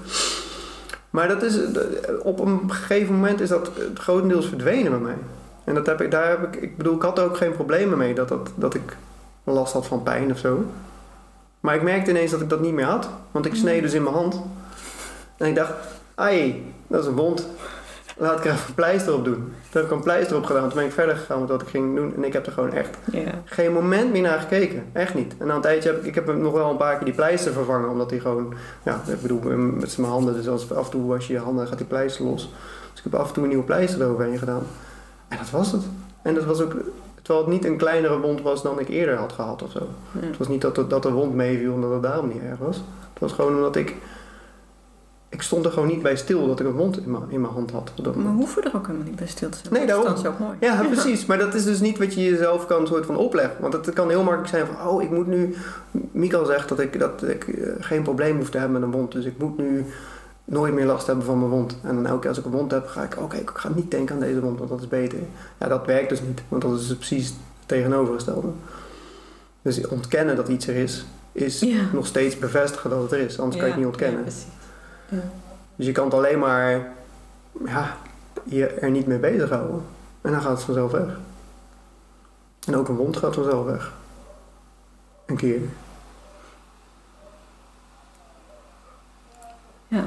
Maar 1.11 1.29
dat 1.29 1.43
is, 1.43 1.59
op 2.23 2.41
een 2.41 2.73
gegeven 2.73 3.15
moment 3.15 3.41
is 3.41 3.49
dat 3.49 3.71
grotendeels 3.95 4.47
verdwenen 4.47 4.91
bij 4.91 5.01
mij. 5.01 5.17
En 5.65 5.75
dat 5.75 5.87
heb 5.87 6.01
ik, 6.01 6.11
daar 6.11 6.29
heb 6.29 6.55
ik, 6.55 6.63
ik 6.63 6.77
bedoel, 6.77 6.95
ik 6.95 7.03
had 7.03 7.19
er 7.19 7.25
ook 7.25 7.37
geen 7.37 7.53
problemen 7.53 7.99
mee 7.99 8.15
dat, 8.15 8.29
dat, 8.29 8.51
dat 8.55 8.75
ik 8.75 8.97
last 9.45 9.73
had 9.73 9.87
van 9.87 10.03
pijn 10.03 10.31
of 10.31 10.39
zo. 10.39 10.65
Maar 11.61 11.75
ik 11.75 11.83
merkte 11.83 12.11
ineens 12.11 12.31
dat 12.31 12.41
ik 12.41 12.49
dat 12.49 12.61
niet 12.61 12.73
meer 12.73 12.85
had. 12.85 13.09
Want 13.31 13.47
ik 13.47 13.55
sneed 13.55 13.83
dus 13.83 13.93
in 13.93 14.03
mijn 14.03 14.15
hand. 14.15 14.41
En 15.37 15.47
ik 15.47 15.55
dacht, 15.55 15.73
ai, 16.15 16.65
dat 16.87 17.01
is 17.01 17.07
een 17.07 17.15
wond. 17.15 17.47
Laat 18.21 18.39
ik 18.39 18.45
er 18.45 18.51
even 18.53 18.69
een 18.69 18.75
pleister 18.75 19.15
op 19.15 19.25
doen. 19.25 19.35
Toen 19.35 19.53
heb 19.83 19.85
ik 19.85 19.91
een 19.91 20.03
pleister 20.03 20.37
op 20.37 20.45
gedaan. 20.45 20.69
Toen 20.69 20.75
ben 20.79 20.85
ik 20.87 20.93
verder 20.93 21.17
gegaan 21.17 21.41
met 21.41 21.49
wat 21.49 21.63
ik 21.63 21.69
ging 21.69 21.97
doen. 21.97 22.13
En 22.17 22.25
ik 22.25 22.33
heb 22.33 22.47
er 22.47 22.53
gewoon 22.53 22.73
echt 22.73 22.97
geen 23.45 23.73
moment 23.73 24.13
meer 24.13 24.23
naar 24.23 24.39
gekeken. 24.41 24.85
Echt 24.93 25.15
niet. 25.15 25.35
En 25.39 25.47
na 25.47 25.55
een 25.55 25.61
tijdje 25.61 25.89
heb 25.91 25.99
ik, 26.01 26.07
ik 26.07 26.15
heb 26.15 26.37
nog 26.37 26.53
wel 26.53 26.71
een 26.71 26.77
paar 26.77 26.97
keer 26.97 27.05
die 27.05 27.15
pleister 27.15 27.53
vervangen. 27.53 27.89
Omdat 27.91 28.11
hij 28.11 28.19
gewoon, 28.19 28.55
ja, 28.83 29.01
ik 29.07 29.23
bedoel, 29.23 29.41
met 29.57 29.99
mijn 29.99 30.13
handen. 30.13 30.35
Dus 30.35 30.49
als, 30.49 30.73
af 30.73 30.85
en 30.85 30.91
toe 30.91 31.07
was 31.07 31.27
je 31.27 31.33
je 31.33 31.39
handen, 31.39 31.67
gaat 31.67 31.79
die 31.79 31.87
pleister 31.87 32.25
los. 32.25 32.53
Dus 32.91 32.99
ik 33.05 33.11
heb 33.11 33.15
af 33.21 33.29
en 33.29 33.33
toe 33.35 33.43
een 33.43 33.49
nieuwe 33.49 33.65
pleister 33.65 34.01
eroverheen 34.03 34.39
gedaan. 34.39 34.63
En 35.29 35.37
dat 35.39 35.51
was 35.51 35.73
het. 35.73 35.83
En 36.23 36.35
dat 36.35 36.45
was 36.45 36.61
ook, 36.63 36.73
terwijl 37.23 37.45
het 37.45 37.55
niet 37.55 37.65
een 37.65 37.77
kleinere 37.77 38.19
wond 38.21 38.43
was 38.43 38.63
dan 38.63 38.81
ik 38.81 38.89
eerder 38.89 39.17
had 39.17 39.33
gehad 39.33 39.63
of 39.63 39.71
zo. 39.71 39.87
Het 40.19 40.37
was 40.37 40.49
niet 40.49 40.61
dat, 40.61 40.75
de- 40.75 40.87
dat 40.87 41.03
de 41.03 41.11
wond 41.11 41.35
meeviel 41.35 41.73
omdat 41.73 41.93
het 41.93 42.03
daarom 42.03 42.29
niet 42.29 42.43
erg 42.43 42.59
was. 42.59 42.77
Het 43.13 43.19
was 43.21 43.33
gewoon 43.33 43.55
omdat 43.57 43.77
ik... 43.77 43.95
Ik 45.33 45.43
stond 45.43 45.65
er 45.65 45.73
gewoon 45.73 45.89
niet 45.89 46.03
bij 46.03 46.17
stil 46.17 46.47
dat 46.47 46.61
ik 46.61 46.67
een 46.67 46.73
wond 46.73 46.97
in 46.99 47.11
mijn, 47.11 47.23
in 47.29 47.41
mijn 47.41 47.53
hand 47.53 47.71
had. 47.71 47.93
Maar 48.03 48.17
moment. 48.17 48.37
hoeven 48.39 48.65
er 48.65 48.77
ook 48.77 48.87
helemaal 48.87 49.07
niet 49.07 49.17
bij 49.17 49.27
stil 49.27 49.49
te 49.49 49.59
zijn. 49.63 49.73
Nee, 49.75 49.87
Dat 49.87 50.17
is 50.17 50.23
zo 50.23 50.35
mooi. 50.39 50.57
Ja, 50.61 50.83
precies. 50.93 51.27
Maar 51.27 51.39
dat 51.39 51.55
is 51.55 51.65
dus 51.65 51.81
niet 51.81 51.99
wat 51.99 52.15
je 52.15 52.23
jezelf 52.23 52.67
kan 52.67 52.87
soort 52.87 53.07
van 53.07 53.17
opleggen. 53.17 53.57
Want 53.61 53.73
het 53.73 53.93
kan 53.93 54.09
heel 54.09 54.23
makkelijk 54.23 54.49
zijn 54.51 54.67
van... 54.67 54.89
Oh, 54.89 55.03
ik 55.03 55.11
moet 55.11 55.27
nu... 55.27 55.55
Mikael 56.13 56.45
zegt 56.45 56.69
dat 56.69 56.81
ik, 56.81 56.99
dat 56.99 57.23
ik 57.23 57.49
eh, 57.49 57.69
geen 57.81 58.03
probleem 58.03 58.37
hoef 58.37 58.51
te 58.51 58.59
hebben 58.59 58.81
met 58.81 58.89
een 58.89 58.99
wond. 58.99 59.13
Dus 59.13 59.25
ik 59.25 59.39
moet 59.39 59.59
nu 59.59 59.85
nooit 60.45 60.75
meer 60.75 60.87
last 60.87 61.07
hebben 61.07 61.25
van 61.25 61.39
mijn 61.39 61.51
wond. 61.51 61.77
En 61.83 61.95
dan 61.95 62.07
elke 62.07 62.21
keer 62.21 62.29
als 62.29 62.39
ik 62.39 62.45
een 62.45 62.51
wond 62.51 62.71
heb, 62.71 62.87
ga 62.87 63.03
ik... 63.03 63.17
Oké, 63.19 63.37
ik 63.37 63.51
ga 63.55 63.69
niet 63.75 63.91
denken 63.91 64.15
aan 64.15 64.21
deze 64.21 64.41
wond, 64.41 64.59
want 64.59 64.71
dat 64.71 64.81
is 64.81 64.89
beter. 64.89 65.19
Ja, 65.59 65.69
dat 65.69 65.87
werkt 65.87 66.09
dus 66.09 66.21
niet. 66.23 66.43
Want 66.49 66.63
dat 66.63 66.81
is 66.81 66.87
dus 66.89 66.97
precies 66.97 67.27
het 67.27 67.37
tegenovergestelde. 67.67 68.49
Dus 69.63 69.87
ontkennen 69.87 70.37
dat 70.37 70.49
iets 70.49 70.67
er 70.67 70.77
is... 70.77 71.05
Is 71.33 71.61
Ja. 71.61 71.81
nog 71.93 72.07
steeds 72.07 72.39
bevestigen 72.39 72.91
dat 72.91 73.03
het 73.03 73.13
er 73.13 73.19
is. 73.19 73.39
Anders 73.39 73.57
kan 73.57 73.65
je 73.67 73.73
het 73.73 73.81
niet 73.83 73.91
ontkennen. 73.91 74.19
Ja, 74.19 74.23
precies. 74.25 74.47
Ja. 75.11 75.21
Dus 75.77 75.87
je 75.87 75.93
kan 75.93 76.05
het 76.05 76.15
alleen 76.15 76.39
maar 76.39 76.93
ja, 77.65 77.97
je 78.45 78.67
er 78.67 78.91
niet 78.91 79.07
mee 79.07 79.19
bezighouden. 79.19 79.85
En 80.21 80.33
dan 80.33 80.41
gaat 80.43 80.51
het 80.51 80.63
vanzelf 80.63 80.91
weg. 80.91 81.19
En 82.67 82.77
ook 82.77 82.89
een 82.89 82.97
wond 82.97 83.17
gaat 83.17 83.35
vanzelf 83.35 83.65
weg. 83.65 83.93
Een 85.27 85.37
keer. 85.37 85.61
ja, 89.89 90.05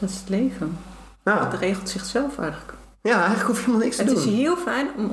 dat 0.00 0.10
is 0.10 0.16
het 0.20 0.28
leven. 0.28 0.78
Ja, 1.24 1.50
Het 1.50 1.58
regelt 1.60 1.88
zichzelf 1.88 2.38
eigenlijk. 2.38 2.72
ja 3.00 3.16
eigenlijk 3.16 3.46
hoef 3.46 3.56
je 3.56 3.60
helemaal 3.64 3.84
niks 3.84 3.96
te 3.96 4.02
Het 4.02 4.12
is 4.16 4.24
doen. 4.24 4.34
heel 4.34 4.56
fijn 4.56 4.88
om 4.96 5.12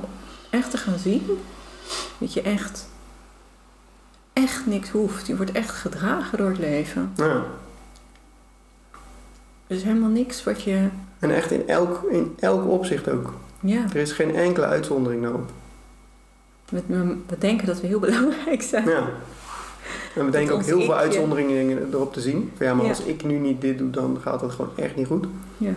echt 0.49 0.71
te 0.71 0.77
gaan 0.77 0.97
zien 0.99 1.39
dat 2.17 2.33
je 2.33 2.41
echt, 2.41 2.87
echt 4.33 4.65
niks 4.65 4.89
hoeft. 4.89 5.27
Je 5.27 5.35
wordt 5.35 5.51
echt 5.51 5.69
gedragen 5.71 6.37
door 6.37 6.49
het 6.49 6.57
leven. 6.57 7.11
Ja. 7.15 7.43
Is 9.69 9.83
helemaal 9.83 10.09
niks 10.09 10.43
wat 10.43 10.61
je... 10.61 10.87
En 11.19 11.35
echt 11.35 11.51
in 11.51 11.67
elk, 11.67 12.03
in 12.11 12.35
elk 12.39 12.67
opzicht 12.67 13.09
ook. 13.09 13.33
Ja, 13.59 13.83
Er 13.93 13.95
is 13.95 14.11
geen 14.11 14.35
enkele 14.35 14.65
uitzondering 14.65 15.21
nou. 15.21 15.35
we, 16.69 16.81
we 17.27 17.37
denken 17.37 17.67
dat 17.67 17.81
we 17.81 17.87
heel 17.87 17.99
belangrijk 18.09 18.61
zijn. 18.61 18.87
Ja. 18.89 19.07
En 20.15 20.25
we 20.25 20.31
denken 20.31 20.55
ook 20.55 20.63
heel 20.63 20.81
veel 20.81 20.95
uitzonderingen 20.95 21.87
erop 21.93 22.13
te 22.13 22.21
zien. 22.21 22.51
Van 22.57 22.65
ja, 22.65 22.73
maar 22.73 22.83
Ja. 22.83 22.89
als 22.89 23.03
ik 23.03 23.23
nu 23.23 23.37
niet 23.37 23.61
dit 23.61 23.77
doe, 23.77 23.89
dan 23.89 24.17
gaat 24.21 24.41
het 24.41 24.51
gewoon 24.51 24.71
echt 24.75 24.95
niet 24.95 25.07
goed. 25.07 25.25
Ja. 25.57 25.71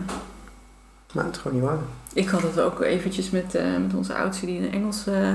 Maar 1.13 1.25
het 1.25 1.35
is 1.35 1.41
gewoon 1.41 1.57
niet 1.57 1.65
waar. 1.67 1.77
Ik 2.13 2.27
had 2.27 2.41
het 2.41 2.59
ook 2.59 2.81
eventjes 2.81 3.29
met, 3.29 3.55
eh, 3.55 3.63
met 3.81 3.93
onze 3.95 4.13
oudste 4.15 4.45
die 4.45 4.57
in 4.59 4.71
Engels... 4.71 5.07
eh, 5.07 5.29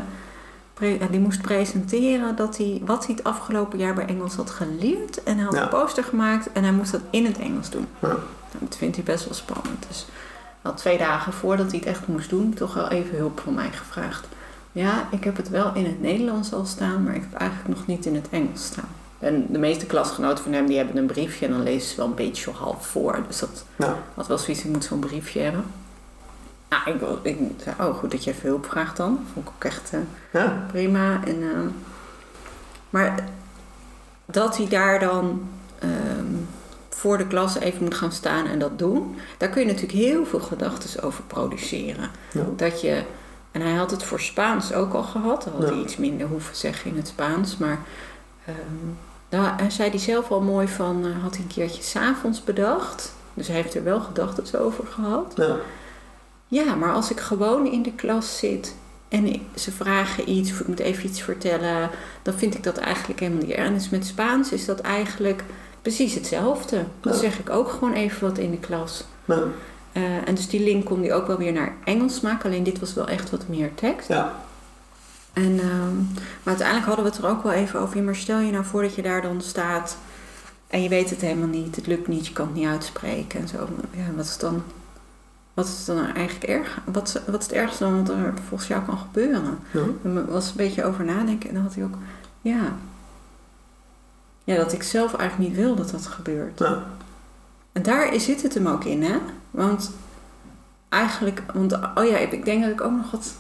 die 1.11 1.21
moest 1.21 1.43
presenteren 1.43 2.37
dat 2.37 2.57
hij, 2.57 2.83
wat 2.85 3.07
hij 3.07 3.15
het 3.15 3.25
afgelopen 3.25 3.79
jaar 3.79 3.95
bij 3.95 4.07
Engels 4.07 4.35
had 4.35 4.51
geleerd. 4.51 5.23
En 5.23 5.35
hij 5.37 5.45
had 5.45 5.55
Ja. 5.55 5.63
een 5.63 5.69
poster 5.69 6.05
gemaakt 6.05 6.53
en 6.53 6.63
hij 6.63 6.73
moest 6.73 6.93
dat 6.93 7.01
in 7.11 7.25
het 7.25 7.39
Engels 7.39 7.71
doen. 7.71 7.87
Ja. 7.99 8.17
Dat 8.59 8.77
vindt 8.77 8.97
hij 8.97 9.05
best 9.05 9.25
wel 9.25 9.35
spannend. 9.35 9.85
Dus 9.89 10.07
al 10.63 10.75
twee 10.75 10.99
dagen 10.99 11.33
voordat 11.33 11.71
hij 11.71 11.79
het 11.79 11.89
echt 11.89 12.07
moest 12.07 12.31
doen, 12.31 12.55
toch 12.55 12.75
wel 12.75 12.89
even 12.89 13.17
hulp 13.17 13.41
van 13.45 13.55
mij 13.55 13.71
gevraagd. 13.73 14.27
Ja, 14.73 15.09
ik 15.11 15.25
heb 15.25 15.37
het 15.37 15.49
wel 15.49 15.75
in 15.75 15.85
het 15.85 16.01
Nederlands 16.03 16.53
al 16.53 16.65
staan, 16.65 17.03
maar 17.03 17.15
ik 17.15 17.23
heb 17.31 17.41
eigenlijk 17.41 17.79
nog 17.79 17.87
niet 17.87 18.07
in 18.07 18.15
het 18.15 18.27
Engels 18.31 18.65
staan. 18.65 18.89
En 19.19 19.47
de 19.49 19.59
meeste 19.59 19.87
klasgenoten 19.87 20.45
van 20.45 20.53
hem 20.53 20.67
die 20.67 20.77
hebben 20.77 20.97
een 20.97 21.07
briefje 21.07 21.47
en 21.47 21.53
dan 21.53 21.63
lezen 21.63 21.89
ze 21.91 21.97
wel 21.97 22.07
een 22.07 22.15
beetje 22.15 22.51
half 22.51 22.87
voor. 22.87 23.19
Dus 23.27 23.39
dat 23.39 23.65
Nou, 23.77 23.93
had 24.15 24.27
wel 24.27 24.39
zoiets, 24.39 24.65
ik 24.65 24.71
moet 24.73 24.85
zo'n 24.85 24.99
briefje 24.99 25.41
hebben. 25.41 25.65
Nou, 26.69 26.83
ik, 27.23 27.23
ik 27.23 27.39
zei, 27.63 27.75
oh 27.81 27.99
goed 27.99 28.11
dat 28.11 28.25
je 28.25 28.31
even 28.31 28.49
hulp 28.49 28.67
vraagt 28.67 28.97
dan. 28.97 29.27
Vond 29.33 29.47
ik 29.49 29.53
ook 29.57 29.65
echt 29.65 29.93
eh, 29.93 30.01
ja. 30.33 30.65
prima. 30.73 31.25
En, 31.25 31.43
eh, 31.43 31.59
maar 32.91 33.25
dat 34.27 34.57
hij 34.57 34.69
daar 34.69 35.01
dan 35.01 35.49
ehm, 35.79 36.35
voor 36.89 37.19
de 37.19 37.27
klas 37.27 37.59
even 37.59 37.85
moet 37.85 37.95
gaan 37.95 38.13
staan 38.13 38.47
en 38.47 38.59
dat 38.59 38.79
doen. 38.79 39.17
Daar 39.39 39.49
kun 39.49 39.61
je 39.61 39.67
natuurlijk 39.67 39.99
heel 39.99 40.27
veel 40.27 40.41
gedachten 40.41 41.03
over 41.03 41.23
produceren. 41.25 42.11
Ja. 42.33 42.43
Dat 42.57 42.81
je, 42.81 43.03
en 43.53 43.61
hij 43.61 43.75
had 43.75 43.91
het 43.91 44.03
voor 44.03 44.21
Spaans 44.21 44.73
ook 44.73 44.93
al 44.95 45.03
gehad. 45.03 45.43
Dan 45.45 45.53
had 45.53 45.63
Ja. 45.63 45.69
hij 45.75 45.79
iets 45.83 45.97
minder 45.97 46.27
hoeven 46.27 46.57
zeggen 46.57 46.91
in 46.91 46.97
het 46.97 47.09
Spaans. 47.09 47.57
Maar 47.57 47.79
ehm 48.45 48.57
daar 49.29 49.55
hij 49.61 49.71
zei 49.71 49.91
hij 49.91 49.99
zelf 49.99 50.31
al 50.31 50.41
mooi 50.41 50.69
van, 50.69 51.05
eh, 51.07 51.23
had 51.23 51.35
hij 51.35 51.41
een 51.43 51.53
keertje 51.55 51.83
s'avonds 51.83 52.45
bedacht. 52.45 53.13
Dus 53.35 53.47
hij 53.47 53.57
heeft 53.57 53.75
er 53.75 53.85
wel 53.85 54.01
gedachten 54.01 54.61
over 54.61 54.87
gehad. 54.87 55.33
Ja. 55.37 55.57
Ja, 56.49 56.75
maar 56.75 56.93
als 56.93 57.11
ik 57.11 57.21
gewoon 57.21 57.67
in 57.67 57.83
de 57.83 57.93
klas 57.93 58.39
zit 58.39 58.75
en 59.09 59.33
ze 59.55 59.73
vragen 59.73 60.31
iets 60.31 60.51
of 60.53 60.61
ik 60.61 60.67
moet 60.69 60.79
even 60.79 61.07
iets 61.09 61.23
vertellen, 61.23 61.91
dan 62.23 62.35
vind 62.35 62.55
ik 62.55 62.63
dat 62.63 62.77
eigenlijk 62.79 63.21
helemaal 63.21 63.43
niet 63.43 63.51
erg. 63.55 63.67
En 63.67 63.75
dus 63.75 63.89
met 63.89 64.07
Spaans 64.07 64.53
is 64.53 64.65
dat 64.65 64.81
eigenlijk 64.81 65.45
precies 65.83 66.15
hetzelfde. 66.15 66.85
Dan 67.01 67.13
Ja. 67.13 67.19
zeg 67.19 67.39
ik 67.39 67.51
ook 67.51 67.71
gewoon 67.71 67.93
even 67.93 68.29
wat 68.29 68.39
in 68.39 68.51
de 68.51 68.59
klas. 68.59 69.05
Ja. 69.25 69.43
Eh, 69.93 70.03
en 70.29 70.35
dus 70.35 70.49
die 70.49 70.61
link 70.61 70.85
kon 70.85 71.01
die 71.01 71.13
ook 71.13 71.27
wel 71.27 71.37
weer 71.39 71.53
naar 71.53 71.77
Engels 71.85 72.21
maken, 72.21 72.51
alleen 72.51 72.63
dit 72.63 72.79
was 72.79 72.95
wel 72.95 73.09
echt 73.09 73.31
wat 73.31 73.49
meer 73.49 73.75
tekst. 73.75 74.09
Ja. 74.09 74.35
En, 75.33 75.59
ehm, 75.61 75.97
maar 76.43 76.45
uiteindelijk 76.45 76.87
hadden 76.87 77.05
we 77.05 77.11
het 77.11 77.21
er 77.21 77.29
ook 77.31 77.43
wel 77.43 77.53
even 77.53 77.81
over. 77.81 78.03
Maar 78.03 78.17
stel 78.17 78.39
je 78.39 78.53
nou 78.53 78.65
voor 78.65 78.83
dat 78.83 78.95
je 78.95 79.03
daar 79.03 79.23
dan 79.23 79.41
staat 79.43 79.97
en 80.67 80.83
je 80.83 80.89
weet 80.89 81.11
het 81.11 81.21
helemaal 81.21 81.49
niet, 81.49 81.77
het 81.77 81.87
lukt 81.87 82.07
niet, 82.09 82.27
je 82.27 82.33
kan 82.33 82.47
het 82.47 82.55
niet 82.55 82.67
uitspreken 82.67 83.41
en 83.41 83.49
zo. 83.49 83.69
Ja, 83.97 84.15
wat 84.17 84.25
is 84.25 84.39
dan, 84.39 84.63
wat 85.59 85.67
is 85.67 85.85
dan 85.85 86.05
eigenlijk 86.15 86.45
erg? 86.45 86.81
Wat, 86.85 87.23
wat 87.27 87.41
is 87.41 87.47
het 87.47 87.57
ergste 87.57 87.85
dan 87.85 87.97
wat 87.99 88.09
er 88.09 88.35
volgens 88.49 88.69
jou 88.69 88.83
kan 88.83 88.99
gebeuren? 88.99 89.59
Ja. 89.71 90.23
Was 90.29 90.49
een 90.49 90.57
beetje 90.57 90.85
over 90.85 91.05
nadenken 91.05 91.49
en 91.49 91.55
dan 91.55 91.65
had 91.65 91.75
hij 91.75 91.85
ook, 91.85 91.95
ja. 92.41 92.77
Ja, 94.45 94.57
dat 94.57 94.73
ik 94.73 94.83
zelf 94.83 95.15
eigenlijk 95.15 95.51
niet 95.51 95.59
wil 95.59 95.75
dat 95.75 95.91
dat 95.91 96.07
gebeurt. 96.07 96.59
Ja. 96.59 96.85
En 97.73 97.83
daar 97.83 98.21
zit 98.21 98.43
het 98.43 98.55
hem 98.55 98.67
ook 98.67 98.85
in, 98.85 99.03
hè? 99.03 99.19
Want 99.51 99.91
eigenlijk, 100.89 101.43
want 101.55 101.73
oh 101.95 102.05
ja, 102.05 102.17
ik 102.17 102.45
denk 102.45 102.63
dat 102.63 102.73
ik 102.73 102.81
ook 102.81 102.97
nog 102.97 103.11
wat. 103.11 103.35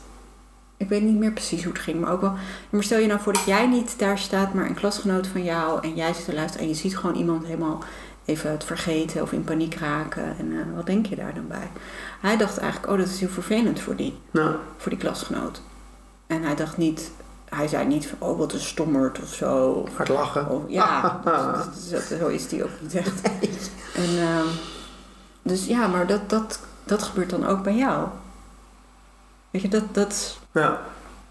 Ik 0.76 0.88
weet 0.88 1.02
niet 1.02 1.18
meer 1.18 1.32
precies 1.32 1.64
hoe 1.64 1.72
het 1.72 1.82
ging, 1.82 2.00
maar 2.00 2.12
ook 2.12 2.20
wel. 2.20 2.34
Maar 2.70 2.82
stel 2.82 2.98
je 2.98 3.06
nou 3.06 3.20
voor 3.20 3.32
dat 3.32 3.44
jij 3.44 3.66
niet 3.66 3.98
daar 3.98 4.18
staat, 4.18 4.54
maar 4.54 4.66
een 4.66 4.74
klasgenoot 4.74 5.26
van 5.26 5.44
jou 5.44 5.82
en 5.82 5.94
jij 5.94 6.14
zit 6.14 6.24
te 6.24 6.34
luisteren 6.34 6.66
en 6.66 6.72
je 6.72 6.78
ziet 6.78 6.96
gewoon 6.96 7.16
iemand 7.16 7.44
helemaal 7.44 7.82
even 8.28 8.50
het 8.50 8.64
vergeten 8.64 9.22
of 9.22 9.32
in 9.32 9.44
paniek 9.44 9.74
raken. 9.74 10.36
En 10.38 10.52
eh, 10.52 10.76
wat 10.76 10.86
denk 10.86 11.06
je 11.06 11.16
daar 11.16 11.34
dan 11.34 11.48
bij? 11.48 11.70
Hij 12.20 12.36
dacht 12.36 12.58
eigenlijk, 12.58 12.92
oh, 12.92 12.98
dat 12.98 13.06
is 13.08 13.20
heel 13.20 13.28
vervelend 13.28 13.80
voor 13.80 13.96
die, 13.96 14.18
Ja. 14.30 14.56
voor 14.76 14.90
die 14.90 15.00
klasgenoot. 15.00 15.62
En 16.26 16.42
hij 16.42 16.54
dacht 16.54 16.76
niet, 16.76 17.10
hij 17.48 17.68
zei 17.68 17.86
niet 17.86 18.06
van, 18.06 18.28
oh, 18.28 18.38
wat 18.38 18.52
een 18.52 18.60
stommerd 18.60 19.22
of 19.22 19.34
zo. 19.34 19.68
Of, 19.68 19.96
Hard 19.96 20.08
lachen. 20.08 20.48
of- 20.48 20.62
ja, 20.68 21.20
dat, 21.24 21.68
zo 22.18 22.26
is 22.26 22.48
die 22.48 22.64
ook 22.64 22.70
niet 22.80 22.94
echt. 22.94 23.22
En, 23.94 24.18
ehm, 24.18 24.46
dus 25.42 25.66
ja, 25.66 25.86
maar 25.86 26.06
dat, 26.06 26.30
dat, 26.30 26.60
dat 26.84 27.02
gebeurt 27.02 27.30
dan 27.30 27.46
ook 27.46 27.62
bij 27.62 27.74
jou. 27.76 28.08
Weet 29.50 29.62
je, 29.62 29.68
dat, 29.68 29.94
dat, 29.94 30.38
Ja. 30.52 30.80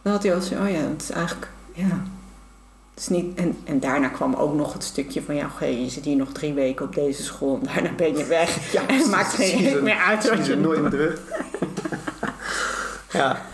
dan 0.01 0.11
had 0.13 0.23
hij 0.23 0.35
al 0.35 0.41
zo, 0.41 0.53
oh 0.63 0.69
ja, 0.69 0.77
het 0.79 1.01
is 1.01 1.09
eigenlijk, 1.11 1.49
ja. 1.73 2.01
Is 2.97 3.07
niet, 3.07 3.37
en, 3.37 3.57
en 3.63 3.79
daarna 3.79 4.07
kwam 4.07 4.33
ook 4.33 4.53
nog 4.53 4.73
het 4.73 4.83
stukje 4.83 5.21
van, 5.21 5.35
ja, 5.35 5.49
oké, 5.53 5.65
je 5.65 5.89
zit 5.89 6.05
hier 6.05 6.15
nog 6.15 6.31
drie 6.31 6.53
weken 6.53 6.85
op 6.85 6.95
deze 6.95 7.23
school 7.23 7.59
en 7.61 7.73
daarna 7.73 7.95
ben 7.97 8.17
je 8.17 8.25
weg. 8.25 8.57
Ja, 8.73 8.87
en 8.87 8.97
het 8.97 9.09
maakt 9.09 9.33
geen 9.33 9.63
reet 9.63 9.81
meer 9.81 9.97
uit. 9.97 10.23
je 10.23 10.43
je 10.43 10.55
nooit 10.55 10.81
meer 10.81 10.89
terug. 10.89 11.19
ja. 13.19 13.45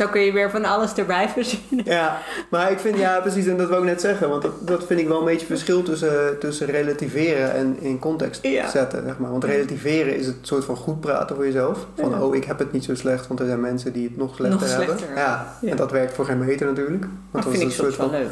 Zo 0.00 0.06
kun 0.06 0.20
je 0.20 0.32
weer 0.32 0.50
van 0.50 0.64
alles 0.64 0.94
erbij 0.94 1.28
verzinnen. 1.28 1.84
ja, 1.84 2.18
maar 2.50 2.70
ik 2.70 2.78
vind, 2.78 2.98
ja 2.98 3.20
precies, 3.20 3.46
en 3.46 3.56
dat 3.56 3.68
wil 3.68 3.78
ik 3.78 3.84
net 3.84 4.00
zeggen, 4.00 4.28
want 4.28 4.42
dat, 4.42 4.52
dat 4.60 4.84
vind 4.86 5.00
ik 5.00 5.08
wel 5.08 5.18
een 5.18 5.24
beetje 5.24 5.46
verschil 5.46 5.82
tussen, 5.82 6.38
tussen 6.38 6.66
relativeren 6.66 7.52
en 7.54 7.76
in 7.80 7.98
context 7.98 8.42
Ja. 8.42 8.68
zetten, 8.68 9.02
zeg 9.06 9.18
maar. 9.18 9.30
Want 9.30 9.44
relativeren 9.44 10.16
is 10.16 10.26
het 10.26 10.36
soort 10.40 10.64
van 10.64 10.76
goed 10.76 11.00
praten 11.00 11.36
voor 11.36 11.44
jezelf. 11.44 11.86
Van, 11.98 12.10
Ja. 12.10 12.22
oh, 12.22 12.34
ik 12.34 12.44
heb 12.44 12.58
het 12.58 12.72
niet 12.72 12.84
zo 12.84 12.94
slecht, 12.94 13.26
want 13.26 13.40
er 13.40 13.46
zijn 13.46 13.60
mensen 13.60 13.92
die 13.92 14.04
het 14.08 14.16
nog 14.16 14.34
slechter, 14.34 14.60
Nog 14.60 14.68
slechter 14.68 15.06
hebben. 15.06 15.16
Ja. 15.16 15.46
Ja. 15.60 15.70
en 15.70 15.76
dat 15.76 15.90
werkt 15.90 16.14
voor 16.14 16.24
geen 16.24 16.38
meter 16.38 16.66
natuurlijk. 16.66 17.04
Want 17.30 17.44
vind 17.44 17.56
is 17.56 17.60
ik 17.62 17.66
een 17.68 17.74
soms 17.74 17.96
wel 17.96 18.10
leuk. 18.10 18.28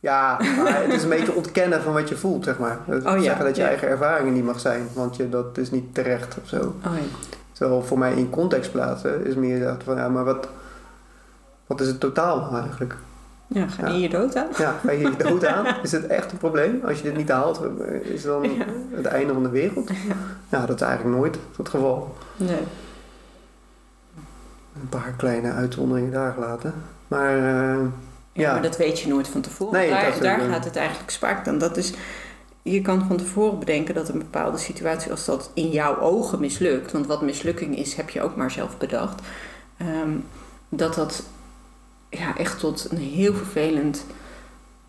Ja, 0.00 0.36
maar 0.64 0.82
het 0.82 0.92
is 0.92 1.02
een 1.02 1.08
beetje 1.08 1.34
ontkennen 1.34 1.82
van 1.82 1.92
wat 1.92 2.08
je 2.08 2.16
voelt, 2.16 2.44
zeg 2.44 2.58
maar. 2.58 2.78
Dat 2.86 3.04
Oh 3.12 3.16
ja, 3.16 3.22
zeggen 3.22 3.44
dat 3.44 3.56
je 3.56 3.62
ja. 3.62 3.68
eigen 3.68 3.88
ervaringen 3.88 4.32
niet 4.32 4.44
mag 4.44 4.60
zijn, 4.60 4.88
want 4.92 5.16
je, 5.16 5.28
dat 5.28 5.58
is 5.58 5.70
niet 5.70 5.94
terecht 5.94 6.36
of 6.42 6.48
zo. 6.48 6.56
Oh 6.56 6.72
ja. 6.82 7.28
Terwijl 7.52 7.82
voor 7.82 7.98
mij 7.98 8.12
in 8.12 8.30
context 8.30 8.72
plaatsen 8.72 9.26
is 9.26 9.34
meer 9.34 9.60
dat 9.60 9.82
van, 9.84 9.96
ja, 9.96 10.08
maar 10.08 10.24
wat, 10.24 10.48
wat 11.70 11.80
is 11.80 11.86
het 11.86 12.00
totaal 12.00 12.54
eigenlijk? 12.62 12.96
Ja, 13.46 13.66
ga 13.66 13.86
je 13.86 13.92
Ja. 13.92 13.98
je 13.98 14.08
dood 14.08 14.36
aan? 14.36 14.46
Ja, 14.58 14.74
ga 14.84 14.90
je 14.90 14.98
hier 14.98 15.16
dood 15.28 15.46
aan? 15.46 15.66
Is 15.82 15.92
het 15.92 16.06
echt 16.06 16.32
een 16.32 16.38
probleem? 16.38 16.80
Als 16.84 16.96
je 16.98 17.02
dit 17.02 17.16
niet 17.16 17.28
haalt, 17.28 17.60
is 18.02 18.22
het 18.22 18.32
dan 18.32 18.42
Ja. 18.42 18.64
het 18.90 19.06
einde 19.06 19.32
van 19.32 19.42
de 19.42 19.48
wereld? 19.48 19.90
Ja, 20.48 20.66
dat 20.66 20.80
is 20.80 20.86
eigenlijk 20.86 21.16
nooit 21.16 21.38
het 21.56 21.68
geval. 21.68 22.14
Nee. 22.36 22.60
Een 24.80 24.88
paar 24.88 25.14
kleine 25.16 25.52
uitzonderingen 25.52 26.12
daar 26.12 26.32
gelaten. 26.32 26.74
Maar 27.08 27.36
eh, 27.36 27.84
Ja, 28.32 28.52
maar 28.52 28.62
dat 28.62 28.76
weet 28.76 29.00
je 29.00 29.08
nooit 29.08 29.28
van 29.28 29.40
tevoren. 29.40 29.72
Nee, 29.80 29.90
daar 30.20 30.40
ook, 30.40 30.50
gaat 30.52 30.64
het 30.64 30.76
eigenlijk 30.76 31.10
spaak 31.10 31.44
dan. 31.44 31.58
Dat 31.58 31.76
is, 31.76 31.92
je 32.62 32.82
kan 32.82 33.06
van 33.06 33.16
tevoren 33.16 33.58
bedenken 33.58 33.94
dat 33.94 34.08
een 34.08 34.18
bepaalde 34.18 34.58
situatie, 34.58 35.10
als 35.10 35.24
dat 35.24 35.50
in 35.54 35.70
jouw 35.70 35.98
ogen 36.00 36.40
mislukt, 36.40 36.92
want 36.92 37.06
wat 37.06 37.22
mislukking 37.22 37.76
is, 37.78 37.94
heb 37.94 38.10
je 38.10 38.22
ook 38.22 38.36
maar 38.36 38.50
zelf 38.50 38.78
bedacht, 38.78 39.20
ehm, 39.76 40.10
dat 40.68 40.94
dat 40.94 41.22
ja, 42.10 42.36
echt 42.36 42.58
tot 42.58 42.86
een 42.90 42.96
heel 42.98 43.34
vervelend 43.34 44.04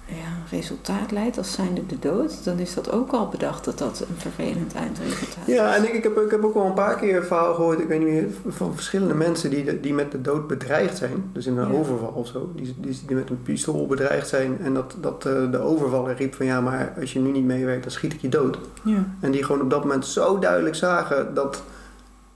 ja, 0.06 0.56
resultaat 0.58 1.12
leidt, 1.12 1.38
als 1.38 1.52
zijnde 1.54 1.86
de 1.86 2.00
dood. 2.00 2.44
Dan 2.44 2.60
is 2.60 2.74
dat 2.74 2.92
ook 2.92 3.12
al 3.12 3.28
bedacht 3.28 3.66
dat 3.66 3.78
dat 3.78 4.00
een 4.10 4.16
vervelend 4.18 4.74
eindresultaat 4.74 5.48
is. 5.48 5.54
Ja, 5.54 5.76
en 5.76 5.84
ik, 5.84 5.94
ik, 5.94 6.04
heb, 6.04 6.18
ik 6.18 6.32
heb 6.32 6.44
ook 6.44 6.54
wel 6.54 6.66
een 6.66 6.74
paar 6.74 6.96
keer 6.96 7.16
een 7.16 7.24
verhaal 7.24 7.54
gehoord, 7.54 7.80
ik 7.80 7.88
weet 7.88 8.00
niet 8.00 8.08
meer, 8.08 8.28
van 8.48 8.74
verschillende 8.74 9.14
mensen 9.14 9.50
die, 9.50 9.64
de- 9.64 9.80
die 9.80 9.94
met 9.94 10.12
de 10.12 10.22
dood 10.22 10.48
bedreigd 10.48 10.98
zijn. 10.98 11.30
Dus 11.34 11.46
in 11.46 11.58
een 11.58 11.72
Ja. 11.72 11.78
overval 11.78 12.10
of 12.16 12.28
zo. 12.28 12.52
Die, 12.56 12.76
die, 12.78 13.00
die 13.08 13.16
met 13.16 13.30
een 13.30 13.42
pistool 13.44 13.88
bedreigd 13.88 14.28
zijn. 14.28 14.58
En 14.62 14.74
dat, 14.74 14.96
dat 15.02 15.26
eh, 15.26 15.52
de 15.52 15.60
overvaller 15.60 16.16
riep 16.16 16.36
van 16.36 16.46
ja, 16.46 16.62
maar 16.62 16.94
als 17.00 17.14
je 17.14 17.20
nu 17.20 17.32
niet 17.32 17.46
meewerkt, 17.46 17.84
dan 17.84 17.92
schiet 17.92 18.14
ik 18.14 18.22
je 18.22 18.30
dood. 18.30 18.58
Ja. 18.84 19.06
En 19.20 19.32
die 19.32 19.44
gewoon 19.44 19.62
op 19.62 19.70
dat 19.70 19.82
moment 19.82 20.06
zo 20.06 20.40
duidelijk 20.40 20.76
zagen 20.76 21.34
dat 21.34 21.64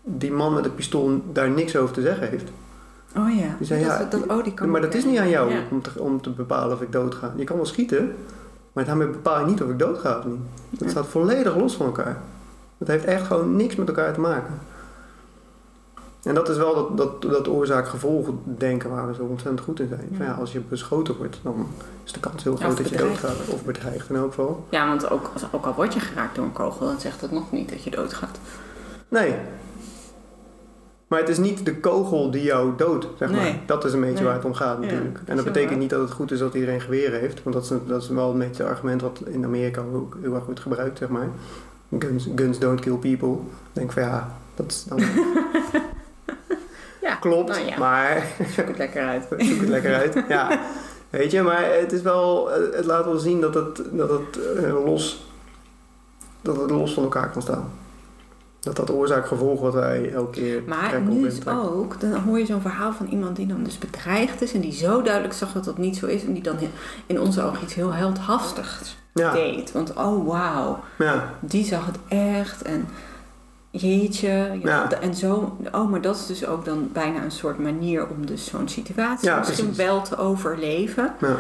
die 0.04 0.32
man 0.32 0.54
met 0.54 0.64
het 0.64 0.76
pistool 0.76 1.22
daar 1.32 1.50
niks 1.50 1.76
over 1.76 1.94
te 1.96 2.02
zeggen 2.02 2.30
heeft. 2.30 2.50
Oh 3.18 3.36
ja. 3.36 3.56
Die 3.58 3.68
zei, 3.68 3.84
dat, 3.84 3.92
ja, 3.98 4.04
dat, 4.10 4.26
oh, 4.28 4.44
die 4.44 4.54
kan 4.54 4.70
maar 4.70 4.82
dat 4.82 4.94
is 4.94 5.06
niet 5.06 5.20
aan 5.20 5.30
jou 5.30 5.52
Ja. 5.52 5.60
om, 5.72 5.82
te, 5.82 5.90
om 6.00 6.22
te 6.22 6.30
bepalen 6.30 6.76
of 6.76 6.82
ik 6.82 6.92
dood 6.92 7.16
ga. 7.16 7.34
Je 7.36 7.44
kan 7.44 7.56
wel 7.56 7.66
schieten, 7.66 8.16
maar 8.74 8.86
daarmee 8.86 9.08
bepaal 9.08 9.40
je 9.40 9.46
niet 9.46 9.62
of 9.64 9.70
ik 9.70 9.80
dood 9.80 9.98
ga 10.00 10.18
of 10.18 10.26
niet. 10.26 10.40
Dat 10.70 10.90
staat 10.90 11.08
volledig 11.08 11.56
los 11.56 11.76
van 11.76 11.86
elkaar. 11.86 12.18
Dat 12.78 12.88
heeft 12.88 13.06
echt 13.06 13.26
gewoon 13.28 13.56
niks 13.56 13.76
met 13.76 13.88
elkaar 13.88 14.14
te 14.14 14.20
maken. 14.20 14.54
En 16.24 16.36
dat 16.36 16.50
is 16.50 16.58
wel 16.58 16.76
dat, 16.76 16.98
dat, 16.98 17.22
dat 17.22 17.48
oorzaak-gevolg 17.48 18.30
denken 18.44 18.90
waar 18.90 19.08
we 19.08 19.14
zo 19.14 19.24
ontzettend 19.24 19.62
goed 19.62 19.80
in 19.80 19.88
zijn. 19.88 20.10
Van 20.18 20.26
ja, 20.26 20.32
als 20.32 20.52
je 20.52 20.60
beschoten 20.60 21.18
wordt, 21.18 21.40
dan 21.44 21.68
is 22.04 22.12
de 22.12 22.20
kans 22.20 22.44
heel 22.44 22.56
groot 22.56 22.78
dat 22.78 22.90
je 22.90 22.98
doodgaat. 22.98 23.36
Of 23.50 23.64
bedreigd 23.64 24.10
in 24.10 24.16
elk 24.16 24.28
geval. 24.34 24.66
Ja, 24.70 24.88
want 24.88 25.10
ook, 25.10 25.30
als- 25.34 25.46
ook 25.52 25.66
al 25.66 25.74
word 25.74 25.94
je 25.94 26.00
geraakt 26.00 26.36
door 26.36 26.46
een 26.46 26.52
kogel, 26.54 26.86
dan 26.86 27.00
zegt 27.00 27.22
dat 27.22 27.32
nog 27.32 27.52
niet 27.52 27.70
dat 27.70 27.84
je 27.84 27.92
doodgaat. 27.92 28.40
Nee. 29.08 29.36
Maar 31.08 31.20
het 31.20 31.30
is 31.30 31.38
niet 31.38 31.66
de 31.66 31.76
kogel 31.76 32.32
die 32.32 32.44
jou 32.44 32.74
doodt, 32.78 33.08
zeg 33.18 33.32
maar. 33.32 33.42
Nee. 33.42 33.60
Dat 33.66 33.86
is 33.86 33.94
een 33.94 34.00
beetje 34.00 34.16
Nee. 34.16 34.24
waar 34.24 34.34
het 34.34 34.46
om 34.46 34.54
gaat 34.54 34.80
natuurlijk. 34.80 35.20
en 35.26 35.36
dat 35.36 35.46
betekent 35.46 35.80
niet 35.80 35.90
dat 35.90 36.02
het 36.02 36.12
goed 36.12 36.32
is 36.32 36.40
dat 36.40 36.54
iedereen 36.54 36.82
geweren 36.82 37.20
heeft. 37.20 37.44
Want 37.44 37.56
dat 37.56 37.64
is, 37.64 37.72
dat 37.88 38.02
is 38.02 38.10
wel 38.10 38.32
een 38.32 38.38
beetje 38.38 38.64
het 38.64 38.72
argument 38.72 39.02
wat 39.02 39.22
in 39.26 39.44
Amerika 39.44 39.82
ook 39.94 40.18
heel 40.22 40.36
erg 40.36 40.46
wordt 40.46 40.60
gebruikt, 40.60 40.98
zeg 40.98 41.10
maar. 41.10 41.28
Guns, 42.00 42.28
guns 42.36 42.60
don't 42.60 42.80
kill 42.80 42.96
people. 42.96 43.32
Ik 43.32 43.40
denk 43.74 43.92
van 43.92 44.04
ja, 44.04 44.32
dat 44.56 44.72
is 44.72 44.84
dan... 44.84 45.00
Ja, 47.02 47.16
Klopt, 47.16 47.50
nou 47.50 47.66
ja. 47.66 47.78
maar 47.78 48.26
Zoek 48.56 48.68
het 48.68 48.78
lekker 48.78 49.08
uit. 49.08 49.26
zoek 49.48 49.60
het 49.60 49.70
lekker 49.70 49.96
uit. 49.96 50.24
Ja, 50.30 50.60
weet 51.10 51.32
je, 51.32 51.42
maar 51.42 51.74
het 51.80 51.92
is 51.92 52.02
wel... 52.02 52.50
Het 52.52 52.86
laat 52.86 53.06
wel 53.06 53.18
zien 53.18 53.42
dat 53.42 53.54
het, 53.54 53.82
dat 53.92 54.10
het, 54.10 54.56
eh, 54.56 54.86
los, 54.86 55.26
dat 56.42 56.62
het 56.62 56.70
los 56.70 56.94
van 56.94 57.04
elkaar 57.04 57.30
kan 57.30 57.42
staan. 57.42 57.72
Dat 58.66 58.76
dat 58.76 58.92
oorzaak-gevolg 58.92 59.62
wat 59.62 59.74
wij 59.74 60.12
elke 60.14 60.32
keer 60.32 60.62
Maar 60.68 61.02
nu 61.02 61.28
is 61.28 61.48
ook, 61.48 62.00
dan 62.00 62.14
hoor 62.14 62.40
je 62.40 62.46
zo'n 62.46 62.62
verhaal 62.62 62.94
van 62.94 63.08
iemand 63.08 63.36
die 63.36 63.48
dan 63.48 63.64
dus 63.64 63.78
bedreigd 63.78 64.42
is 64.42 64.54
en 64.54 64.62
die 64.62 64.74
zo 64.74 65.02
duidelijk 65.02 65.34
zag 65.34 65.54
dat 65.54 65.64
dat 65.64 65.78
niet 65.78 65.98
zo 65.98 66.06
is 66.06 66.24
en 66.24 66.34
die 66.34 66.44
dan 66.44 66.58
in 67.06 67.20
onze 67.20 67.44
ogen 67.44 67.64
iets 67.64 67.74
heel 67.74 67.94
heldhaftigs 67.94 68.98
Ja, 69.14 69.32
deed. 69.32 69.72
Want 69.72 69.94
oh 69.94 70.28
wauw, 70.28 70.80
ja, 70.98 71.34
die 71.40 71.66
zag 71.66 71.86
het 71.86 71.98
echt 72.08 72.62
en 72.62 72.88
jeetje. 73.72 74.60
Ja. 74.64 74.92
En 74.92 75.16
zo, 75.16 75.58
oh 75.72 75.90
maar 75.90 76.02
dat 76.02 76.16
is 76.16 76.26
dus 76.26 76.46
ook 76.46 76.66
dan 76.66 76.90
bijna 76.94 77.24
een 77.24 77.32
soort 77.32 77.60
manier 77.60 78.08
om 78.08 78.26
dus 78.26 78.46
zo'n 78.46 78.68
situatie 78.68 79.32
misschien 79.32 79.66
precies. 79.66 79.86
wel 79.86 80.02
te 80.02 80.18
overleven. 80.18 81.14
ja. 81.20 81.36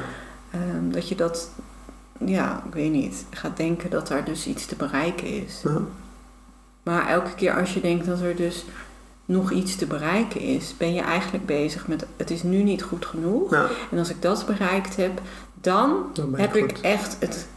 Ehm, 0.52 0.92
dat 0.92 1.10
je 1.10 1.16
dat, 1.16 1.50
ja, 2.26 2.64
ik 2.68 2.74
weet 2.74 2.92
niet, 2.92 3.26
gaat 3.30 3.58
denken 3.58 3.90
dat 3.90 4.08
daar 4.08 4.26
dus 4.26 4.48
iets 4.48 4.66
te 4.66 4.76
bereiken 4.76 5.28
is. 5.28 5.64
Maar 6.86 7.08
elke 7.08 7.34
keer 7.36 7.60
als 7.60 7.74
je 7.74 7.82
denkt 7.82 8.06
dat 8.06 8.20
er 8.22 8.36
dus 8.36 8.66
nog 9.26 9.52
iets 9.52 9.76
te 9.76 9.86
bereiken 9.86 10.42
is, 10.42 10.74
ben 10.78 10.94
je 10.94 11.02
eigenlijk 11.02 11.46
bezig 11.46 11.88
met 11.88 12.06
het 12.18 12.30
is 12.30 12.44
nu 12.44 12.64
niet 12.64 12.84
goed 12.84 13.06
genoeg. 13.06 13.52
ja. 13.52 13.68
En 13.92 13.98
als 13.98 14.10
ik 14.10 14.22
dat 14.22 14.46
bereikt 14.46 14.96
heb, 14.96 15.22
dan 15.62 16.06
heb 16.36 16.56
ik 16.56 16.78
echt 16.78 17.18
het, 17.20 17.48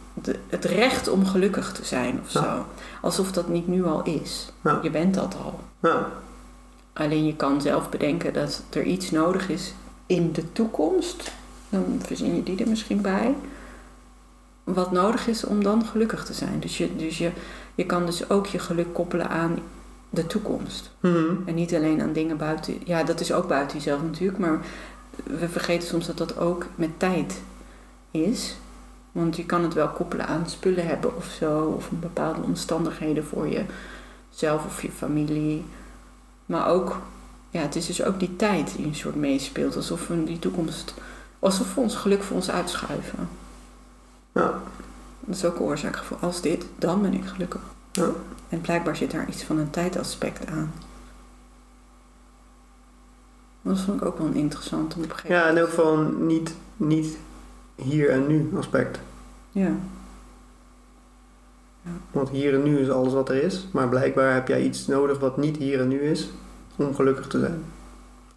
het 0.49 0.65
recht 0.65 1.07
om 1.09 1.25
gelukkig 1.25 1.71
te 1.71 1.85
zijn 1.85 2.19
of 2.25 2.33
Ja. 2.33 2.41
zo. 2.41 2.65
Alsof 3.01 3.31
dat 3.31 3.47
niet 3.47 3.67
nu 3.67 3.85
al 3.85 4.03
is. 4.03 4.51
Ja. 4.63 4.79
Je 4.83 4.89
bent 4.89 5.13
dat 5.13 5.35
al. 5.43 5.59
Ja, 5.81 6.07
Alleen 6.93 7.25
je 7.25 7.35
kan 7.35 7.61
zelf 7.61 7.89
bedenken 7.89 8.33
dat 8.33 8.61
er 8.69 8.83
iets 8.83 9.11
nodig 9.11 9.49
is 9.49 9.73
in 10.05 10.31
de 10.31 10.51
toekomst. 10.51 11.31
Dan 11.69 12.01
verzin 12.05 12.35
je 12.35 12.43
die 12.43 12.63
er 12.63 12.69
misschien 12.69 13.01
bij. 13.01 13.35
Wat 14.63 14.91
nodig 14.91 15.27
is 15.27 15.43
om 15.45 15.63
dan 15.63 15.85
gelukkig 15.85 16.25
te 16.25 16.33
zijn. 16.33 16.59
Dus 16.59 16.77
je, 16.77 16.95
dus 16.95 17.17
je, 17.17 17.31
je 17.79 17.85
kan 17.85 18.05
dus 18.05 18.29
ook 18.29 18.47
je 18.47 18.59
geluk 18.59 18.93
koppelen 18.93 19.29
aan 19.29 19.59
de 20.09 20.27
toekomst. 20.27 20.91
Mhm. 20.99 21.35
En 21.45 21.55
niet 21.55 21.75
alleen 21.75 22.01
aan 22.01 22.13
dingen 22.13 22.37
buiten. 22.37 22.81
Ja, 22.83 23.03
dat 23.03 23.19
is 23.19 23.33
ook 23.33 23.47
buiten 23.47 23.77
jezelf 23.77 24.01
natuurlijk. 24.01 24.37
Maar 24.37 24.59
we 25.23 25.49
vergeten 25.49 25.87
soms 25.87 26.05
dat 26.05 26.17
dat 26.17 26.37
ook 26.37 26.65
met 26.75 26.99
tijd 26.99 27.41
is. 28.11 28.55
Want 29.11 29.35
je 29.35 29.45
kan 29.45 29.63
het 29.63 29.73
wel 29.73 29.89
koppelen 29.89 30.27
aan 30.27 30.49
spullen 30.49 30.87
hebben 30.87 31.15
of 31.15 31.25
zo. 31.25 31.73
Of 31.77 31.89
bepaalde 31.89 32.41
omstandigheden 32.41 33.25
voor 33.25 33.47
jezelf 33.47 34.65
of 34.65 34.81
je 34.81 34.91
familie. 34.91 35.65
Maar 36.45 36.67
ook, 36.67 36.97
ja, 37.49 37.61
het 37.61 37.75
is 37.75 37.85
dus 37.85 38.03
ook 38.03 38.19
die 38.19 38.35
tijd 38.35 38.73
die 38.75 38.85
een 38.85 38.95
soort 38.95 39.15
meespeelt. 39.15 39.75
Alsof 39.75 40.07
we 40.07 40.23
die 40.23 40.39
toekomst, 40.39 40.93
alsof 41.39 41.75
we 41.75 41.81
ons 41.81 41.95
geluk 41.95 42.23
voor 42.23 42.35
ons 42.35 42.51
uitschuiven. 42.51 43.29
ja, 44.31 44.61
Dat 45.19 45.35
is 45.35 45.45
ook 45.45 45.55
een 45.55 45.61
oorzaakgevoel. 45.61 46.17
Als 46.21 46.41
dit, 46.41 46.65
dan 46.77 47.01
ben 47.01 47.13
ik 47.13 47.25
gelukkig. 47.25 47.61
Ja. 47.91 48.09
En 48.49 48.61
blijkbaar 48.61 48.95
zit 48.95 49.11
daar 49.11 49.29
iets 49.29 49.43
van 49.43 49.57
een 49.57 49.69
tijdaspect 49.69 50.49
aan. 50.49 50.71
Dat 53.61 53.79
vond 53.79 54.01
ik 54.01 54.07
ook 54.07 54.17
wel 54.17 54.31
interessant 54.31 54.95
om 54.95 55.03
op 55.03 55.09
een 55.09 55.15
gegeven 55.15 55.35
ja 55.35 55.47
en 55.47 55.61
ook 55.61 55.69
van 55.69 56.25
niet, 56.25 56.55
niet 56.77 57.17
hier 57.75 58.09
en 58.09 58.27
nu 58.27 58.49
aspect. 58.57 58.99
Ja. 59.51 59.71
Want 62.11 62.29
hier 62.29 62.53
en 62.53 62.63
nu 62.63 62.79
is 62.79 62.89
alles 62.89 63.13
wat 63.13 63.29
er 63.29 63.43
is. 63.43 63.67
Maar 63.71 63.89
blijkbaar 63.89 64.33
heb 64.33 64.47
jij 64.47 64.63
iets 64.63 64.87
nodig 64.87 65.19
wat 65.19 65.37
niet 65.37 65.57
hier 65.57 65.79
en 65.79 65.87
nu 65.87 65.99
is 65.99 66.29
om 66.75 66.95
gelukkig 66.95 67.27
te 67.27 67.39
zijn. 67.39 67.63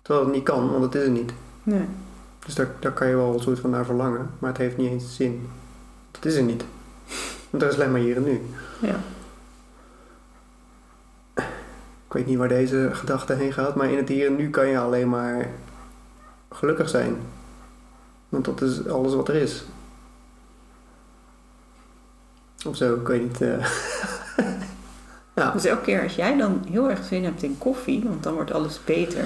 Terwijl 0.02 0.26
het 0.26 0.34
niet 0.34 0.44
kan, 0.44 0.70
want 0.70 0.82
het 0.82 0.94
is 0.94 1.02
er 1.02 1.10
niet. 1.10 1.32
Nee. 1.62 1.84
Dus 2.46 2.54
daar, 2.54 2.70
daar 2.78 2.92
kan 2.92 3.08
je 3.08 3.16
wel 3.16 3.34
een 3.34 3.40
soort 3.40 3.60
van 3.60 3.70
naar 3.70 3.84
verlangen. 3.84 4.30
Maar 4.38 4.50
het 4.50 4.58
heeft 4.58 4.76
niet 4.76 4.90
eens 4.90 5.16
zin. 5.16 5.48
Het 6.22 6.30
is 6.32 6.36
er 6.36 6.42
niet. 6.42 6.64
Want 7.50 7.62
er 7.62 7.68
is 7.68 7.74
alleen 7.74 7.90
maar 7.92 8.00
hier 8.00 8.16
en 8.16 8.22
nu. 8.24 8.40
Ja. 8.80 8.96
Ik 12.06 12.12
weet 12.18 12.26
niet 12.26 12.38
waar 12.38 12.48
deze 12.48 12.90
gedachte 12.92 13.32
heen 13.34 13.52
gaat. 13.52 13.74
Maar 13.74 13.90
in 13.90 13.96
het 13.96 14.08
hier 14.08 14.26
en 14.26 14.36
nu 14.36 14.50
kan 14.50 14.66
je 14.66 14.78
alleen 14.78 15.08
maar 15.08 15.48
gelukkig 16.50 16.88
zijn. 16.88 17.16
Want 18.28 18.44
dat 18.44 18.62
is 18.62 18.88
alles 18.88 19.14
wat 19.14 19.28
er 19.28 19.34
is. 19.34 19.64
Of 22.66 22.76
zo, 22.76 22.94
ik 22.94 23.06
weet 23.06 23.22
niet. 23.22 23.40
eh. 23.40 23.66
ja, 25.36 25.50
Dus 25.50 25.64
elke 25.64 25.82
keer 25.82 26.02
als 26.02 26.14
jij 26.14 26.36
dan 26.36 26.64
heel 26.70 26.90
erg 26.90 27.04
zin 27.04 27.24
hebt 27.24 27.42
in 27.42 27.58
koffie, 27.58 28.02
want 28.04 28.22
dan 28.22 28.34
wordt 28.34 28.52
alles 28.52 28.80
beter. 28.84 29.24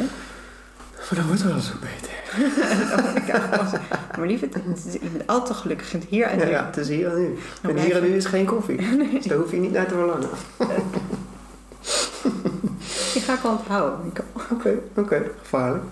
Maar 1.11 1.19
dan 1.19 1.27
wordt 1.27 1.43
het 1.43 1.53
wel 1.53 1.61
zo 1.61 1.73
beter. 1.81 2.15
ik 3.23 3.27
zo- 3.71 3.79
maar 4.19 4.27
is- 4.87 4.93
je 4.93 4.99
bent 5.09 5.27
altijd 5.27 5.59
gelukkig 5.59 5.93
in 5.93 6.01
het 6.01 6.09
hier 6.09 6.27
en 6.27 6.39
nu. 6.39 6.45
ja, 6.47 6.67
het 6.67 6.77
is 6.77 6.89
hier 6.89 7.11
en 7.11 7.19
nu. 7.21 7.39
Dan 7.63 7.71
En 7.77 7.83
hier 7.83 7.97
en 7.97 8.03
nu 8.03 8.09
is 8.17 8.25
geen 8.25 8.47
koffie. 8.47 8.81
Nee, 8.97 9.11
Dus 9.13 9.25
daar 9.27 9.39
hoef 9.39 9.51
je 9.51 9.57
niet 9.57 9.73
naar 9.73 9.87
te 9.87 9.95
verlangen. 9.95 10.29
die 13.13 13.23
ga 13.23 13.33
ik 13.35 13.41
wel 13.41 13.53
onthouden. 13.53 14.07
Ik- 14.07 14.23
Oké, 14.53 14.79
oké, 14.97 15.31
gevaarlijk. 15.43 15.85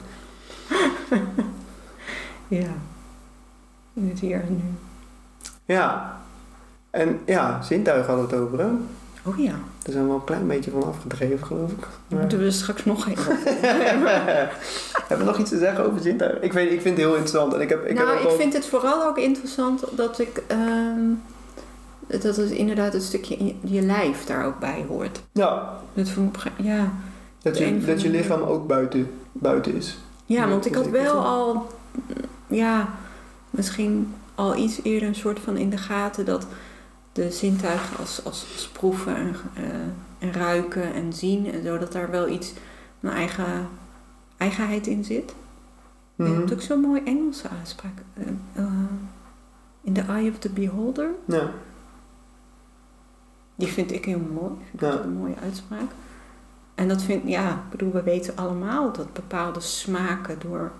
Ja. 2.49 2.69
In 3.95 4.09
het 4.09 4.19
hier 4.21 4.41
en 4.41 4.55
nu. 4.57 4.63
Ja. 5.75 6.17
En 6.91 7.21
ja, 7.27 7.63
zintuigen 7.63 8.07
hadden 8.15 8.29
we 8.29 8.35
het 8.37 8.45
over, 8.45 8.59
hè? 8.59 8.71
Oh 9.27 9.39
ja, 9.39 9.51
Daar 9.53 9.93
zijn 9.93 10.03
we 10.03 10.09
wel 10.09 10.15
een 10.19 10.25
klein 10.25 10.47
beetje 10.47 10.71
van 10.71 10.85
afgedreven, 10.85 11.47
geloof 11.47 11.71
ik. 11.71 11.87
Maar- 12.09 12.21
moeten 12.21 12.39
we 12.39 12.51
straks 12.51 12.85
nog 12.85 13.07
een. 13.07 13.17
Hebben 15.09 15.19
we 15.19 15.25
nog 15.25 15.39
iets 15.39 15.51
te 15.51 15.59
zeggen 15.59 15.87
over 15.87 16.01
zintuigen? 16.03 16.43
Ik, 16.43 16.53
weet, 16.53 16.73
ik 16.73 16.81
vind 16.81 16.97
het 16.97 17.07
heel 17.07 17.15
interessant. 17.17 17.55
En 17.55 17.61
ik 17.61 17.69
heb, 17.69 17.85
ik 17.87 17.95
nou, 17.95 18.09
heb 18.11 18.19
ik 18.21 18.27
al- 18.27 18.37
vind 18.37 18.53
het 18.53 18.67
vooral 18.67 19.05
ook 19.05 19.19
interessant 19.19 19.85
dat 19.97 20.19
ik... 20.19 20.43
ehm, 20.47 21.01
dat 22.07 22.37
het 22.37 22.51
inderdaad 22.51 22.95
een 22.95 23.01
stukje 23.01 23.37
in 23.37 23.59
je 23.65 23.83
lijf 23.83 24.25
daar 24.25 24.47
ook 24.47 24.59
bij 24.59 24.85
hoort. 24.89 25.21
Ja, 25.33 25.79
Dat 25.95 26.09
ja, 26.57 26.93
dat 27.43 27.59
je, 27.59 27.81
dat 27.87 28.03
je 28.03 28.09
lichaam 28.11 28.43
ook 28.43 28.67
buiten, 28.67 29.11
buiten 29.33 29.75
is. 29.75 29.99
Ja, 30.27 30.49
want 30.49 30.67
ik 30.67 30.75
had 30.75 30.89
wel 30.89 31.25
al, 31.25 31.67
ja, 32.47 32.89
misschien 33.51 34.15
al 34.35 34.57
iets 34.57 34.81
eerder 34.83 35.09
een 35.09 35.15
soort 35.15 35.39
van 35.41 35.57
in 35.57 35.71
de 35.71 35.77
gaten 35.77 36.25
dat 36.25 36.47
de 37.15 37.31
zintuigen 37.31 37.97
als, 37.99 38.25
als, 38.25 38.47
als 38.53 38.69
proeven 38.69 39.17
en, 39.17 39.35
eh, 39.55 39.65
en 40.29 40.33
ruiken 40.33 40.95
en 40.95 41.13
zien 41.13 41.53
en 41.53 41.63
zo, 41.63 41.79
dat 41.79 41.93
daar 41.93 42.11
wel 42.11 42.29
iets, 42.29 42.53
een 43.01 43.11
eigen 43.11 43.69
eigenheid 44.37 44.87
in 44.87 45.05
zit. 45.05 45.35
Je 46.17 46.23
Mhm. 46.23 46.35
hebt 46.39 46.53
ook 46.53 46.61
zo'n 46.63 46.81
mooi 46.81 47.01
Engelse 47.05 47.49
uitspraak. 47.59 47.93
eh, 48.15 48.25
eh, 48.53 48.65
in 49.83 49.93
the 49.93 50.01
eye 50.01 50.31
of 50.31 50.39
the 50.39 50.49
beholder. 50.51 51.11
Ja, 51.25 51.51
Die 53.55 53.69
vind 53.69 53.93
ik 53.93 54.05
heel 54.05 54.23
mooi. 54.33 54.53
Vind 54.69 54.81
Ja. 54.81 54.87
altijd 54.87 55.05
een 55.05 55.13
mooie 55.17 55.37
uitspraak. 55.43 55.91
En 56.75 56.89
dat 56.89 57.03
vind 57.03 57.29
ja, 57.29 57.51
ik 57.51 57.71
bedoel, 57.71 57.93
we 57.93 58.03
weten 58.03 58.37
allemaal 58.37 58.93
dat 58.93 59.13
bepaalde 59.13 59.61
smaken 59.61 60.39
door 60.39 60.73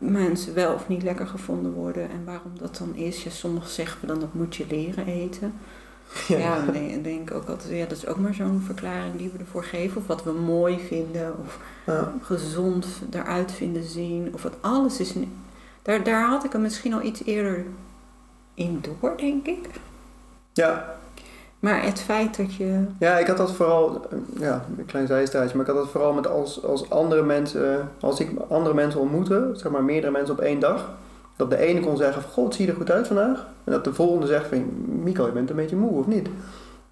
mensen 0.00 0.54
wel 0.54 0.74
of 0.74 0.88
niet 0.88 1.02
lekker 1.02 1.26
gevonden 1.26 1.72
worden. 1.72 2.10
En 2.10 2.24
waarom 2.24 2.52
dat 2.58 2.76
dan 2.76 2.94
is. 2.94 3.22
Ja, 3.24 3.30
sommigen 3.30 3.70
zeggen 3.70 4.00
we 4.00 4.06
dan 4.06 4.20
dat 4.20 4.34
moet 4.34 4.56
je 4.56 4.66
leren 4.68 5.06
eten. 5.06 5.54
ja. 6.28 6.38
Ja, 6.38 6.60
dan 6.64 7.02
denk, 7.02 7.30
ook 7.30 7.48
altijd, 7.48 7.72
ja, 7.78 7.86
dat 7.86 7.96
is 7.96 8.06
ook 8.06 8.16
maar 8.18 8.34
zo'n 8.34 8.60
verklaring 8.60 9.16
die 9.16 9.30
we 9.30 9.38
ervoor 9.38 9.64
geven. 9.64 9.96
Of 10.00 10.06
wat 10.06 10.24
we 10.24 10.32
mooi 10.32 10.78
vinden, 10.80 11.38
of 11.38 11.58
Ja. 11.86 12.12
gezond 12.22 12.86
eruit 13.10 13.52
vinden 13.52 13.84
zien. 13.84 14.30
Of 14.34 14.42
wat 14.42 14.56
alles 14.60 15.00
is. 15.00 15.14
Daar, 15.82 16.04
daar 16.04 16.26
had 16.28 16.44
ik 16.44 16.52
hem 16.52 16.62
misschien 16.62 16.94
al 16.94 17.02
iets 17.02 17.24
eerder 17.24 17.64
in 18.54 18.80
door, 19.00 19.16
denk 19.16 19.46
ik. 19.46 19.68
ja. 20.52 20.96
Maar 21.64 21.82
het 21.84 22.00
feit 22.00 22.36
dat 22.36 22.54
je. 22.54 22.84
Ja, 22.98 23.18
ik 23.18 23.26
had 23.26 23.36
dat 23.36 23.52
vooral, 23.52 24.06
ja, 24.38 24.64
een 24.78 24.84
klein 24.86 25.06
zijstraatje, 25.06 25.56
maar 25.56 25.66
ik 25.66 25.72
had 25.72 25.82
dat 25.82 25.90
vooral 25.90 26.12
met 26.12 26.26
als, 26.28 26.64
als 26.64 26.90
andere 26.90 27.22
mensen, 27.22 27.90
als 28.00 28.20
ik 28.20 28.30
andere 28.48 28.74
mensen 28.74 29.00
ontmoette, 29.00 29.50
zeg 29.52 29.72
maar 29.72 29.82
meerdere 29.84 30.12
mensen 30.12 30.34
op 30.34 30.40
één 30.40 30.58
dag, 30.60 30.90
dat 31.36 31.50
de 31.50 31.56
ene 31.56 31.80
kon 31.80 31.96
zeggen 31.96 32.22
van, 32.22 32.30
god, 32.30 32.44
het 32.44 32.54
ziet 32.54 32.68
er 32.68 32.74
goed 32.74 32.90
uit 32.90 33.06
vandaag. 33.06 33.46
En 33.64 33.72
dat 33.72 33.84
de 33.84 33.94
volgende 33.94 34.26
zegt 34.26 34.46
van, 34.48 34.64
Mico, 35.02 35.26
je 35.26 35.32
bent 35.32 35.50
een 35.50 35.56
beetje 35.56 35.76
moe, 35.76 35.98
of 35.98 36.06
niet? 36.06 36.28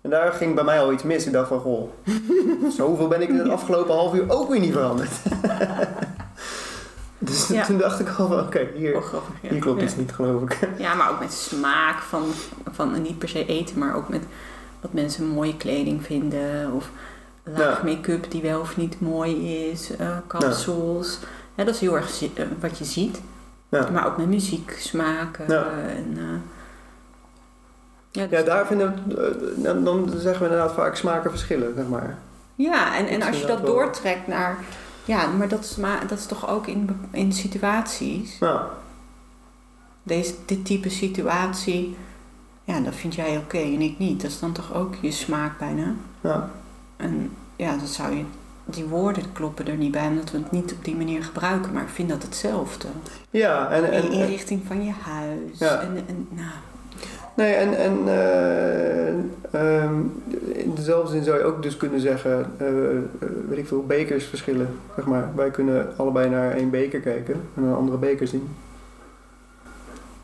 En 0.01 0.11
daar 0.11 0.33
ging 0.33 0.55
bij 0.55 0.65
mij 0.65 0.81
al 0.81 0.93
iets 0.93 1.03
mis. 1.03 1.27
Ik 1.27 1.33
dacht 1.33 1.49
van, 1.49 1.61
goh, 1.61 1.89
zoveel 2.79 3.09
ben 3.09 3.23
ik 3.23 3.29
in 3.29 3.39
het 3.39 3.49
afgelopen 3.49 3.95
half 3.95 4.15
uur 4.15 4.25
ook 4.31 4.51
weer 4.51 4.61
niet 4.61 4.73
veranderd. 4.73 5.11
dus 7.19 7.49
Ja. 7.49 7.65
toen 7.65 7.79
dacht 7.79 8.01
ik 8.01 8.09
al 8.19 8.27
van, 8.29 8.39
oké, 8.41 8.67
hier, 8.75 8.97
Oh, 8.97 9.03
grappig, 9.03 9.35
ja. 9.43 9.49
hier 9.49 9.61
klopt 9.61 9.79
ja. 9.81 9.87
iets 9.87 9.97
niet, 9.97 10.13
geloof 10.13 10.43
ik. 10.43 10.59
Ja, 10.79 10.95
maar 10.95 11.11
ook 11.11 11.21
met 11.21 11.33
smaak 11.33 11.99
van, 11.99 12.23
van 12.71 13.03
niet 13.03 13.19
per 13.19 13.29
se 13.29 13.47
eten, 13.47 13.79
maar 13.79 13.97
ook 13.97 14.09
met 14.09 14.23
wat 14.83 14.93
mensen 14.93 15.27
mooie 15.27 15.57
kleding 15.57 16.05
vinden. 16.05 16.73
Of 16.73 16.91
laag 17.45 17.83
Ja. 17.83 17.95
make-up 17.95 18.31
die 18.31 18.43
wel 18.43 18.61
of 18.61 18.77
niet 18.77 19.01
mooi 19.01 19.49
is. 19.71 19.91
kapsels. 20.27 21.19
Ja, 21.55 21.65
dat 21.65 21.75
is 21.75 21.81
heel 21.81 21.97
erg 21.97 22.23
eh, 22.23 22.45
wat 22.61 22.79
je 22.79 22.85
ziet. 22.85 23.21
Ja. 23.69 23.91
Maar 23.91 24.07
ook 24.07 24.17
met 24.17 24.27
muziek, 24.27 24.77
smaken. 24.79 25.45
Ja. 25.49 25.67
En, 25.89 26.15
eh, 26.19 26.25
ja, 28.11 28.27
dus- 28.27 28.39
Ja, 28.39 28.45
daar 28.45 28.67
vinden 28.67 29.03
we, 29.09 29.83
dan, 29.83 30.11
zeggen 30.17 30.43
we 30.43 30.49
inderdaad 30.51 30.73
vaak 30.73 30.97
smaken 30.97 31.31
verschillen, 31.31 31.75
zeg 31.77 31.87
maar. 31.89 32.19
Ja, 32.55 32.97
en, 32.97 33.07
en 33.07 33.23
als 33.23 33.41
je 33.41 33.47
dat 33.47 33.67
doortrekt 33.67 34.27
naar... 34.27 34.59
Ja, 35.05 35.27
maar 35.27 35.49
dat 35.49 35.65
is, 35.65 35.77
maar 35.77 36.07
dat 36.07 36.19
is 36.19 36.27
toch 36.27 36.49
ook 36.49 36.67
in, 36.67 37.01
in 37.11 37.33
situaties. 37.33 38.37
Ja, 38.41 38.69
Deze, 40.03 40.35
dit 40.47 40.65
type 40.65 40.89
situatie, 40.91 41.97
ja, 42.65 42.81
dat 42.81 42.95
vind 42.95 43.15
jij 43.15 43.37
oké 43.37 43.59
en 43.59 43.81
ik 43.81 43.99
niet. 43.99 44.23
Dat 44.23 44.31
is 44.31 44.39
dan 44.39 44.53
toch 44.53 44.75
ook 44.75 44.95
je 45.01 45.11
smaak 45.11 45.59
bijna. 45.59 45.95
ja. 46.21 46.51
En 46.97 47.31
ja, 47.57 47.77
dat 47.77 47.89
zou 47.89 48.17
je... 48.17 48.25
Die 48.65 48.85
woorden 48.85 49.33
kloppen 49.33 49.67
er 49.67 49.77
niet 49.77 49.91
bij, 49.93 50.07
omdat 50.07 50.31
we 50.31 50.39
het 50.39 50.51
niet 50.51 50.73
op 50.73 50.85
die 50.85 50.97
manier 50.97 51.25
gebruiken. 51.25 51.73
Maar 51.73 51.83
ik 51.83 51.89
vind 51.89 52.09
dat 52.09 52.23
hetzelfde. 52.23 52.89
Ja, 53.31 53.71
en, 53.71 53.93
en, 53.93 54.03
in 54.03 54.13
inrichting 54.13 54.61
van 54.67 54.85
je 54.85 54.93
huis. 55.03 55.59
Ja. 55.59 55.81
En, 55.81 55.97
en, 56.07 56.29
nou, 56.31 56.51
nee, 57.35 57.55
en, 57.55 57.77
en 57.77 57.99
eh, 58.07 59.09
ehm, 59.51 59.95
in 60.53 60.75
dezelfde 60.75 61.13
zin 61.13 61.25
zou 61.25 61.39
je 61.39 61.45
ook 61.45 61.63
dus 61.63 61.77
kunnen 61.77 62.01
zeggen, 62.01 62.47
eh, 62.57 62.69
eh, 62.69 63.05
weet 63.49 63.59
ik 63.59 63.67
veel, 63.67 63.87
bekers 63.87 64.25
verschillen, 64.25 64.69
zeg 64.97 65.07
maar. 65.07 65.29
Wij 65.35 65.51
kunnen 65.51 65.89
allebei 65.97 66.31
naar 66.31 66.53
één 66.53 66.71
beker 66.71 67.01
kijken 67.01 67.41
en 67.57 67.63
een 67.63 67.75
andere 67.75 67.99
beker 67.99 68.27
zien. 68.27 68.49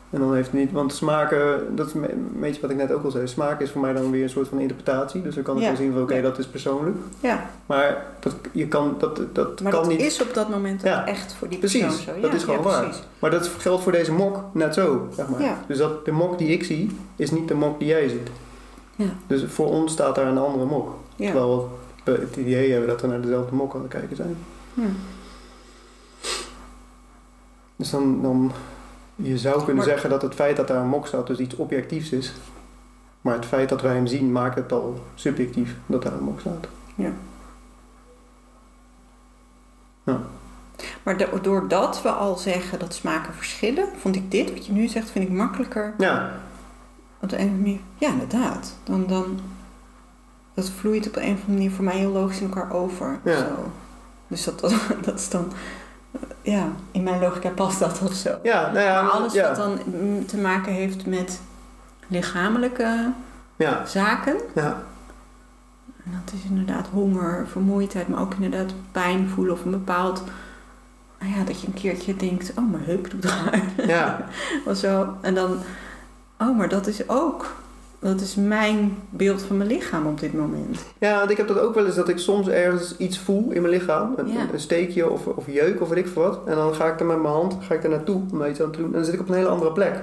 En 0.09 0.19
dan 0.19 0.33
heeft 0.33 0.53
niet, 0.53 0.71
want 0.71 0.93
smaken, 0.93 1.75
dat 1.75 1.87
is 1.87 1.93
een 1.93 2.29
beetje 2.39 2.61
wat 2.61 2.69
ik 2.69 2.77
net 2.77 2.91
ook 2.91 3.03
al 3.03 3.11
zei. 3.11 3.27
Smaak 3.27 3.61
is 3.61 3.71
voor 3.71 3.81
mij 3.81 3.93
dan 3.93 4.11
weer 4.11 4.23
een 4.23 4.29
soort 4.29 4.47
van 4.47 4.59
interpretatie. 4.59 5.21
Dus 5.21 5.35
dan 5.35 5.43
kan 5.43 5.55
ik 5.55 5.61
Ja. 5.61 5.67
wel 5.67 5.77
zien 5.77 5.93
van 5.93 6.01
oké, 6.01 6.21
dat 6.21 6.37
is 6.37 6.47
persoonlijk. 6.47 6.97
Ja, 7.19 7.45
Maar 7.65 8.05
dat, 8.19 8.35
je 8.51 8.67
kan, 8.67 8.95
dat, 8.99 9.21
dat 9.33 9.61
maar 9.61 9.71
kan 9.71 9.81
dat 9.81 9.91
niet. 9.91 10.01
is 10.01 10.21
op 10.21 10.33
dat 10.33 10.49
moment 10.49 10.81
Ja. 10.81 11.01
ook 11.01 11.07
echt 11.07 11.33
voor 11.33 11.47
die 11.49 11.57
Precies, 11.59 11.81
persoon 11.81 12.15
zo. 12.15 12.21
dat 12.21 12.29
Ja, 12.29 12.35
is 12.37 12.43
gewoon 12.43 12.61
waar. 12.63 12.83
precies. 12.83 13.03
Maar 13.19 13.31
dat 13.31 13.47
geldt 13.47 13.83
voor 13.83 13.91
deze 13.91 14.11
mok 14.13 14.43
net 14.51 14.73
zo, 14.73 15.07
zeg 15.15 15.27
maar. 15.29 15.57
Dus 15.67 15.77
dat, 15.77 16.05
de 16.05 16.11
mok 16.11 16.37
die 16.37 16.47
ik 16.49 16.63
zie, 16.63 16.97
is 17.15 17.31
niet 17.31 17.47
de 17.47 17.53
mok 17.53 17.79
die 17.79 17.87
jij 17.87 18.07
ziet. 18.07 18.29
Ja. 18.95 19.05
Dus 19.27 19.43
voor 19.47 19.67
ons 19.67 19.91
staat 19.91 20.15
daar 20.15 20.27
een 20.27 20.37
andere 20.37 20.65
mok. 20.65 20.93
Terwijl 21.15 21.79
we 22.03 22.11
het 22.11 22.35
idee 22.35 22.71
hebben 22.71 22.89
dat 22.89 23.01
we 23.01 23.07
naar 23.07 23.21
dezelfde 23.21 23.55
mok 23.55 23.75
aan 23.75 23.81
het 23.81 23.89
kijken 23.91 24.15
zijn. 24.15 24.37
Dus 27.75 27.89
dan, 27.89 28.21
dan 28.21 28.51
je 29.21 29.37
zou 29.37 29.57
kunnen 29.57 29.75
Maar- 29.75 29.85
zeggen 29.85 30.09
dat 30.09 30.21
het 30.21 30.35
feit 30.35 30.55
dat 30.55 30.67
daar 30.67 30.81
een 30.81 30.87
mok 30.87 31.07
staat 31.07 31.27
dus 31.27 31.37
iets 31.37 31.55
objectiefs 31.55 32.09
is. 32.11 32.33
Maar 33.21 33.33
het 33.35 33.45
feit 33.45 33.69
dat 33.69 33.81
wij 33.81 33.93
hem 33.93 34.07
zien 34.07 34.31
maakt 34.31 34.55
het 34.55 34.71
al 34.71 35.03
subjectief 35.15 35.75
dat 35.85 36.01
daar 36.03 36.13
een 36.13 36.23
mok 36.23 36.39
staat. 36.39 36.67
Maar 41.03 41.17
do- 41.17 41.39
doordat 41.41 42.01
we 42.01 42.09
al 42.09 42.37
zeggen 42.37 42.79
dat 42.79 42.93
smaken 42.93 43.33
verschillen, 43.33 43.87
vond 43.97 44.15
ik 44.15 44.31
dit, 44.31 44.53
wat 44.53 44.65
je 44.65 44.71
nu 44.71 44.87
zegt, 44.87 45.09
vind 45.09 45.25
ik 45.25 45.31
makkelijker. 45.31 45.93
Ja, 45.97 46.33
Op 47.21 47.29
de 47.29 47.35
een 47.37 47.43
of 47.45 47.49
andere 47.51 47.63
manier. 47.65 47.79
Ja, 47.97 48.09
inderdaad. 48.09 48.73
Dan, 48.83 49.07
dan, 49.07 49.39
dat 50.53 50.69
vloeit 50.69 51.07
op 51.07 51.13
de 51.13 51.21
een 51.21 51.33
of 51.33 51.39
andere 51.39 51.53
manier 51.53 51.71
voor 51.71 51.83
mij 51.83 51.97
heel 51.97 52.11
logisch 52.11 52.39
in 52.41 52.47
elkaar 52.47 52.73
over. 52.73 53.19
Ja. 53.23 53.37
Zo. 53.37 53.71
Dus 54.27 54.43
dat, 54.43 54.59
dat, 54.59 54.73
dat 55.05 55.19
is 55.19 55.29
dan, 55.29 55.51
ja, 56.41 56.67
in 56.91 57.03
mijn 57.03 57.19
logica 57.19 57.49
past 57.49 57.79
dat 57.79 58.01
of 58.03 58.13
zo. 58.13 58.37
ja, 58.43 58.61
nou 58.71 58.79
ja. 58.85 59.01
maar 59.01 59.11
alles 59.11 59.33
ja, 59.33 59.47
wat 59.47 59.55
dan 59.55 59.79
te 60.25 60.37
maken 60.37 60.71
heeft 60.73 61.05
met 61.05 61.39
lichamelijke 62.07 63.11
Ja, 63.55 63.85
zaken. 63.85 64.35
ja, 64.55 64.83
En 66.05 66.11
dat 66.25 66.33
is 66.33 66.43
inderdaad 66.49 66.87
honger, 66.91 67.47
vermoeidheid, 67.47 68.07
maar 68.07 68.21
ook 68.21 68.33
inderdaad 68.33 68.73
pijn 68.91 69.29
voelen 69.29 69.53
of 69.53 69.65
een 69.65 69.71
bepaald. 69.71 70.23
Nou 71.19 71.33
ja, 71.33 71.43
dat 71.43 71.61
je 71.61 71.67
een 71.67 71.73
keertje 71.73 72.15
denkt, 72.15 72.51
oh 72.55 72.71
mijn 72.71 72.83
heup 72.83 73.09
doet 73.11 73.25
raar. 73.25 73.61
ja, 73.87 74.25
of 74.65 74.77
zo. 74.77 75.13
En 75.21 75.33
dan, 75.35 75.57
oh 76.37 76.57
maar 76.57 76.69
dat 76.69 76.87
is 76.87 77.09
ook, 77.09 77.55
dat 77.99 78.21
is 78.21 78.35
mijn 78.35 78.97
beeld 79.09 79.41
van 79.41 79.57
mijn 79.57 79.69
lichaam 79.69 80.05
op 80.07 80.19
dit 80.19 80.33
moment. 80.33 80.79
ja, 80.99 81.17
want 81.17 81.29
ik 81.31 81.37
heb 81.37 81.47
dat 81.47 81.59
ook 81.59 81.75
wel 81.75 81.85
eens 81.85 81.95
dat 81.95 82.09
ik 82.09 82.17
soms 82.17 82.47
ergens 82.47 82.97
iets 82.97 83.19
voel 83.19 83.51
in 83.51 83.61
mijn 83.61 83.73
lichaam. 83.73 84.13
Een, 84.17 84.27
Ja. 84.27 84.47
een 84.53 84.59
steekje 84.59 85.09
of, 85.09 85.25
of 85.25 85.43
jeuk 85.47 85.81
of 85.81 85.89
weet 85.89 85.97
ik 85.97 86.07
veel 86.07 86.21
wat. 86.21 86.39
En 86.45 86.55
dan 86.55 86.73
ga 86.75 86.85
ik 86.93 86.99
er 86.99 87.05
met 87.05 87.21
mijn 87.21 87.33
hand 87.33 87.55
ga 87.61 87.73
ik 87.73 87.83
er 87.83 87.89
naartoe 87.89 88.21
om 88.31 88.45
iets 88.45 88.61
aan 88.61 88.71
te 88.71 88.77
doen. 88.77 88.87
En 88.87 88.93
dan 88.93 89.05
zit 89.05 89.13
ik 89.13 89.19
op 89.19 89.29
een 89.29 89.35
hele 89.35 89.47
andere 89.49 89.71
plek. 89.71 89.93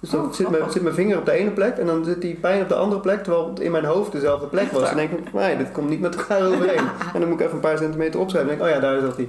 Dus 0.00 0.10
dan 0.10 0.24
Oh, 0.24 0.32
zit, 0.32 0.50
mijn, 0.50 0.70
zit 0.70 0.82
mijn 0.82 0.94
vinger 0.94 1.18
op 1.18 1.24
de 1.24 1.32
ene 1.32 1.50
plek 1.50 1.76
en 1.76 1.86
dan 1.86 2.04
zit 2.04 2.20
die 2.20 2.34
pijn 2.34 2.62
op 2.62 2.68
de 2.68 2.74
andere 2.74 3.00
plek, 3.00 3.22
terwijl 3.22 3.48
het 3.48 3.60
in 3.60 3.70
mijn 3.70 3.84
hoofd 3.84 4.12
dezelfde 4.12 4.46
plek 4.46 4.70
was. 4.72 4.82
En 4.90 4.96
dan 4.96 5.06
denk 5.06 5.10
ik, 5.26 5.32
nee, 5.32 5.56
dit 5.56 5.72
komt 5.72 5.88
niet 5.88 6.00
met 6.00 6.16
elkaar 6.16 6.46
overeen. 6.46 6.78
en 7.14 7.20
dan 7.20 7.28
moet 7.28 7.40
ik 7.40 7.44
even 7.46 7.54
een 7.54 7.60
paar 7.60 7.78
centimeter 7.78 8.20
opschrijven 8.20 8.50
en 8.52 8.58
denk 8.58 8.70
ik, 8.70 8.76
oh 8.76 8.82
ja, 8.82 8.90
daar 8.90 9.00
zat 9.00 9.16
hij. 9.16 9.28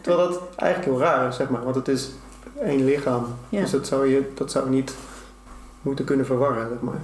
Terwijl 0.00 0.28
dat 0.28 0.40
eigenlijk 0.56 0.90
heel 0.92 1.00
raar 1.06 1.28
is, 1.28 1.36
zeg 1.36 1.48
maar, 1.50 1.62
want 1.64 1.74
het 1.74 1.88
is 1.88 2.10
één 2.62 2.84
lichaam. 2.84 3.26
Ja. 3.48 3.60
Dus 3.60 3.70
dat 3.70 3.86
zou 3.86 4.06
je 4.08 4.30
dat 4.34 4.50
zou 4.50 4.70
niet 4.70 4.94
moeten 5.82 6.04
kunnen 6.04 6.26
verwarren, 6.26 6.68
zeg 6.68 6.80
maar. 6.80 7.00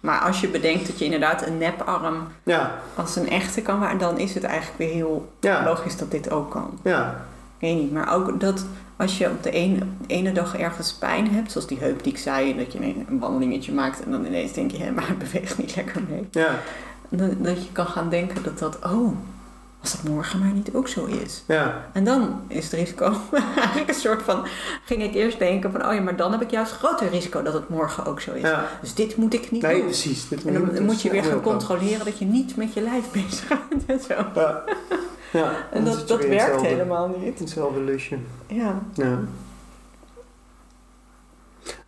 Maar 0.00 0.20
als 0.20 0.40
je 0.40 0.48
bedenkt 0.48 0.86
dat 0.86 0.98
je 0.98 1.04
inderdaad 1.04 1.46
een 1.46 1.58
neparm 1.58 2.16
Ja, 2.42 2.78
als 2.94 3.16
een 3.16 3.28
echte 3.30 3.62
kan 3.62 3.78
waren, 3.80 3.98
dan 3.98 4.18
is 4.18 4.34
het 4.34 4.44
eigenlijk 4.44 4.78
weer 4.78 4.90
heel 4.92 5.32
ja, 5.40 5.64
logisch 5.64 5.96
dat 5.96 6.10
dit 6.10 6.30
ook 6.30 6.50
kan. 6.50 6.78
ja, 6.82 7.24
Ik 7.58 7.68
weet 7.68 7.76
niet, 7.82 7.92
maar 7.92 8.14
ook 8.14 8.40
dat 8.40 8.64
als 8.96 9.18
je 9.18 9.26
op 9.30 9.42
de 9.42 9.50
ene, 9.50 9.78
ene 10.06 10.32
dag 10.32 10.56
ergens 10.56 10.92
pijn 10.92 11.30
hebt, 11.30 11.52
zoals 11.52 11.66
die 11.66 11.78
heup 11.78 12.02
die 12.02 12.12
ik 12.12 12.18
zei, 12.18 12.56
dat 12.56 12.72
je 12.72 12.78
een 12.82 13.18
wandelingetje 13.18 13.72
maakt 13.72 14.04
en 14.04 14.10
dan 14.10 14.24
ineens 14.24 14.52
denk 14.52 14.70
je, 14.70 14.82
hé, 14.82 14.90
maar 14.90 15.08
het 15.08 15.18
beweegt 15.18 15.58
niet 15.58 15.76
lekker 15.76 16.02
mee. 16.08 16.28
ja, 16.30 16.54
Dat, 17.08 17.44
dat 17.44 17.64
je 17.64 17.72
kan 17.72 17.86
gaan 17.86 18.08
denken 18.08 18.42
dat 18.42 18.58
dat, 18.58 18.78
oh, 18.84 19.16
als 19.80 19.92
dat 19.92 20.10
morgen 20.10 20.38
maar 20.38 20.50
niet 20.52 20.70
ook 20.74 20.88
zo 20.88 21.04
is. 21.04 21.44
ja, 21.46 21.88
En 21.92 22.04
dan 22.04 22.40
is 22.48 22.64
het 22.64 22.72
risico 22.72 23.04
eigenlijk 23.56 23.88
een 23.88 23.94
soort 23.94 24.22
van, 24.22 24.46
ging 24.84 25.02
ik 25.02 25.14
eerst 25.14 25.38
denken 25.38 25.72
van, 25.72 25.86
oh 25.86 25.94
ja, 25.94 26.00
maar 26.00 26.16
dan 26.16 26.32
heb 26.32 26.42
ik 26.42 26.50
juist 26.50 26.72
groter 26.72 27.08
risico 27.08 27.42
dat 27.42 27.52
het 27.52 27.68
morgen 27.68 28.04
ook 28.06 28.20
zo 28.20 28.32
is. 28.32 28.40
ja. 28.42 28.68
Dus 28.80 28.94
dit 28.94 29.16
moet 29.16 29.34
ik 29.34 29.50
niet 29.50 29.62
Nee, 29.62 29.76
doen. 29.76 29.84
precies. 29.84 30.28
Dit 30.28 30.44
En 30.44 30.52
dan 30.74 30.84
moet 30.84 31.02
je 31.02 31.10
weer 31.10 31.24
gaan 31.24 31.40
controleren 31.40 32.04
dat 32.04 32.18
je 32.18 32.24
niet 32.24 32.56
met 32.56 32.74
je 32.74 32.80
lijf 32.80 33.10
bezig 33.22 33.48
bent 33.68 33.86
en 33.86 34.00
zo. 34.00 34.14
Ja, 34.34 34.64
ja. 35.32 35.52
En 35.72 35.84
dat, 35.84 36.08
dat 36.08 36.18
werkt 36.18 36.34
hetzelfde- 36.42 36.66
helemaal 36.68 37.16
niet. 37.18 37.38
Hetzelfde 37.38 37.80
lusje. 37.80 38.16
Ja. 38.46 38.78
Ja. 38.94 39.18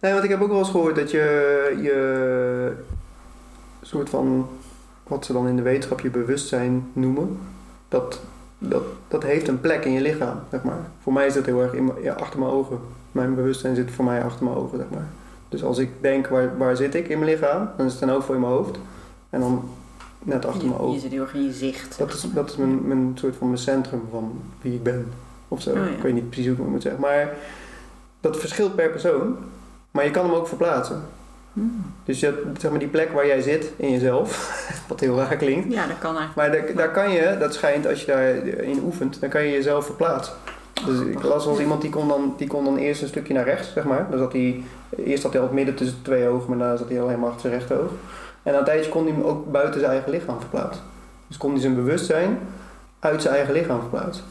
Nee, 0.00 0.12
want 0.12 0.24
ik 0.24 0.30
heb 0.30 0.40
ook 0.42 0.48
wel 0.48 0.58
eens 0.58 0.70
gehoord 0.70 0.96
dat 0.96 1.10
je 1.10 1.78
je 1.82 2.72
soort 3.82 4.08
van 4.10 4.48
wat 5.02 5.24
ze 5.24 5.32
dan 5.32 5.48
in 5.48 5.56
de 5.56 5.62
wetenschap 5.62 6.00
je 6.00 6.10
bewustzijn 6.10 6.90
noemen, 6.92 7.38
dat, 7.92 8.20
dat, 8.58 8.82
dat 9.08 9.22
heeft 9.22 9.48
een 9.48 9.60
plek 9.60 9.84
in 9.84 9.92
je 9.92 10.00
lichaam, 10.00 10.38
zeg 10.50 10.62
maar. 10.62 10.80
Voor 11.02 11.12
mij 11.12 11.26
is 11.26 11.34
dat 11.34 11.46
heel 11.46 11.60
erg 11.60 11.72
in, 11.72 11.92
ja, 12.02 12.12
achter 12.12 12.38
mijn 12.38 12.50
ogen. 12.50 12.78
Mijn 13.12 13.34
bewustzijn 13.34 13.74
zit 13.74 13.90
voor 13.90 14.04
mij 14.04 14.24
achter 14.24 14.44
mijn 14.44 14.56
ogen, 14.56 14.78
zeg 14.78 14.86
maar. 14.90 15.06
Dus 15.48 15.64
als 15.64 15.78
ik 15.78 15.90
denk, 16.00 16.26
waar, 16.26 16.58
waar 16.58 16.76
zit 16.76 16.94
ik 16.94 17.08
in 17.08 17.18
mijn 17.18 17.30
lichaam? 17.30 17.68
Dan 17.76 17.86
is 17.86 17.92
het 17.92 18.02
een 18.02 18.08
hoofd 18.08 18.26
voor 18.26 18.34
in 18.34 18.40
mijn 18.40 18.52
hoofd. 18.52 18.78
En 19.30 19.40
dan 19.40 19.68
net 20.22 20.46
achter 20.46 20.68
mijn 20.68 20.72
Je, 20.72 20.82
je 20.82 20.88
ogen. 20.88 21.00
zit 21.00 21.10
heel 21.10 21.20
erg 21.20 21.34
in 21.34 21.42
je 21.44 21.52
zicht. 21.52 21.98
Dat 21.98 22.12
is, 22.12 22.26
dat 22.34 22.50
is 22.50 22.56
mijn, 22.56 22.86
mijn 22.88 23.12
soort 23.14 23.36
van 23.36 23.46
mijn 23.46 23.58
centrum 23.58 24.02
van 24.10 24.40
wie 24.60 24.74
ik 24.74 24.82
ben. 24.82 25.12
Of 25.48 25.62
zo. 25.62 25.70
Oh, 25.70 25.76
ja. 25.76 25.86
Ik 25.86 26.02
weet 26.02 26.14
niet 26.14 26.28
precies 26.28 26.46
hoe 26.46 26.54
ik 26.54 26.62
het 26.62 26.70
moet 26.70 26.82
zeggen. 26.82 27.00
Maar 27.00 27.36
dat 28.20 28.36
verschilt 28.36 28.74
per 28.74 28.90
persoon. 28.90 29.36
Maar 29.90 30.04
je 30.04 30.10
kan 30.10 30.24
hem 30.24 30.34
ook 30.34 30.48
verplaatsen. 30.48 31.02
Hmm. 31.52 31.84
Dus 32.04 32.20
je, 32.20 32.26
hebt, 32.26 32.60
zeg 32.60 32.70
maar 32.70 32.80
die 32.80 32.88
plek 32.88 33.12
waar 33.12 33.26
jij 33.26 33.40
zit 33.40 33.72
in 33.76 33.90
jezelf, 33.90 34.58
wat 34.88 35.00
heel 35.00 35.16
raar 35.16 35.36
klinkt. 35.36 35.72
Ja, 35.72 35.86
dat 35.86 35.98
kan 35.98 36.16
eigenlijk. 36.16 36.34
Maar 36.34 36.50
daar, 36.50 36.74
daar 36.74 36.90
kan 36.90 37.12
je, 37.12 37.36
dat 37.38 37.54
schijnt 37.54 37.86
als 37.86 38.00
je 38.00 38.06
daarin 38.06 38.80
oefent, 38.84 39.20
dan 39.20 39.30
kan 39.30 39.42
je 39.44 39.50
jezelf 39.50 39.84
verplaatsen. 39.84 40.34
Dus 40.86 41.00
ik 41.00 41.22
las 41.22 41.46
eens 41.46 41.58
iemand 41.58 41.80
die 41.80 41.90
kon, 41.90 42.08
dan, 42.08 42.34
die 42.36 42.48
kon 42.48 42.64
dan 42.64 42.76
eerst 42.76 43.02
een 43.02 43.08
stukje 43.08 43.34
naar 43.34 43.44
rechts, 43.44 43.72
zeg 43.72 43.84
maar. 43.84 44.06
Dan 44.10 44.18
zat 44.18 44.32
hij, 44.32 44.62
eerst 44.96 45.22
zat 45.22 45.32
hij 45.32 45.40
al 45.40 45.46
het 45.46 45.56
midden 45.56 45.74
tussen 45.74 46.02
twee 46.02 46.28
ogen, 46.28 46.48
maar 46.48 46.58
daarna 46.58 46.76
zat 46.76 46.88
hij 46.88 47.00
al 47.00 47.08
helemaal 47.08 47.28
achter 47.28 47.40
zijn 47.40 47.52
rechteroog. 47.52 47.90
En 48.42 48.54
een 48.54 48.64
tijdje 48.64 48.90
kon 48.90 49.04
hij 49.04 49.12
hem 49.12 49.22
ook 49.22 49.50
buiten 49.50 49.80
zijn 49.80 49.92
eigen 49.92 50.10
lichaam 50.10 50.40
verplaatsen. 50.40 50.84
Dus 51.26 51.36
kon 51.36 51.50
hij 51.50 51.60
zijn 51.60 51.74
bewustzijn 51.74 52.38
uit 52.98 53.22
zijn 53.22 53.34
eigen 53.34 53.54
lichaam 53.54 53.80
verplaatsen. 53.80 54.24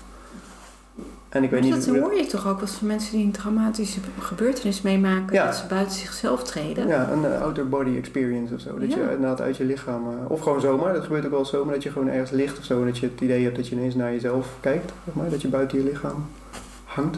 En 1.31 1.43
ik 1.43 1.49
weet 1.49 1.61
niet 1.61 1.73
dat 1.73 1.85
hoe 1.85 1.99
hoor 1.99 2.13
je 2.15 2.25
toch 2.25 2.47
ook 2.47 2.61
als 2.61 2.79
mensen 2.79 3.11
die 3.17 3.25
een 3.25 3.31
traumatische 3.31 3.99
gebeurtenis 4.19 4.81
meemaken, 4.81 5.35
Ja. 5.35 5.45
dat 5.45 5.55
ze 5.55 5.65
buiten 5.67 5.95
zichzelf 5.97 6.43
treden. 6.43 6.87
Ja, 6.87 7.09
een 7.11 7.25
eh, 7.25 7.41
outer 7.41 7.69
body 7.69 7.97
experience 7.97 8.53
of 8.53 8.59
zo. 8.61 8.79
Dat 8.79 8.91
je 8.93 8.99
Ja. 8.99 9.03
inderdaad 9.09 9.41
uit 9.41 9.57
je 9.57 9.63
lichaam, 9.65 10.03
eh, 10.03 10.31
of 10.31 10.39
gewoon 10.41 10.61
zomaar, 10.61 10.93
dat 10.93 11.03
gebeurt 11.03 11.25
ook 11.25 11.31
wel 11.31 11.45
zomaar, 11.45 11.73
dat 11.73 11.83
je 11.83 11.91
gewoon 11.91 12.07
ergens 12.09 12.31
ligt 12.31 12.57
of 12.57 12.63
zo. 12.63 12.79
En 12.79 12.85
dat 12.85 12.97
je 12.97 13.05
het 13.11 13.21
idee 13.21 13.43
hebt 13.43 13.55
dat 13.55 13.67
je 13.67 13.75
ineens 13.75 13.95
naar 13.95 14.11
jezelf 14.11 14.47
kijkt, 14.59 14.91
zeg 15.05 15.13
maar, 15.15 15.29
dat 15.29 15.41
je 15.41 15.47
buiten 15.47 15.77
je 15.77 15.83
lichaam 15.83 16.25
hangt. 16.85 17.17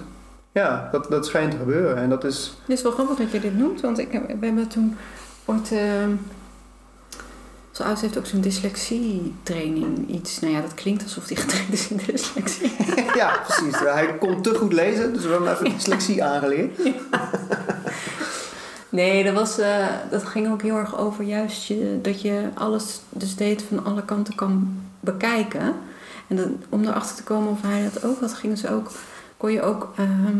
Ja, 0.51 0.89
dat, 0.91 1.09
dat 1.09 1.25
schijnt 1.25 1.51
te 1.51 1.57
gebeuren. 1.57 1.95
En 1.97 2.09
dat 2.09 2.23
is, 2.23 2.57
Het 2.61 2.77
is 2.77 2.81
wel 2.83 2.91
grappig 2.91 3.17
dat 3.17 3.31
je 3.31 3.39
dit 3.39 3.57
noemt, 3.57 3.81
want 3.81 3.99
ik 3.99 4.11
we 4.39 4.45
hebben 4.45 4.67
toen 4.67 4.95
ooit... 5.45 5.71
Uh, 5.71 5.79
Zo'n 7.73 7.85
ouders 7.85 8.01
heeft 8.01 8.17
ook 8.17 8.25
zo'n 8.25 8.41
dyslexie-training. 8.41 10.09
Iets, 10.09 10.39
nou 10.39 10.53
ja, 10.53 10.61
dat 10.61 10.73
klinkt 10.73 11.03
alsof 11.03 11.27
hij 11.27 11.37
getraind 11.43 11.73
is 11.73 11.87
in 11.87 11.99
dyslexie. 12.05 12.71
ja, 13.21 13.37
precies. 13.47 13.79
Hij 13.79 14.17
kon 14.17 14.41
te 14.41 14.55
goed 14.55 14.73
lezen, 14.73 15.13
dus 15.13 15.23
we 15.23 15.29
hebben 15.29 15.47
hem 15.47 15.57
even 15.57 15.77
dyslexie 15.77 16.23
aangeleerd. 16.23 16.79
Nee, 18.93 19.23
dat, 19.23 19.33
was, 19.33 19.57
eh, 19.57 19.87
dat 20.09 20.23
ging 20.23 20.51
ook 20.51 20.61
heel 20.61 20.77
erg 20.77 20.97
over 20.97 21.23
juist 21.23 21.67
je, 21.67 21.99
dat 22.01 22.21
je 22.21 22.49
alles 22.53 22.99
dus 23.09 23.35
deed 23.35 23.63
van 23.63 23.85
alle 23.85 24.05
kanten 24.05 24.35
kan 24.35 24.81
bekijken. 24.99 25.73
En 26.27 26.35
dan, 26.35 26.57
om 26.69 26.83
erachter 26.83 27.15
te 27.15 27.23
komen 27.23 27.51
of 27.51 27.61
hij 27.61 27.89
dat 27.93 28.03
ook 28.03 28.19
had, 28.19 28.33
gingen 28.33 28.57
ze 28.57 28.69
ook, 28.69 28.91
kon 29.37 29.51
je 29.51 29.61
ook, 29.61 29.93
ehm, 29.97 30.37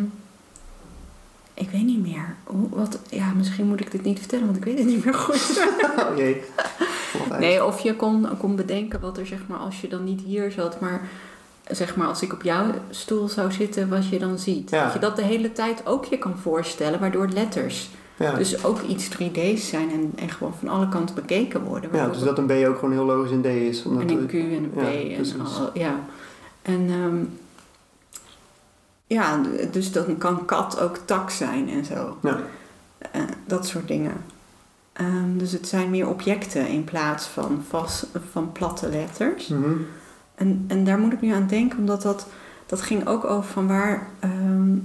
ik 1.53 1.69
weet 1.69 1.85
niet 1.85 2.01
meer, 2.01 2.35
hoe, 2.43 2.69
wat, 2.69 2.99
ja, 3.09 3.31
misschien 3.35 3.67
moet 3.67 3.79
ik 3.79 3.91
dit 3.91 4.03
niet 4.03 4.19
vertellen, 4.19 4.45
want 4.45 4.57
ik 4.57 4.63
weet 4.63 4.77
het 4.77 4.87
niet 4.87 5.05
meer 5.05 5.13
goed. 5.13 5.67
Oh 6.09 6.17
jee. 6.17 6.41
Nee, 7.39 7.65
of 7.65 7.79
je 7.79 7.95
kon, 7.95 8.27
kon 8.37 8.55
bedenken 8.55 8.99
wat 8.99 9.17
er, 9.17 9.25
zeg 9.25 9.39
maar, 9.47 9.57
als 9.57 9.81
je 9.81 9.87
dan 9.87 10.03
niet 10.03 10.21
hier 10.21 10.51
zat, 10.51 10.79
maar 10.79 11.07
zeg 11.67 11.95
maar, 11.95 12.07
als 12.07 12.21
ik 12.21 12.33
op 12.33 12.43
jouw 12.43 12.65
stoel 12.89 13.27
zou 13.27 13.51
zitten, 13.51 13.89
wat 13.89 14.07
je 14.07 14.19
dan 14.19 14.39
ziet. 14.39 14.69
Ja. 14.69 14.83
Dat 14.83 14.93
je 14.93 14.99
dat 14.99 15.15
de 15.15 15.23
hele 15.23 15.51
tijd 15.51 15.87
ook 15.87 16.05
je 16.05 16.17
kan 16.17 16.37
voorstellen, 16.37 16.99
waardoor 16.99 17.27
letters 17.27 17.89
Ja, 18.17 18.33
dus 18.35 18.63
ook 18.63 18.81
iets 18.81 19.09
3D's 19.09 19.69
zijn 19.69 19.91
en, 19.91 20.11
en 20.15 20.29
gewoon 20.29 20.53
van 20.59 20.67
alle 20.67 20.89
kanten 20.89 21.15
bekeken 21.15 21.63
worden. 21.63 21.89
ja, 21.93 22.07
dus 22.07 22.19
dat 22.23 22.37
een 22.37 22.45
B 22.45 22.51
ook 22.51 22.75
gewoon 22.75 22.91
heel 22.91 23.05
logisch 23.05 23.31
in 23.31 23.41
D 23.41 23.45
is. 23.45 23.83
Omdat 23.83 24.01
en 24.01 24.09
een 24.09 24.25
Q 24.27 24.33
en 24.33 24.39
een 24.41 24.71
P 24.73 24.81
ja, 24.81 25.33
en 25.33 25.41
al, 25.41 25.69
ja. 25.73 25.99
En 26.61 26.89
ehm, 26.89 27.15
ja, 29.13 29.41
dus 29.71 29.91
dan 29.91 30.17
kan 30.17 30.45
kat 30.45 30.79
ook 30.79 30.97
tak 31.05 31.29
zijn 31.29 31.69
en 31.69 31.85
zo. 31.85 32.17
Ja. 32.21 32.39
Eh, 33.11 33.21
dat 33.45 33.67
soort 33.67 33.87
dingen. 33.87 34.13
Ehm, 34.93 35.37
dus 35.37 35.51
het 35.51 35.67
zijn 35.67 35.89
meer 35.89 36.07
objecten 36.07 36.67
in 36.67 36.83
plaats 36.83 37.25
van, 37.25 37.63
vast, 37.69 38.07
van 38.31 38.51
platte 38.51 38.89
letters. 38.89 39.47
Mhm. 39.47 39.71
En, 40.35 40.65
en 40.67 40.83
daar 40.83 40.99
moet 40.99 41.13
ik 41.13 41.21
nu 41.21 41.31
aan 41.31 41.47
denken, 41.47 41.79
omdat 41.79 42.01
dat, 42.01 42.27
dat 42.65 42.81
ging 42.81 43.07
ook 43.07 43.23
over 43.25 43.51
van 43.51 43.67
waar 43.67 44.07
ehm, 44.19 44.77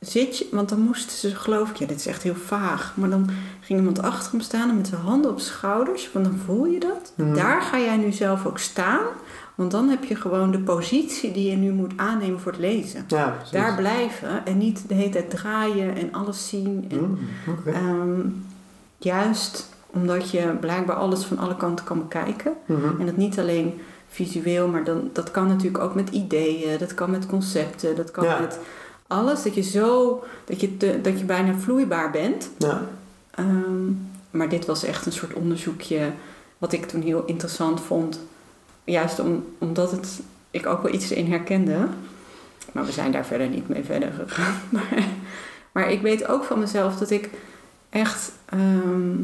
zit 0.00 0.38
je, 0.38 0.48
want 0.50 0.68
dan 0.68 0.80
moesten 0.80 1.18
ze, 1.18 1.36
geloof 1.36 1.70
ik, 1.70 1.76
ja, 1.76 1.86
dit 1.86 1.98
is 1.98 2.06
echt 2.06 2.22
heel 2.22 2.34
vaag, 2.34 2.92
maar 2.96 3.10
dan 3.10 3.30
ging 3.60 3.78
iemand 3.78 4.02
achter 4.02 4.30
hem 4.30 4.40
staan 4.40 4.68
en 4.68 4.76
met 4.76 4.88
zijn 4.88 5.00
handen 5.00 5.30
op 5.30 5.40
zijn 5.40 5.54
schouders, 5.54 6.12
want 6.12 6.24
dan 6.24 6.38
voel 6.44 6.64
je 6.64 6.80
dat. 6.80 7.12
Mhm. 7.14 7.34
Daar 7.34 7.62
ga 7.62 7.78
jij 7.78 7.96
nu 7.96 8.12
zelf 8.12 8.46
ook 8.46 8.58
staan, 8.58 9.04
want 9.54 9.70
dan 9.70 9.88
heb 9.88 10.04
je 10.04 10.14
gewoon 10.14 10.50
de 10.50 10.58
positie 10.58 11.32
die 11.32 11.50
je 11.50 11.56
nu 11.56 11.72
moet 11.72 11.92
aannemen 11.96 12.40
voor 12.40 12.52
het 12.52 12.60
lezen. 12.60 13.04
Ja. 13.08 13.36
Daar 13.50 13.74
blijven 13.76 14.46
en 14.46 14.58
niet 14.58 14.84
de 14.88 14.94
hele 14.94 15.10
tijd 15.10 15.30
draaien 15.30 15.96
en 15.96 16.12
alles 16.12 16.48
zien. 16.48 16.84
En, 16.90 16.98
Mm, 16.98 17.18
ehm, 17.74 18.20
juist 18.98 19.68
omdat 19.86 20.30
je 20.30 20.56
blijkbaar 20.60 20.96
alles 20.96 21.24
van 21.24 21.38
alle 21.38 21.56
kanten 21.56 21.84
kan 21.84 21.98
bekijken. 21.98 22.52
Mhm. 22.66 23.00
En 23.00 23.06
dat 23.06 23.16
niet 23.16 23.38
alleen 23.38 23.80
visueel, 24.08 24.68
maar 24.68 24.84
dan, 24.84 25.10
dat 25.12 25.30
kan 25.30 25.46
natuurlijk 25.46 25.84
ook 25.84 25.94
met 25.94 26.08
ideeën, 26.10 26.78
dat 26.78 26.94
kan 26.94 27.10
met 27.10 27.26
concepten, 27.26 27.96
dat 27.96 28.10
kan 28.10 28.24
Ja. 28.24 28.40
met 28.40 28.58
alles. 29.06 29.42
Dat 29.42 29.54
je 29.54 29.62
zo, 29.62 30.22
dat 30.44 30.60
je, 30.60 30.76
te, 30.76 30.98
dat 31.02 31.18
je 31.18 31.24
bijna 31.24 31.54
vloeibaar 31.54 32.10
bent. 32.10 32.50
Ja. 32.58 32.82
Ehm, 33.30 33.84
maar 34.30 34.48
dit 34.48 34.66
was 34.66 34.84
echt 34.84 35.06
een 35.06 35.12
soort 35.12 35.32
onderzoekje 35.32 36.10
wat 36.58 36.72
ik 36.72 36.86
toen 36.86 37.00
heel 37.02 37.22
interessant 37.26 37.80
vond. 37.80 38.20
Juist 38.84 39.18
om, 39.18 39.44
omdat 39.58 39.90
het, 39.90 40.20
ik 40.50 40.66
ook 40.66 40.82
wel 40.82 40.94
iets 40.94 41.10
in 41.10 41.30
herkende. 41.30 41.88
Maar 42.72 42.84
we 42.84 42.92
zijn 42.92 43.12
daar 43.12 43.26
verder 43.26 43.48
niet 43.48 43.68
mee 43.68 43.84
verder 43.84 44.12
gegaan. 44.12 44.54
Maar, 44.70 45.04
maar 45.72 45.90
ik 45.90 46.02
weet 46.02 46.26
ook 46.28 46.44
van 46.44 46.58
mezelf 46.58 46.96
dat 46.96 47.10
ik 47.10 47.30
echt... 47.90 48.32
ehm, 48.44 49.16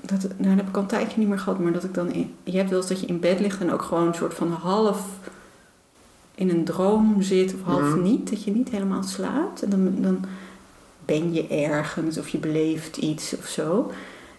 dat, 0.00 0.20
nou, 0.20 0.32
dat 0.38 0.56
heb 0.56 0.68
ik 0.68 0.76
al 0.76 0.82
een 0.82 0.88
tijdje 0.88 1.18
niet 1.18 1.28
meer 1.28 1.38
gehad. 1.38 1.58
Maar 1.58 1.72
dat 1.72 1.84
ik 1.84 1.94
dan... 1.94 2.12
In, 2.12 2.34
je 2.44 2.56
hebt 2.56 2.70
wel 2.70 2.78
eens 2.78 2.88
dat 2.88 3.00
je 3.00 3.06
in 3.06 3.20
bed 3.20 3.40
ligt 3.40 3.60
en 3.60 3.72
ook 3.72 3.82
gewoon 3.82 4.06
een 4.06 4.14
soort 4.14 4.34
van 4.34 4.52
half 4.52 5.06
in 6.34 6.50
een 6.50 6.64
droom 6.64 7.22
zit 7.22 7.54
of 7.54 7.62
half 7.62 7.96
niet. 7.96 8.30
Dat 8.30 8.44
je 8.44 8.50
niet 8.50 8.68
helemaal 8.68 9.02
slaapt. 9.02 9.62
En 9.62 9.70
dan, 9.70 9.94
dan 10.00 10.24
ben 11.04 11.32
je 11.34 11.46
ergens 11.46 12.18
of 12.18 12.28
je 12.28 12.38
beleeft 12.38 12.96
iets 12.96 13.36
of 13.36 13.46
zo. 13.46 13.92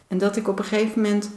En 0.08 0.18
dat 0.18 0.36
ik 0.36 0.48
op 0.48 0.60
een 0.60 0.66
gegeven 0.66 1.02
moment... 1.02 1.30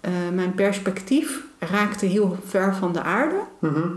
eh, 0.00 0.12
mijn 0.32 0.54
perspectief 0.54 1.44
raakte 1.70 2.06
heel 2.06 2.36
ver 2.46 2.74
van 2.74 2.92
de 2.92 3.02
aarde. 3.02 3.40
Mhm. 3.58 3.88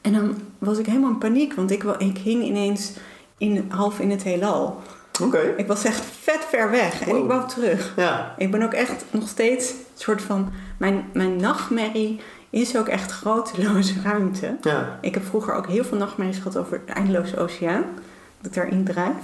En 0.00 0.12
dan 0.12 0.34
was 0.58 0.78
ik 0.78 0.86
helemaal 0.86 1.10
in 1.10 1.18
paniek, 1.18 1.54
want 1.54 1.70
ik, 1.70 1.82
ik 1.82 2.18
hing 2.18 2.42
ineens 2.44 2.92
in, 3.38 3.64
half 3.68 3.98
in 3.98 4.10
het 4.10 4.22
heelal. 4.22 4.82
Oké. 5.22 5.38
Ik 5.56 5.66
was 5.66 5.84
echt 5.84 6.00
vet 6.20 6.40
ver 6.48 6.70
weg 6.70 7.00
en 7.08 7.16
ik 7.16 7.24
wou 7.26 7.48
terug. 7.48 7.92
Ja. 7.96 8.34
Ik 8.38 8.50
ben 8.50 8.62
ook 8.62 8.72
echt 8.72 9.04
nog 9.10 9.28
steeds 9.28 9.70
een 9.70 9.76
soort 9.94 10.22
van... 10.22 10.52
Mijn, 10.78 11.04
mijn 11.12 11.36
nachtmerrie 11.36 12.20
is 12.50 12.76
ook 12.76 12.88
echt 12.88 13.10
groteloze 13.12 13.94
ruimte. 14.04 14.56
Ja. 14.60 14.98
Ik 15.00 15.14
heb 15.14 15.24
vroeger 15.24 15.54
ook 15.54 15.66
heel 15.66 15.84
veel 15.84 15.98
nachtmerries 15.98 16.36
gehad 16.36 16.56
over 16.56 16.80
de 16.86 16.92
eindeloze 16.92 17.38
oceaan. 17.38 17.84
Dat 18.40 18.46
ik 18.46 18.54
daarin 18.54 18.84
drijf. 18.84 19.16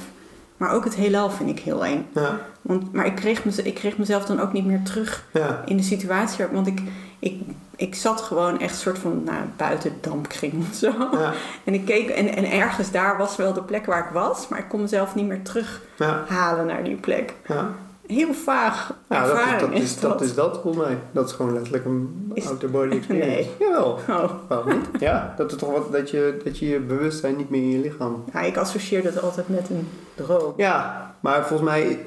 Maar 0.57 0.71
ook 0.71 0.85
het 0.85 0.95
heelal 0.95 1.31
vind 1.31 1.51
ik 1.51 1.59
heel 1.59 1.85
eng. 1.85 2.07
Ja. 2.15 2.41
Want, 2.63 2.93
maar 2.93 3.07
ik 3.07 3.15
kreeg, 3.15 3.45
mez- 3.45 3.59
ik 3.59 3.75
kreeg 3.75 3.99
mezelf 3.99 4.25
dan 4.25 4.41
ook 4.41 4.53
niet 4.53 4.67
meer 4.67 4.83
terug 4.83 5.25
in 5.65 5.77
de 5.77 5.83
situatie. 5.83 6.47
Want 6.53 6.67
ik, 6.67 6.81
ik, 7.21 7.41
ik 7.77 7.95
zat 7.95 8.21
gewoon 8.21 8.61
echt 8.61 8.79
soort 8.79 8.99
van 8.99 9.23
nou, 9.25 9.39
buiten 9.57 9.91
de 9.93 10.09
dampkring 10.09 10.53
of 10.69 10.75
zo. 10.75 10.93
Ja. 11.13 11.33
En 11.65 11.75
ik 11.75 11.85
keek 11.85 12.09
en, 12.09 12.29
en 12.37 12.51
ergens 12.51 12.91
daar 12.91 13.19
was 13.19 13.37
wel 13.37 13.53
de 13.53 13.63
plek 13.63 13.87
waar 13.87 14.05
ik 14.07 14.13
was. 14.13 14.49
Maar 14.49 14.59
ik 14.59 14.69
kon 14.69 14.81
mezelf 14.81 15.15
niet 15.15 15.27
meer 15.27 15.43
terughalen 15.43 16.67
Ja. 16.67 16.73
naar 16.73 16.85
die 16.85 16.97
plek. 16.97 17.35
Ja. 17.47 17.71
Heel 18.07 18.35
vaag 18.35 18.93
Ja, 19.09 19.27
dat, 19.27 19.37
is- 19.37 19.61
dat, 19.61 19.73
is, 19.83 20.01
dat 20.01 20.21
is 20.21 20.35
dat 20.35 20.59
volgens 20.63 20.85
mij. 20.87 20.99
Dat 21.13 21.29
is 21.29 21.33
gewoon 21.35 21.53
letterlijk 21.53 21.85
een 21.85 22.31
Is- 22.35 22.47
outer 22.47 22.71
body 22.71 22.95
experience. 22.97 23.29
Nee. 23.29 23.51
Jawel. 23.59 23.99
Oh. 24.09 24.31
Waarom 24.49 24.69
niet? 24.69 25.01
Ja, 25.01 25.35
dat 25.37 25.53
is 25.53 25.59
toch 25.59 25.71
wat 25.73 25.93
dat 25.93 26.11
je, 26.11 26.41
dat 26.45 26.59
je 26.59 26.69
je 26.69 26.79
bewustzijn 26.81 27.37
niet 27.37 27.51
meer 27.51 27.63
in 27.63 27.71
je 27.71 27.79
lichaam. 27.79 28.25
Ja, 28.33 28.41
ik 28.41 28.57
associeer 28.57 29.03
dat 29.03 29.23
altijd 29.23 29.49
met 29.49 29.71
een 29.71 29.89
droom. 30.15 30.53
Ja, 30.57 31.15
maar 31.21 31.47
volgens 31.47 31.69
mij, 31.71 31.99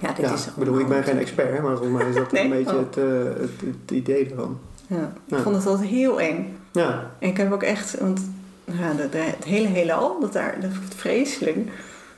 Ja, 0.00 0.12
dit 0.12 0.26
ja, 0.26 0.32
is 0.32 0.46
ik 0.46 0.54
bedoel, 0.56 0.78
ik 0.78 0.88
ben 0.88 1.04
geen 1.04 1.18
expert, 1.18 1.62
maar 1.62 1.76
volgens 1.76 1.98
mij 2.02 2.08
is 2.08 2.14
dat 2.14 2.32
Nee? 2.32 2.42
een 2.44 2.50
beetje 2.50 2.72
Oh. 2.76 2.78
het, 2.78 2.96
eh, 2.96 3.04
het, 3.40 3.50
het 3.80 3.90
idee 3.90 4.28
ervan. 4.30 4.58
Ja, 4.86 5.12
ik 5.26 5.36
Ja. 5.36 5.42
vond 5.42 5.56
het 5.56 5.66
altijd 5.66 5.88
heel 5.88 6.20
eng. 6.20 6.56
Ja, 6.72 7.10
En 7.18 7.28
ik 7.28 7.36
heb 7.36 7.52
ook 7.52 7.62
echt, 7.62 7.98
want 8.00 8.30
ja, 8.64 8.92
de, 8.92 9.08
de- 9.08 9.18
het 9.18 9.44
hele 9.44 9.66
heelal, 9.68 10.20
dat 10.20 10.32
daar, 10.32 10.56
dat 10.60 10.70
vreselijk. 10.96 11.56
Ik 11.56 11.68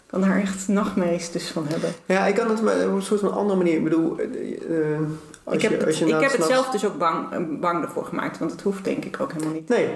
kan 0.07 0.21
daar 0.21 0.41
echt 0.41 0.69
nachtmerries 0.69 1.31
dus 1.31 1.49
van 1.51 1.67
hebben. 1.69 1.91
ja 2.07 2.27
ik 2.27 2.35
kan 2.35 2.49
het 2.51 2.63
maar 2.63 2.87
op 2.87 2.93
een 2.95 3.03
soort 3.03 3.21
van 3.21 3.33
andere 3.33 3.57
manier. 3.59 3.75
Ik 3.77 3.85
bedoel, 3.85 4.19
eh, 4.19 4.25
eh, 4.25 4.99
als 5.45 5.55
ik 5.55 5.63
heb, 5.63 5.71
je, 5.71 5.77
het, 5.77 5.87
als 5.87 5.99
je 5.99 6.05
ik 6.05 6.11
na- 6.11 6.21
heb 6.21 6.31
het 6.31 6.43
s'nachts- 6.43 6.55
zelf 6.55 6.71
dus 6.71 6.85
ook 6.85 6.99
bang, 6.99 7.33
eh, 7.33 7.39
bang 7.61 7.85
ervoor 7.85 8.05
gemaakt, 8.05 8.39
want 8.39 8.51
het 8.51 8.61
hoeft 8.63 8.85
denk 8.85 9.05
ik 9.05 9.17
ook 9.21 9.33
helemaal 9.33 9.55
niet. 9.55 9.69
Nee, 9.69 9.89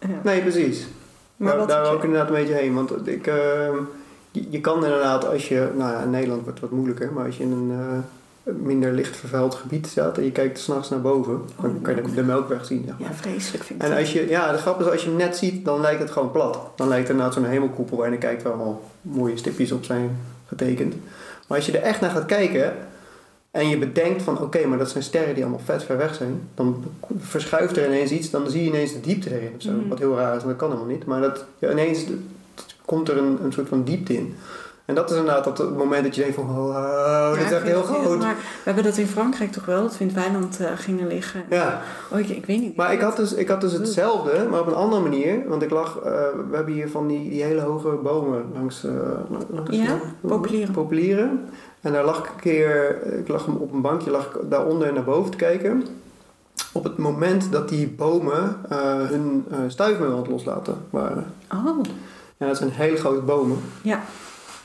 Ja. 0.00 0.08
nee, 0.22 0.40
precies. 0.40 0.86
Maar 1.36 1.66
daar 1.66 1.84
ik 1.94 1.98
je- 2.00 2.04
inderdaad 2.06 2.28
een 2.28 2.34
beetje 2.34 2.54
heen. 2.54 2.74
Want 2.74 3.06
ik, 3.08 3.26
eh, 3.26 3.34
je, 4.30 4.46
je 4.50 4.60
kan 4.60 4.84
inderdaad 4.84 5.26
als 5.26 5.48
je, 5.48 5.68
nou 5.76 5.92
ja, 5.92 6.02
in 6.02 6.10
Nederland 6.10 6.42
wordt 6.42 6.60
het 6.60 6.68
wat 6.68 6.78
moeilijker, 6.78 7.12
maar 7.12 7.26
als 7.26 7.36
je 7.36 7.42
in 7.42 7.52
een 7.52 7.70
eh, 7.70 7.98
minder 8.56 8.92
licht 8.92 9.16
vervuild 9.16 9.54
gebied 9.54 9.86
staat 9.86 10.18
en 10.18 10.24
je 10.24 10.32
kijkt 10.32 10.58
s'nachts 10.58 10.88
naar 10.88 11.00
boven, 11.00 11.40
dan 11.60 11.74
de 11.74 11.80
kan 11.80 11.94
je 11.96 12.02
de, 12.02 12.14
de 12.14 12.22
melkweg 12.22 12.64
zien. 12.64 12.84
Zeg 12.86 12.98
maar. 12.98 13.08
Ja, 13.08 13.14
vreselijk 13.14 13.64
vind 13.64 13.82
ik 13.82 13.88
En 13.88 13.96
als 13.96 14.12
je, 14.12 14.28
ja, 14.28 14.52
de 14.52 14.58
grap 14.58 14.80
is 14.80 14.86
als 14.86 15.02
je 15.02 15.08
hem 15.08 15.18
net 15.18 15.36
ziet, 15.36 15.64
dan 15.64 15.80
lijkt 15.80 16.00
het 16.00 16.10
gewoon 16.10 16.30
plat. 16.30 16.58
Dan 16.76 16.88
lijkt 16.88 17.08
het 17.08 17.16
inderdaad 17.16 17.34
zo'n 17.34 17.50
hemelkoepel 17.50 18.04
en 18.04 18.10
dan 18.10 18.18
kijkt 18.18 18.42
wel 18.42 18.52
al 18.52 18.82
mooie 19.02 19.36
stipjes 19.36 19.72
op 19.72 19.84
zijn 19.84 20.16
getekend. 20.46 20.94
Maar 21.46 21.56
als 21.56 21.66
je 21.66 21.78
er 21.78 21.84
echt 21.84 22.00
naar 22.00 22.10
gaat 22.10 22.26
kijken 22.26 22.74
en 23.50 23.68
je 23.68 23.78
bedenkt 23.78 24.22
van 24.22 24.40
oké, 24.40 24.66
maar 24.66 24.78
dat 24.78 24.90
zijn 24.90 25.04
sterren 25.04 25.34
die 25.34 25.42
allemaal 25.42 25.64
vet 25.64 25.82
ver 25.82 25.96
weg 25.96 26.14
zijn, 26.14 26.40
dan 26.54 26.84
verschuift 27.18 27.76
er 27.76 27.86
ineens 27.86 28.10
iets, 28.10 28.30
dan 28.30 28.50
zie 28.50 28.62
je 28.62 28.68
ineens 28.68 28.92
de 28.92 29.00
diepte 29.00 29.34
erin 29.34 29.52
of 29.56 29.62
zo. 29.62 29.70
Mhm. 29.70 29.88
Wat 29.88 29.98
heel 29.98 30.16
raar 30.16 30.36
is, 30.36 30.42
en 30.42 30.48
dat 30.48 30.56
kan 30.56 30.70
helemaal 30.70 30.90
niet. 30.90 31.04
Maar 31.04 31.20
dat, 31.20 31.44
ja, 31.58 31.70
ineens 31.70 32.04
komt 32.88 33.08
er 33.08 33.16
een, 33.16 33.38
een 33.44 33.52
soort 33.52 33.68
van 33.68 33.84
diepte 33.84 34.14
in. 34.14 34.34
En 34.84 34.94
dat 34.94 35.10
is 35.10 35.16
inderdaad 35.16 35.44
dat 35.44 35.58
het 35.58 35.76
moment 35.76 36.04
dat 36.04 36.14
je 36.14 36.20
denkt 36.20 36.36
van 36.36 36.46
wow, 36.46 37.32
dit 37.32 37.40
Ja, 37.40 37.46
is 37.46 37.52
echt 37.52 37.62
heel 37.62 37.82
groot. 37.82 38.18
maar 38.18 38.34
we 38.36 38.62
hebben 38.64 38.84
dat 38.84 38.96
in 38.96 39.06
Frankrijk 39.06 39.52
toch 39.52 39.64
wel, 39.64 39.82
dat 39.82 39.92
we 39.98 40.04
in 40.04 40.06
het 40.06 40.16
weiland 40.16 40.60
eh, 40.60 40.66
gingen 40.74 41.06
liggen. 41.06 41.42
Ja. 41.50 41.80
Oh, 42.12 42.18
ik, 42.18 42.28
ik 42.28 42.46
weet 42.46 42.60
niet. 42.60 42.76
Maar 42.76 42.92
ik 42.92 43.00
had, 43.00 43.16
dus, 43.16 43.34
ik 43.34 43.48
had 43.48 43.60
dus 43.60 43.72
hetzelfde, 43.72 44.46
maar 44.50 44.60
op 44.60 44.66
een 44.66 44.74
andere 44.74 45.02
manier. 45.02 45.48
Want 45.48 45.62
ik 45.62 45.70
lag, 45.70 45.96
eh, 45.98 46.12
we 46.50 46.56
hebben 46.56 46.74
hier 46.74 46.88
van 46.88 47.06
die, 47.06 47.30
die 47.30 47.42
hele 47.42 47.60
hoge 47.60 47.88
bomen 47.88 48.44
langs, 48.54 48.84
eh 48.84 48.92
langs 49.50 49.76
Ja, 49.76 49.98
populieren. 50.20 50.72
populieren. 50.72 51.40
En 51.80 51.92
daar 51.92 52.04
lag 52.04 52.18
ik 52.18 52.24
een 52.26 52.40
keer, 52.40 52.98
ik 53.18 53.28
lag 53.28 53.46
op 53.46 53.72
een 53.72 53.80
bankje, 53.82 54.10
lag 54.10 54.26
ik 54.26 54.50
daaronder 54.50 54.92
naar 54.92 55.04
boven 55.04 55.30
te 55.30 55.36
kijken. 55.36 55.84
Op 56.72 56.84
het 56.84 56.96
moment 56.98 57.52
dat 57.52 57.68
die 57.68 57.88
bomen 57.88 58.56
hun 59.08 59.44
stuifmeel 59.66 60.10
aan 60.10 60.18
het 60.18 60.28
loslaten 60.28 60.74
waren. 60.90 61.32
Oh, 61.52 61.80
Ja, 62.38 62.46
dat 62.46 62.56
zijn 62.56 62.70
hele 62.70 62.96
grote 62.96 63.20
bomen. 63.20 63.58
ja. 63.82 64.02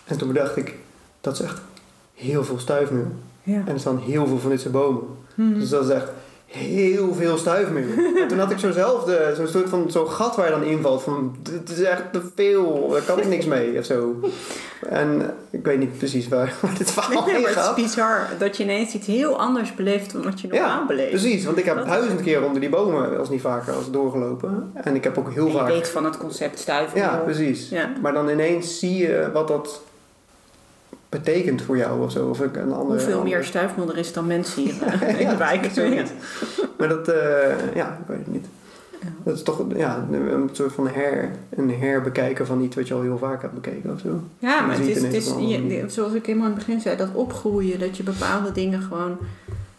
En 0.05 0.17
toen 0.17 0.28
bedacht 0.28 0.57
ik, 0.57 0.76
dat 1.21 1.34
is 1.34 1.39
echt 1.39 1.61
heel 2.13 2.43
veel 2.43 2.59
stuifmeel. 2.59 3.11
ja. 3.43 3.61
En 3.65 3.74
er 3.74 3.80
staan 3.80 3.97
heel 3.97 4.28
veel 4.28 4.39
van 4.39 4.49
dit 4.49 4.61
soort 4.61 4.74
bomen. 4.74 5.03
Mhm. 5.36 5.59
Dus 5.59 5.69
dat 5.69 5.84
is 5.84 5.89
echt 5.89 6.09
heel 6.53 7.13
veel 7.13 7.37
stuifmeel. 7.37 7.83
en 8.21 8.27
toen 8.27 8.39
had 8.39 8.51
ik 8.51 8.57
zo'nzelfde, 8.59 9.33
zo'n 9.35 9.47
soort 9.47 9.69
van 9.69 9.91
zo'n 9.91 10.07
gat 10.07 10.35
waar 10.35 10.45
je 10.45 10.51
dan 10.51 10.63
invalt 10.63 11.03
van 11.03 11.35
dit 11.41 11.69
is 11.69 11.81
echt 11.81 12.03
te 12.11 12.21
veel, 12.35 12.89
daar 12.91 13.01
kan 13.01 13.19
ik 13.19 13.27
niks 13.27 13.45
mee 13.45 13.77
of 13.79 13.85
zo. 13.85 14.15
En 14.89 15.33
ik 15.49 15.65
weet 15.65 15.79
niet 15.79 15.97
precies 15.97 16.27
waar, 16.27 16.53
waar 16.61 16.77
dit 16.77 16.91
verhaal 16.91 17.25
Nee, 17.25 17.33
heen 17.33 17.41
maar 17.41 17.51
het 17.51 17.59
gaat. 17.59 17.77
is 17.77 17.83
bizar 17.83 18.27
dat 18.37 18.57
je 18.57 18.63
ineens 18.63 18.93
iets 18.93 19.07
heel 19.07 19.39
anders 19.39 19.75
beleeft 19.75 20.11
dan 20.13 20.23
wat 20.23 20.41
je 20.41 20.47
normaal 20.47 20.67
Ja, 20.79 20.85
beleeft. 20.85 21.09
precies, 21.09 21.45
want 21.45 21.57
ik 21.57 21.65
heb 21.65 21.75
Dat 21.77 21.85
duizend 21.85 22.11
het. 22.11 22.21
keer 22.21 22.43
onder 22.45 22.61
die 22.61 22.69
bomen, 22.69 23.17
als 23.19 23.29
niet 23.29 23.41
vaker, 23.41 23.73
als 23.73 23.91
doorgelopen. 23.91 24.71
En 24.73 24.95
ik 24.95 25.03
heb 25.03 25.17
ook 25.17 25.31
heel 25.33 25.45
En 25.45 25.51
je 25.51 25.57
vaak... 25.57 25.67
weet 25.67 25.89
van 25.89 26.05
het 26.05 26.17
concept 26.17 26.59
stuiven. 26.59 26.97
Ja, 26.99 27.15
precies. 27.15 27.69
Ja. 27.69 27.89
Maar 28.01 28.13
dan 28.13 28.29
ineens 28.29 28.79
zie 28.79 28.97
je 28.97 29.29
wat 29.33 29.47
dat 29.47 29.81
betekent 31.14 31.61
voor 31.61 31.78
jou 31.78 32.03
of 32.03 32.11
zo. 32.11 32.28
Of 32.30 32.39
een 32.39 32.49
andere, 32.55 32.76
Hoeveel 32.78 33.14
andere- 33.20 33.24
meer 33.36 33.43
stuifmeel 33.43 33.89
er 33.89 33.97
is 33.97 34.14
dan 34.14 34.28
mensen 34.28 34.61
hier 34.64 34.82
eh, 35.01 35.20
in 35.20 35.30
de 35.30 35.38
wijk. 35.38 35.70
zoiets. 35.74 36.11
Maar 36.78 36.88
dat, 36.89 37.07
eh, 37.07 37.76
ja, 37.76 37.88
ik 38.01 38.07
weet 38.07 38.18
het 38.18 38.28
niet. 38.32 38.45
Ja. 39.01 39.07
Dat 39.24 39.36
is 39.36 39.43
toch 39.43 39.64
ja, 39.76 40.05
een 40.11 40.49
soort 40.51 40.74
van 40.74 40.88
her, 40.88 41.32
een 41.49 41.70
herbekijken 41.80 42.45
van 42.47 42.61
iets 42.61 42.76
wat 42.76 42.88
je 42.88 42.93
al 42.93 43.01
heel 43.01 43.18
vaak 43.18 43.41
hebt 43.41 43.53
bekeken 43.53 43.91
of 43.93 43.99
zo. 43.99 44.20
Ja, 44.39 44.61
maar 44.61 44.78
het 44.78 44.88
is, 44.88 45.01
het 45.01 45.14
is 45.14 45.26
je- 45.38 45.84
zoals 45.88 46.14
ik 46.14 46.26
helemaal 46.26 46.47
in 46.49 46.53
het 46.55 46.66
begin 46.66 46.82
zei, 46.82 46.97
dat 46.97 47.09
opgroeien, 47.14 47.80
dat 47.80 47.97
je 47.97 48.03
bepaalde 48.03 48.51
dingen 48.51 48.82
gewoon 48.82 49.18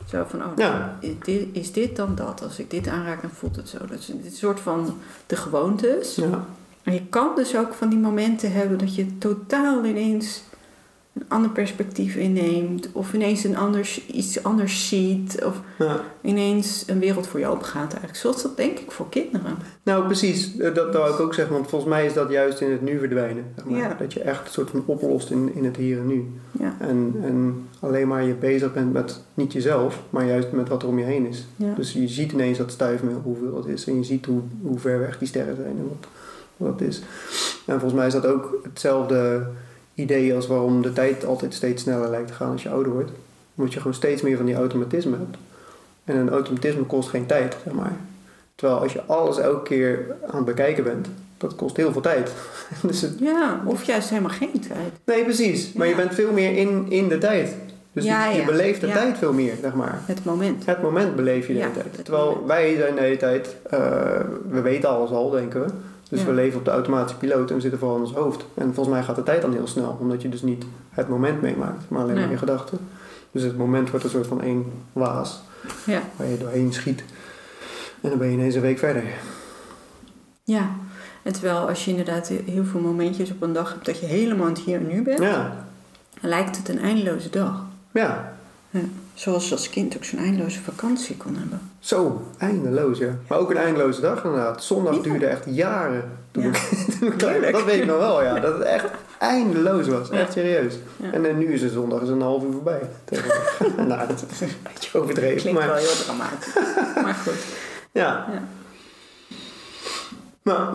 zo 0.07 0.24
van, 0.28 0.41
oh, 0.41 0.47
Ja. 0.57 0.97
is, 1.01 1.11
dit, 1.24 1.47
is 1.53 1.72
dit 1.72 1.97
dan 1.97 2.12
dat? 2.14 2.43
Als 2.43 2.59
ik 2.59 2.70
dit 2.70 2.89
aanraak, 2.89 3.20
dan 3.22 3.30
voelt 3.30 3.57
het 3.57 3.68
zo. 3.68 3.78
Dat 3.78 3.99
is 3.99 4.09
een 4.09 4.22
soort 4.32 4.61
van 4.61 4.97
de 5.26 5.37
gewoontes. 5.37 6.14
Ja, 6.14 6.45
Maar 6.85 6.95
je 6.95 7.03
kan 7.11 7.28
dus 7.37 7.57
ook 7.57 7.74
van 7.74 7.89
die 7.89 7.99
momenten 7.99 8.53
hebben 8.53 8.78
dat 8.78 8.95
je 8.95 9.18
totaal 9.18 9.85
ineens 9.85 10.43
een 11.14 11.24
ander 11.28 11.50
perspectief 11.50 12.16
inneemt. 12.16 12.88
Of 12.92 13.12
ineens 13.12 13.44
een 13.44 13.56
anders, 13.56 14.06
iets 14.06 14.42
anders 14.42 14.88
ziet. 14.88 15.44
Of 15.44 15.60
ja. 15.78 16.00
ineens 16.20 16.84
een 16.86 16.98
wereld 16.98 17.26
voor 17.26 17.40
je 17.40 17.46
open 17.46 17.66
gaat 17.66 17.90
eigenlijk. 17.90 18.16
Zoals 18.16 18.42
dat 18.42 18.56
denk 18.56 18.78
ik 18.78 18.90
voor 18.90 19.08
kinderen. 19.08 19.56
Nou, 19.82 20.04
precies. 20.04 20.56
Eh, 20.58 20.74
Dat 20.74 20.94
wou 20.94 21.12
ik 21.12 21.20
ook 21.20 21.34
zeggen. 21.34 21.54
Want 21.54 21.68
volgens 21.68 21.90
mij 21.90 22.06
is 22.06 22.12
dat 22.12 22.30
juist 22.30 22.60
in 22.60 22.70
het 22.70 22.82
nu 22.82 22.98
verdwijnen. 22.98 23.44
Zeg 23.56 23.64
maar. 23.64 23.78
Ja. 23.78 23.96
Dat 23.98 24.12
je 24.12 24.20
echt 24.20 24.46
een 24.46 24.52
soort 24.52 24.70
van 24.70 24.82
oplost 24.86 25.30
in, 25.30 25.54
in 25.54 25.64
het 25.64 25.76
hier 25.76 25.98
en 25.98 26.06
nu. 26.06 26.30
Ja. 26.52 26.76
En, 26.80 27.14
en 27.22 27.68
alleen 27.80 28.08
maar 28.08 28.24
je 28.24 28.34
bezig 28.34 28.72
bent 28.72 28.92
met 28.92 29.20
niet 29.34 29.52
jezelf, 29.52 30.02
maar 30.10 30.26
juist 30.26 30.52
met 30.52 30.68
wat 30.68 30.82
er 30.82 30.88
om 30.88 30.98
je 30.98 31.04
heen 31.04 31.26
is. 31.26 31.46
Dus 31.76 31.92
je 31.92 32.08
ziet 32.08 32.32
ineens 32.32 32.58
dat 32.58 32.70
stuifmeel, 32.70 33.20
hoeveel 33.24 33.56
het 33.56 33.66
is. 33.66 33.86
En 33.86 33.96
je 33.96 34.04
ziet 34.04 34.26
hoe, 34.26 34.40
hoe 34.62 34.78
ver 34.78 34.98
weg 34.98 35.18
die 35.18 35.28
sterren 35.28 35.56
zijn 35.56 35.76
en 35.78 35.88
wat, 35.88 36.08
wat 36.56 36.80
het 36.80 36.88
is. 36.88 37.02
En 37.66 37.80
volgens 37.80 37.92
mij 37.92 38.06
is 38.06 38.12
dat 38.12 38.26
ook 38.26 38.58
hetzelfde. 38.62 39.46
Idee 39.95 40.34
als 40.34 40.47
waarom 40.47 40.82
de 40.82 40.92
tijd 40.92 41.24
altijd 41.24 41.55
steeds 41.55 41.82
sneller 41.82 42.11
lijkt 42.11 42.28
te 42.28 42.34
gaan 42.34 42.53
als 42.53 42.62
je 42.62 42.68
ouder 42.68 42.92
wordt. 42.92 43.11
Omdat 43.55 43.72
je 43.72 43.78
gewoon 43.78 43.97
steeds 43.97 44.22
meer 44.22 44.36
van 44.36 44.47
die 44.47 44.55
automatisme 44.55 45.16
hebt. 45.16 45.36
En 46.05 46.16
een 46.16 46.30
automatisme 46.30 46.82
kost 46.82 47.09
geen 47.09 47.26
tijd, 47.26 47.57
zeg 47.64 47.72
maar. 47.74 47.97
Terwijl 48.55 48.80
als 48.80 48.92
je 48.92 49.03
alles 49.03 49.38
elke 49.38 49.62
keer 49.62 50.16
aan 50.26 50.36
het 50.36 50.45
bekijken 50.45 50.84
bent, 50.84 51.09
dat 51.38 51.55
kost 51.55 51.76
heel 51.76 51.92
veel 51.92 52.01
tijd. 52.01 52.30
dus 52.82 53.01
het, 53.01 53.18
Ja, 53.18 53.62
of 53.64 53.84
juist 53.84 54.09
helemaal 54.09 54.30
geen 54.30 54.61
tijd. 54.68 54.92
nee, 55.05 55.24
precies. 55.24 55.72
Maar 55.72 55.86
je 55.86 55.95
bent 55.95 56.14
veel 56.14 56.32
meer 56.32 56.57
in, 56.57 56.86
in 56.88 57.09
de 57.09 57.18
tijd. 57.18 57.57
Dus 57.92 58.05
Ja, 58.05 58.26
je, 58.26 58.34
je 58.34 58.40
ja. 58.40 58.47
beleeft 58.47 58.80
de 58.80 58.86
tijd 58.86 59.18
veel 59.18 59.32
meer, 59.32 59.55
zeg 59.61 59.74
maar. 59.74 60.01
Het 60.07 60.24
moment. 60.24 60.66
Het 60.66 60.82
moment 60.82 61.16
beleef 61.16 61.47
je 61.47 61.53
de 61.53 61.59
hele 61.59 61.72
tijd. 61.72 62.05
Terwijl 62.05 62.30
moment. 62.30 62.47
wij 62.47 62.76
zijn 62.76 62.95
de 62.95 63.01
hele 63.01 63.16
tijd, 63.16 63.57
eh, 63.70 63.78
we 64.49 64.61
weten 64.61 64.88
alles 64.88 65.11
al, 65.11 65.30
denken 65.30 65.61
we. 65.61 65.66
Dus 66.14 66.22
Ja. 66.22 66.28
we 66.28 66.34
leven 66.34 66.58
op 66.58 66.64
de 66.64 66.70
automatische 66.70 67.18
piloot 67.18 67.48
en 67.48 67.54
we 67.54 67.60
zitten 67.60 67.78
vooral 67.78 67.96
in 67.96 68.02
ons 68.02 68.12
hoofd. 68.12 68.44
En 68.54 68.74
volgens 68.74 68.94
mij 68.96 69.04
gaat 69.04 69.16
de 69.16 69.22
tijd 69.22 69.42
dan 69.42 69.52
heel 69.52 69.66
snel, 69.66 69.96
omdat 70.00 70.22
je 70.22 70.28
dus 70.28 70.42
niet 70.42 70.64
het 70.90 71.08
moment 71.08 71.42
meemaakt, 71.42 71.82
maar 71.88 72.00
alleen 72.00 72.12
maar 72.14 72.22
Nee. 72.22 72.32
je 72.32 72.38
gedachten. 72.38 72.78
Dus 73.30 73.42
het 73.42 73.56
moment 73.58 73.90
wordt 73.90 74.04
een 74.04 74.10
soort 74.10 74.26
van 74.26 74.42
één 74.42 74.72
waas 74.92 75.40
Ja. 75.86 76.00
waar 76.16 76.26
je 76.26 76.38
doorheen 76.38 76.72
schiet. 76.72 77.04
En 78.00 78.08
dan 78.10 78.18
ben 78.18 78.26
je 78.28 78.32
ineens 78.34 78.54
een 78.54 78.60
week 78.60 78.78
verder. 78.78 79.02
Ja. 80.44 80.70
En 81.22 81.32
terwijl 81.32 81.68
als 81.68 81.84
je 81.84 81.90
inderdaad 81.90 82.28
heel 82.28 82.64
veel 82.64 82.80
momentjes 82.80 83.30
op 83.30 83.42
een 83.42 83.52
dag 83.52 83.72
hebt 83.72 83.84
dat 83.86 83.98
je 83.98 84.06
helemaal 84.06 84.46
het 84.46 84.58
hier 84.58 84.76
en 84.80 84.86
nu 84.86 85.02
bent, 85.02 85.18
Ja, 85.18 85.66
dan 86.20 86.30
lijkt 86.30 86.56
het 86.56 86.68
een 86.68 86.78
eindeloze 86.80 87.30
dag. 87.30 87.64
ja. 87.92 88.32
Zoals 89.14 89.48
je 89.48 89.54
als 89.54 89.70
kind 89.70 89.96
ook 89.96 90.04
zo'n 90.04 90.18
eindeloze 90.18 90.60
vakantie 90.62 91.16
kon 91.16 91.36
hebben. 91.36 91.60
Zo, 91.78 92.26
eindeloos 92.38 92.98
ja. 92.98 93.16
Maar 93.28 93.38
ook 93.38 93.50
een 93.50 93.56
eindeloze 93.56 94.00
dag 94.00 94.24
inderdaad. 94.24 94.64
Zondag 94.64 94.94
Ja. 94.96 95.02
duurde 95.02 95.26
echt 95.26 95.44
jaren. 95.48 96.10
Toen 96.30 96.42
Ja. 96.42 96.48
ik, 96.48 96.56
toen. 96.98 97.12
Dat 97.52 97.64
weet 97.64 97.80
ik 97.80 97.86
nog 97.86 97.98
wel, 97.98 98.22
ja. 98.22 98.40
Dat 98.40 98.52
het 98.54 98.62
echt 98.62 98.84
eindeloos 99.18 99.88
was. 99.88 100.10
Echt 100.10 100.32
serieus. 100.32 100.74
Ja. 100.96 101.12
En 101.12 101.38
nu 101.38 101.52
is 101.52 101.60
de 101.60 101.68
zondag 101.68 102.00
is 102.02 102.08
een 102.08 102.20
half 102.20 102.42
uur 102.44 102.52
voorbij. 102.52 102.80
nou, 103.76 104.06
dat 104.08 104.24
is 104.30 104.40
een 104.40 104.48
beetje 104.72 104.98
overdreven. 104.98 105.36
Klinkt 105.40 105.58
maar 105.58 105.68
wel 105.68 105.76
heel 105.76 105.94
dramatisch. 106.04 106.54
maar 107.02 107.14
goed. 107.14 107.44
ja. 107.92 108.26
Ja. 108.32 108.42
Maar, 110.42 110.68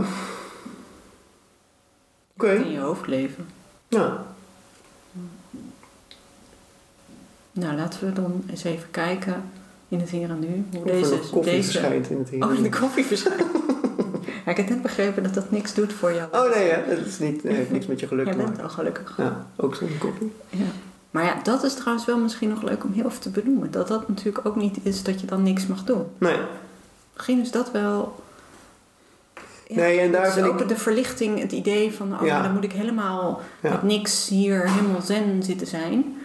oké. 2.38 2.52
In 2.52 2.72
je 2.72 2.80
hoofd 2.80 3.08
leven. 3.08 3.48
Ja. 3.88 4.26
Nou, 7.52 7.76
laten 7.76 8.06
we 8.06 8.14
dan 8.14 8.44
eens 8.50 8.64
even 8.64 8.92
kijken 8.92 9.44
in 9.88 10.00
het 10.00 10.10
hier 10.10 10.30
en 10.30 10.40
nu. 10.40 10.66
Hoe 10.72 10.82
Of 10.84 10.92
deze, 10.92 11.16
koffie 11.32 11.42
deze... 11.54 11.72
verschijnt 11.72 12.10
in 12.10 12.18
het 12.20 12.30
hier. 12.30 12.44
Oh, 12.46 12.54
in 12.54 12.64
de 12.64 12.70
koffie 12.70 13.06
verschijnt. 13.06 13.42
ja, 14.46 14.52
ik 14.52 14.58
heb 14.58 14.70
net 14.70 14.82
begrepen 14.82 15.24
dat 15.24 15.34
dat 15.34 15.52
niks 15.52 15.74
doet 15.74 15.94
voor 15.94 16.14
jou. 16.14 16.28
Oh 16.32 16.56
nee, 16.56 16.70
hè? 16.70 16.82
het 16.96 17.06
is 17.06 17.20
niet, 17.20 17.42
heeft 17.44 17.72
niks 17.72 17.86
met 17.86 18.00
je 18.00 18.08
geluk 18.08 18.26
Jij 18.26 18.34
te 18.34 18.40
bent 18.40 18.50
maken. 18.50 18.64
al 18.70 18.76
gelukkig. 18.76 19.14
Ja, 19.18 19.46
ook 19.56 19.76
zo'n 19.76 19.98
koffie. 20.00 20.32
Ja. 20.50 20.66
Maar 21.12 21.24
ja, 21.24 21.40
dat 21.44 21.64
is 21.64 21.74
trouwens 21.74 22.06
wel 22.06 22.18
misschien 22.20 22.50
nog 22.50 22.62
leuk 22.64 22.84
om 22.84 22.92
heel 22.94 23.06
even 23.06 23.20
te 23.20 23.30
benoemen. 23.30 23.72
Dat 23.72 23.88
dat 23.88 24.08
natuurlijk 24.08 24.46
ook 24.46 24.56
niet 24.56 24.78
is 24.84 25.04
dat 25.04 25.20
je 25.22 25.28
dan 25.28 25.44
niks 25.44 25.68
mag 25.68 25.84
doen. 25.84 26.04
Nee, 26.18 26.38
Misschien 27.16 27.42
is 27.42 27.52
dat 27.52 27.72
wel... 27.72 28.24
Ja, 29.68 29.76
Nee, 29.76 30.00
en 30.00 30.12
daar 30.12 30.32
vind 30.32 30.48
ook 30.48 30.60
ik- 30.62 30.68
de 30.68 30.78
verlichting, 30.78 31.40
het 31.40 31.52
idee 31.52 31.94
van... 31.94 32.20
Oh, 32.20 32.26
Ja. 32.26 32.42
dan 32.42 32.54
moet 32.54 32.64
ik 32.64 32.72
helemaal 32.72 33.42
met 33.62 33.84
niks 33.84 34.28
hier 34.28 34.70
helemaal 34.72 35.02
zen 35.02 35.44
zitten 35.44 35.68
zijn. 35.68 36.18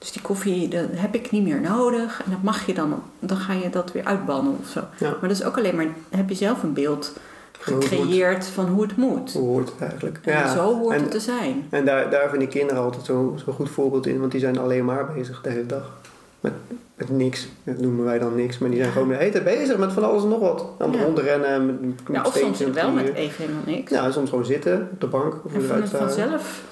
Dus 0.00 0.12
die 0.12 0.22
koffie, 0.22 0.68
dat 0.68 0.86
heb 0.90 1.14
ik 1.14 1.30
niet 1.30 1.42
meer 1.42 1.60
nodig. 1.60 2.22
En 2.24 2.30
dat 2.30 2.42
mag 2.42 2.66
je 2.66 2.74
dan... 2.74 3.02
Dan 3.18 3.36
ga 3.36 3.52
je 3.52 3.70
dat 3.70 3.92
weer 3.92 4.04
uitbannen 4.04 4.56
of 4.60 4.68
zo. 4.68 4.80
Ja. 4.98 5.10
Maar 5.10 5.28
dat 5.28 5.38
is 5.38 5.44
ook 5.44 5.58
alleen 5.58 5.76
maar... 5.76 5.86
Heb 6.10 6.28
je 6.28 6.34
zelf 6.34 6.62
een 6.62 6.72
beeld 6.72 7.12
gecreëerd 7.60 8.46
van 8.46 8.66
hoe 8.66 8.82
het 8.82 8.96
moet. 8.96 9.32
hoe 9.32 9.48
hoort 9.48 9.70
het 9.70 9.80
eigenlijk? 9.80 10.18
En 10.22 10.48
zo 10.50 10.78
hoort 10.78 10.94
en, 10.96 11.02
het 11.02 11.10
te 11.10 11.20
zijn. 11.20 11.66
En 11.70 11.84
daar, 11.84 12.10
daar 12.10 12.30
vind 12.30 12.42
ik 12.42 12.50
kinderen 12.50 12.82
altijd 12.82 13.04
zo'n 13.04 13.40
zo 13.44 13.52
goed 13.52 13.70
voorbeeld 13.70 14.06
in, 14.06 14.20
want 14.20 14.32
die 14.32 14.40
zijn 14.40 14.58
alleen 14.58 14.84
maar 14.84 15.12
bezig 15.12 15.40
de 15.40 15.50
hele 15.50 15.66
dag. 15.66 15.92
Met, 16.40 16.52
met 16.94 17.10
niks. 17.10 17.48
Dat 17.64 17.78
noemen 17.78 18.04
wij 18.04 18.18
dan 18.18 18.34
niks, 18.34 18.58
maar 18.58 18.70
die 18.70 18.78
zijn 18.78 18.92
gewoon 18.92 19.08
de 19.08 19.14
hele 19.14 19.30
tijd 19.30 19.44
bezig 19.44 19.76
met 19.76 19.92
van 19.92 20.04
alles 20.04 20.22
en 20.22 20.28
nog 20.28 20.40
wat. 20.40 20.66
Aan 20.78 20.90
het 20.90 20.98
Ja. 20.98 21.04
rondrennen, 21.04 21.66
met, 21.66 21.80
met 21.80 22.16
Ja, 22.16 22.22
of 22.22 22.36
soms 22.36 22.58
wel 22.58 22.90
met 22.90 23.14
even 23.14 23.44
helemaal 23.44 23.62
niks. 23.66 23.90
Ja, 23.90 24.10
soms 24.10 24.30
gewoon 24.30 24.44
zitten 24.44 24.88
op 24.92 25.00
de 25.00 25.06
bank 25.06 25.34
of 25.44 25.54
en 25.54 25.62
van, 25.62 25.88
vanzelf 25.88 26.62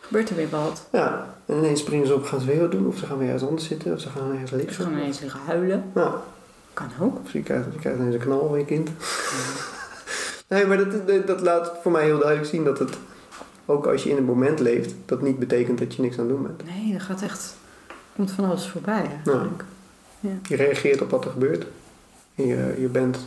gebeurt 0.00 0.30
er 0.30 0.36
weer 0.36 0.48
wat. 0.50 0.88
Ja, 0.92 1.37
en 1.48 1.56
ineens 1.56 1.80
springen 1.80 2.06
ze 2.06 2.14
op, 2.14 2.24
gaan 2.24 2.40
ze 2.40 2.46
weer 2.46 2.60
wat 2.60 2.70
doen, 2.70 2.86
of 2.86 2.96
ze 2.98 3.06
gaan 3.06 3.18
weer 3.18 3.26
ergens 3.26 3.44
anders 3.48 3.66
zitten, 3.66 3.92
of 3.92 4.00
ze 4.00 4.08
gaan 4.08 4.30
ergens 4.32 4.50
Ze 4.50 4.56
liggen. 4.56 4.84
gaan 4.84 4.92
ineens 4.92 5.20
liggen 5.20 5.40
huilen. 5.46 5.84
Nou, 5.94 6.14
Kan 6.72 6.90
ook. 7.00 7.18
of 7.24 7.32
je 7.32 7.42
krijgt, 7.42 7.66
je 7.72 7.78
krijgt 7.78 7.98
ineens 7.98 8.14
een 8.14 8.20
knal 8.20 8.48
van 8.48 8.58
je 8.58 8.64
kind. 8.64 8.90
nee, 10.48 10.66
maar 10.66 10.76
dat, 10.76 11.06
dat, 11.06 11.26
dat 11.26 11.40
laat 11.40 11.72
voor 11.82 11.92
mij 11.92 12.04
heel 12.04 12.18
duidelijk 12.18 12.48
zien 12.48 12.64
dat 12.64 12.78
het, 12.78 12.96
ook 13.66 13.86
als 13.86 14.02
je 14.02 14.10
in 14.10 14.16
het 14.16 14.26
moment 14.26 14.60
leeft, 14.60 14.94
dat 15.06 15.22
niet 15.22 15.38
betekent 15.38 15.78
dat 15.78 15.94
je 15.94 16.02
niks 16.02 16.18
aan 16.18 16.24
het 16.26 16.34
doen 16.34 16.42
bent. 16.42 16.64
Nee, 16.64 16.94
er 16.94 17.00
gaat 17.00 17.22
echt... 17.22 17.56
komt 18.16 18.30
van 18.30 18.44
alles 18.44 18.68
voorbij 18.68 19.04
eigenlijk. 19.24 19.64
Je 20.48 20.56
reageert 20.56 21.00
op 21.02 21.10
wat 21.10 21.24
er 21.24 21.30
gebeurt. 21.30 21.66
Je, 22.34 22.74
je 22.78 22.88
bent 22.88 23.18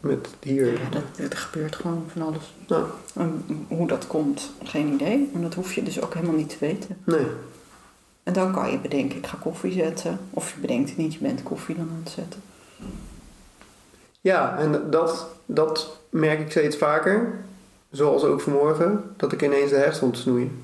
met 0.00 0.28
hier. 0.42 0.72
Ja, 0.72 0.88
dat, 0.90 1.30
er 1.30 1.36
gebeurt 1.36 1.76
gewoon 1.76 2.04
van 2.12 2.22
alles. 2.22 2.54
Nou, 2.66 2.84
En 3.14 3.44
hoe 3.68 3.86
dat 3.86 4.06
komt, 4.06 4.50
geen 4.62 4.92
idee. 4.92 5.30
En 5.34 5.42
dat 5.42 5.54
hoef 5.54 5.74
je 5.74 5.82
dus 5.82 6.00
ook 6.00 6.14
helemaal 6.14 6.36
niet 6.36 6.48
te 6.48 6.56
weten. 6.60 6.96
nee. 7.04 7.26
En 8.22 8.34
dan 8.34 8.52
kan 8.52 8.70
je 8.70 8.78
bedenken, 8.78 9.18
ik 9.18 9.26
ga 9.26 9.36
koffie 9.40 9.72
zetten. 9.72 10.18
Of 10.30 10.52
je 10.54 10.60
bedenkt 10.60 10.88
het 10.88 10.98
niet, 10.98 11.12
je 11.12 11.18
bent 11.18 11.42
koffie 11.42 11.76
dan 11.76 11.88
aan 11.90 12.00
het 12.04 12.12
zetten. 12.12 12.40
Ja, 14.20 14.58
en 14.58 14.90
dat, 14.90 15.26
dat 15.46 15.98
merk 16.10 16.40
ik 16.40 16.50
steeds 16.50 16.76
vaker. 16.76 17.38
Zoals 17.90 18.24
ook 18.24 18.40
vanmorgen, 18.40 19.14
dat 19.16 19.32
ik 19.32 19.42
ineens 19.42 19.70
de 19.70 20.08
te 20.12 20.20
snoeien. 20.20 20.62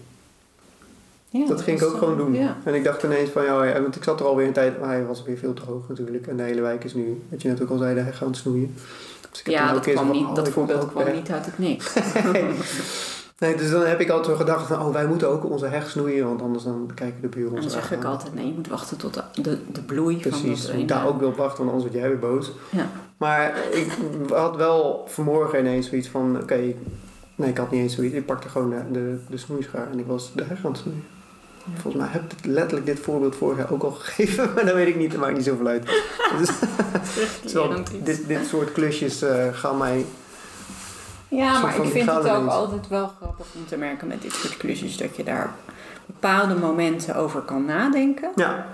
Ja, 1.41 1.47
dat 1.47 1.61
ging 1.61 1.81
ik 1.81 1.87
ook 1.87 1.93
eh, 1.93 1.99
gewoon 1.99 2.17
doen. 2.17 2.35
Ja. 2.35 2.57
En 2.65 2.75
ik 2.75 2.85
dacht 2.85 3.03
ineens 3.03 3.31
van, 3.31 3.45
ja, 3.45 3.65
ja, 3.65 3.83
want 3.83 3.97
ik 3.97 4.05
zat 4.05 4.21
er 4.21 4.27
alweer 4.27 4.47
een 4.47 4.53
tijd, 4.53 4.81
maar 4.81 4.89
hij 4.89 5.05
was 5.07 5.23
weer 5.23 5.37
veel 5.39 5.53
te 5.55 5.63
hoog 5.63 5.89
natuurlijk. 5.89 6.27
En 6.27 6.37
de 6.37 6.43
hele 6.43 6.61
wijk 6.61 6.85
is 6.85 6.95
nu, 6.95 7.23
wat 7.31 7.43
je 7.43 7.49
net 7.49 7.63
ook 7.63 7.71
al 7.71 7.79
zei, 7.79 7.95
de 7.95 8.01
heg 8.01 8.23
aan 8.23 8.29
het 8.29 8.37
snoeien. 8.37 8.75
Dus 9.31 9.41
ik 9.41 9.47
heb 9.47 9.55
Ja, 9.55 9.73
dat, 9.73 9.83
kwam 9.83 9.95
van, 10.07 10.11
niet, 10.11 10.25
oh, 10.27 10.35
dat 10.35 10.49
voorbeeld 10.49 10.89
kwam 10.91 11.05
weg. 11.05 11.15
niet 11.15 11.31
uit 11.31 11.47
het 11.47 11.59
niks. 11.59 11.93
Nee, 13.39 13.57
dus 13.57 13.71
dan 13.71 13.83
heb 13.85 14.01
ik 14.01 14.09
altijd 14.11 14.37
gedacht 14.37 14.67
van, 14.67 14.81
oh, 14.83 14.93
wij 14.93 15.07
moeten 15.07 15.29
ook 15.29 15.51
onze 15.51 15.67
heg 15.67 15.91
snoeien, 15.91 16.27
want 16.27 16.43
anders 16.43 16.65
dan 16.65 16.91
kijken 16.95 17.21
de 17.21 17.29
buren 17.29 17.49
En 17.57 17.63
ons 17.63 17.73
dan 17.73 17.83
zeg 17.83 17.93
ik 17.93 18.05
altijd, 18.05 18.35
nee, 18.35 18.47
je 18.47 18.53
moet 18.53 18.69
wachten 18.69 18.97
tot 18.97 19.15
de, 19.15 19.43
de, 19.43 19.59
de 19.73 19.81
bloei 19.83 20.23
van 20.23 20.31
Precies, 20.31 20.69
ik 20.69 20.75
ene- 20.75 20.85
daar 20.85 21.07
ook 21.07 21.19
wil 21.21 21.35
wachten, 21.35 21.59
want 21.65 21.71
anders 21.71 21.83
word 21.91 21.95
jij 22.03 22.09
weer 22.09 22.19
boos. 22.31 22.53
Ja. 22.71 22.87
Maar 23.17 23.55
ik 23.73 23.89
had 24.29 24.57
wel 24.57 25.05
vanmorgen 25.09 25.59
ineens 25.59 25.89
zoiets 25.89 26.09
van, 26.09 26.39
oké, 26.43 26.61
nee, 27.35 27.49
ik 27.51 27.57
had 27.59 27.71
niet 27.71 27.81
eens 27.81 27.95
zoiets. 27.95 28.15
Ik 28.15 28.27
pakte 28.27 28.49
gewoon 28.49 28.71
de, 28.71 28.83
de, 28.93 29.19
de 29.29 29.37
snoeischaar 29.37 29.91
en 29.91 29.99
ik 29.99 30.07
was 30.07 30.33
de 30.35 30.45
heg 30.45 30.65
aan 30.65 30.71
het 30.73 30.81
snoeien. 30.81 31.05
Volgens 31.73 32.03
mij 32.03 32.13
heb 32.13 32.33
ik 32.33 32.45
letterlijk 32.45 32.87
dit 32.87 32.99
voorbeeld 33.01 33.37
vorig 33.37 33.59
jaar 33.59 33.73
ook 33.73 33.83
al 33.83 33.91
gegeven, 33.91 34.51
maar 34.55 34.65
dat 34.65 34.75
weet 34.75 34.89
ik 34.89 34.97
niet, 34.97 35.11
dat 35.11 35.21
maakt 35.21 35.35
niet 35.35 35.45
zoveel 35.45 35.67
uit. 35.67 35.85
Dus, 36.39 36.51
terwijl 37.53 37.83
dit, 38.05 38.27
dit 38.27 38.47
soort 38.47 38.73
klusjes 38.73 39.23
eh, 39.23 39.47
gaan 39.53 39.79
mij... 39.79 40.07
Ja, 41.29 41.61
maar 41.61 41.77
ik 41.77 41.91
vind 41.91 42.11
het 42.11 42.29
ook 42.29 42.49
altijd 42.49 42.89
wel 42.89 43.13
grappig 43.21 43.47
om 43.55 43.67
te 43.67 43.77
merken 43.77 44.07
met 44.07 44.23
dit 44.23 44.33
soort 44.33 44.57
klusjes 44.57 44.97
dat 44.97 45.17
je 45.17 45.25
daar 45.25 45.55
bepaalde 46.07 46.55
momenten 46.55 47.17
over 47.17 47.41
kan 47.41 47.65
nadenken. 47.65 48.31
Ja, 48.37 48.67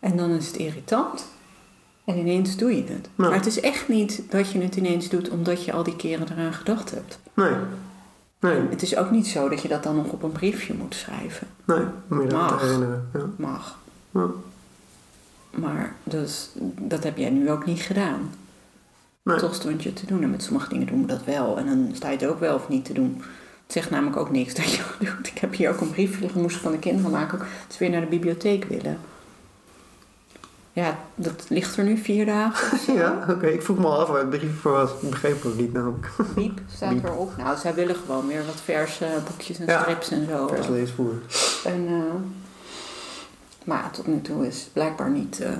En 0.00 0.16
dan 0.16 0.30
is 0.30 0.46
het 0.46 0.56
irritant. 0.56 1.26
En 2.04 2.18
ineens 2.18 2.56
doe 2.56 2.76
je 2.76 2.82
het. 2.82 3.08
Ja. 3.14 3.24
Maar 3.24 3.32
het 3.34 3.46
is 3.46 3.60
echt 3.60 3.88
niet 3.88 4.22
dat 4.30 4.50
je 4.50 4.60
het 4.60 4.76
ineens 4.76 5.08
doet 5.08 5.28
omdat 5.28 5.64
je 5.64 5.72
al 5.72 5.82
die 5.82 5.96
keren 5.96 6.26
eraan 6.32 6.52
gedacht 6.52 6.90
hebt. 6.90 7.18
nee. 7.34 7.52
Nee, 8.40 8.60
Het 8.70 8.82
is 8.82 8.96
ook 8.96 9.10
niet 9.10 9.26
zo 9.26 9.48
dat 9.48 9.62
je 9.62 9.68
dat 9.68 9.82
dan 9.82 9.96
nog 9.96 10.06
op 10.12 10.22
een 10.22 10.32
briefje 10.32 10.74
moet 10.74 10.94
schrijven. 10.94 11.46
nee, 11.64 11.84
om 12.10 12.20
je 12.22 12.28
dat 12.28 12.60
herinneren. 12.60 13.08
Ja. 13.14 13.20
Mag. 13.36 13.78
Ja. 14.10 14.26
Maar 15.50 15.94
dus, 16.04 16.50
dat 16.80 17.04
heb 17.04 17.16
jij 17.16 17.30
nu 17.30 17.50
ook 17.50 17.66
niet 17.66 17.80
gedaan. 17.80 18.30
Nee. 19.22 19.38
Toch 19.38 19.54
stond 19.54 19.82
je 19.82 19.92
te 19.92 20.06
doen. 20.06 20.22
En 20.22 20.30
met 20.30 20.42
sommige 20.42 20.68
dingen 20.68 20.86
doen 20.86 21.00
we 21.00 21.06
dat 21.06 21.24
wel. 21.24 21.58
En 21.58 21.66
dan 21.66 21.90
sta 21.94 22.10
je 22.10 22.16
het 22.16 22.26
ook 22.26 22.40
wel 22.40 22.54
of 22.54 22.68
niet 22.68 22.84
te 22.84 22.92
doen. 22.92 23.16
Het 23.62 23.72
zegt 23.72 23.90
namelijk 23.90 24.16
ook 24.16 24.30
niks 24.30 24.54
dat 24.54 24.72
je 24.72 24.82
doet. 24.98 25.26
Ik 25.26 25.38
heb 25.38 25.54
hier 25.54 25.70
ook 25.70 25.80
een 25.80 25.90
briefje 25.90 26.20
liggen, 26.20 26.40
moest 26.40 26.56
van 26.56 26.72
de 26.72 26.78
kinderen 26.78 27.10
maken. 27.10 27.38
Ze 27.68 27.78
weer 27.78 27.90
naar 27.90 28.00
de 28.00 28.06
bibliotheek 28.06 28.64
willen. 28.64 28.98
Ja, 30.72 30.98
dat 31.14 31.44
ligt 31.48 31.76
er 31.76 31.84
nu 31.84 31.96
vier 31.96 32.26
dagen. 32.26 32.78
Ja, 33.00 33.26
oké. 33.28 33.46
Ik 33.46 33.62
vroeg 33.62 33.78
me 33.78 33.86
al 33.86 33.98
af 34.00 34.08
waar 34.08 34.18
het 34.20 34.30
brief 34.30 34.60
voor 34.60 34.72
was. 34.72 34.90
Ik 35.00 35.10
begreep 35.10 35.42
het 35.42 35.56
niet 35.58 35.72
namelijk. 35.72 36.10
Piep 36.34 36.60
staat 36.74 36.94
Piep. 36.94 37.04
erop. 37.04 37.36
Nou, 37.36 37.56
zij 37.58 37.74
willen 37.74 37.94
gewoon 37.96 38.26
weer 38.26 38.46
wat 38.46 38.60
verse 38.64 39.06
boekjes 39.28 39.58
en 39.58 39.66
Ja. 39.66 39.80
strips 39.82 40.10
en 40.10 40.26
zo. 40.30 40.46
Vers 40.46 40.68
leesvoer. 40.68 41.12
En, 41.64 41.86
eh, 41.86 42.14
maar 43.64 43.78
ja, 43.78 43.90
tot 43.90 44.06
nu 44.06 44.20
toe 44.20 44.46
is 44.46 44.60
het 44.60 44.72
blijkbaar 44.72 45.10
niet 45.10 45.40
eh, 45.40 45.50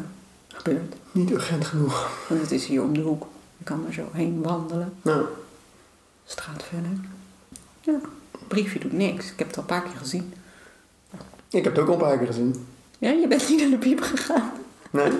gebeurd. 0.49 0.95
Niet 1.13 1.31
urgent 1.31 1.65
genoeg. 1.67 2.11
Want 2.29 2.41
het 2.41 2.51
is 2.53 2.67
hier 2.67 2.83
om 2.83 2.93
de 2.95 3.01
hoek. 3.01 3.27
Je 3.57 3.65
kan 3.65 3.85
er 3.87 3.93
zo 3.93 4.09
heen 4.13 4.43
wandelen. 4.43 4.93
Nou, 5.03 5.25
Straat 6.25 6.63
verder. 6.63 6.91
Ja, 7.81 7.99
briefje 8.49 8.79
doet 8.79 8.93
niks. 8.93 9.33
Ik 9.33 9.39
heb 9.39 9.47
het 9.47 9.57
al 9.57 9.63
een 9.63 9.69
paar 9.69 9.83
keer 9.83 9.99
gezien. 9.99 10.33
ik 11.51 11.65
heb 11.65 11.73
het 11.75 11.79
ook 11.83 11.89
al 11.89 11.95
een 11.95 12.01
paar 12.01 12.19
keer 12.19 12.27
gezien. 12.27 12.67
Ja, 12.99 13.11
je 13.11 13.29
bent 13.29 13.49
niet 13.49 13.61
naar 13.61 13.71
de 13.71 13.77
piep 13.79 14.01
gegaan. 14.01 14.51
Nee, 14.91 15.11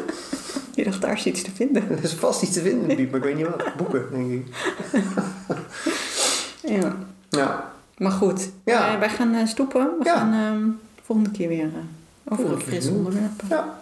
Je 0.75 0.85
dacht, 0.85 1.01
daar 1.01 1.13
is 1.13 1.25
iets 1.27 1.43
te 1.43 1.51
vinden. 1.55 1.83
er 1.91 2.03
is 2.03 2.13
vast 2.15 2.43
iets 2.43 2.53
te 2.53 2.61
vinden 2.61 2.91
in 2.91 2.97
de 2.97 3.07
maar 3.11 3.17
ik 3.17 3.23
weet 3.25 3.37
niet 3.37 3.47
wat. 3.47 3.77
Boeken, 3.77 4.07
denk 4.11 4.31
ik. 4.31 4.47
Ja. 6.63 6.97
Ja, 7.29 7.73
Maar 7.97 8.13
goed, 8.13 8.51
Ja. 8.65 8.79
wij, 8.89 8.99
wij 8.99 9.09
gaan 9.09 9.35
eh, 9.35 9.47
stoepen. 9.47 9.91
We 9.99 10.05
Ja. 10.05 10.17
gaan 10.17 10.33
ehm, 10.33 10.69
volgende 11.05 11.31
keer 11.31 11.49
weer 11.49 11.65
eh, 11.65 12.33
over 12.39 12.53
een 12.53 12.61
fris 12.61 12.89
onderwerp. 12.89 13.43
Ja, 13.49 13.79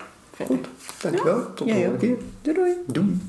goed. 0.47 0.66
Dankjewel. 1.01 1.55
Tot 1.55 1.66
de 1.68 1.72
volgende 1.74 1.97
keer. 1.99 2.16
Doei 2.43 2.57
doei. 2.57 2.72
Doei. 2.87 3.20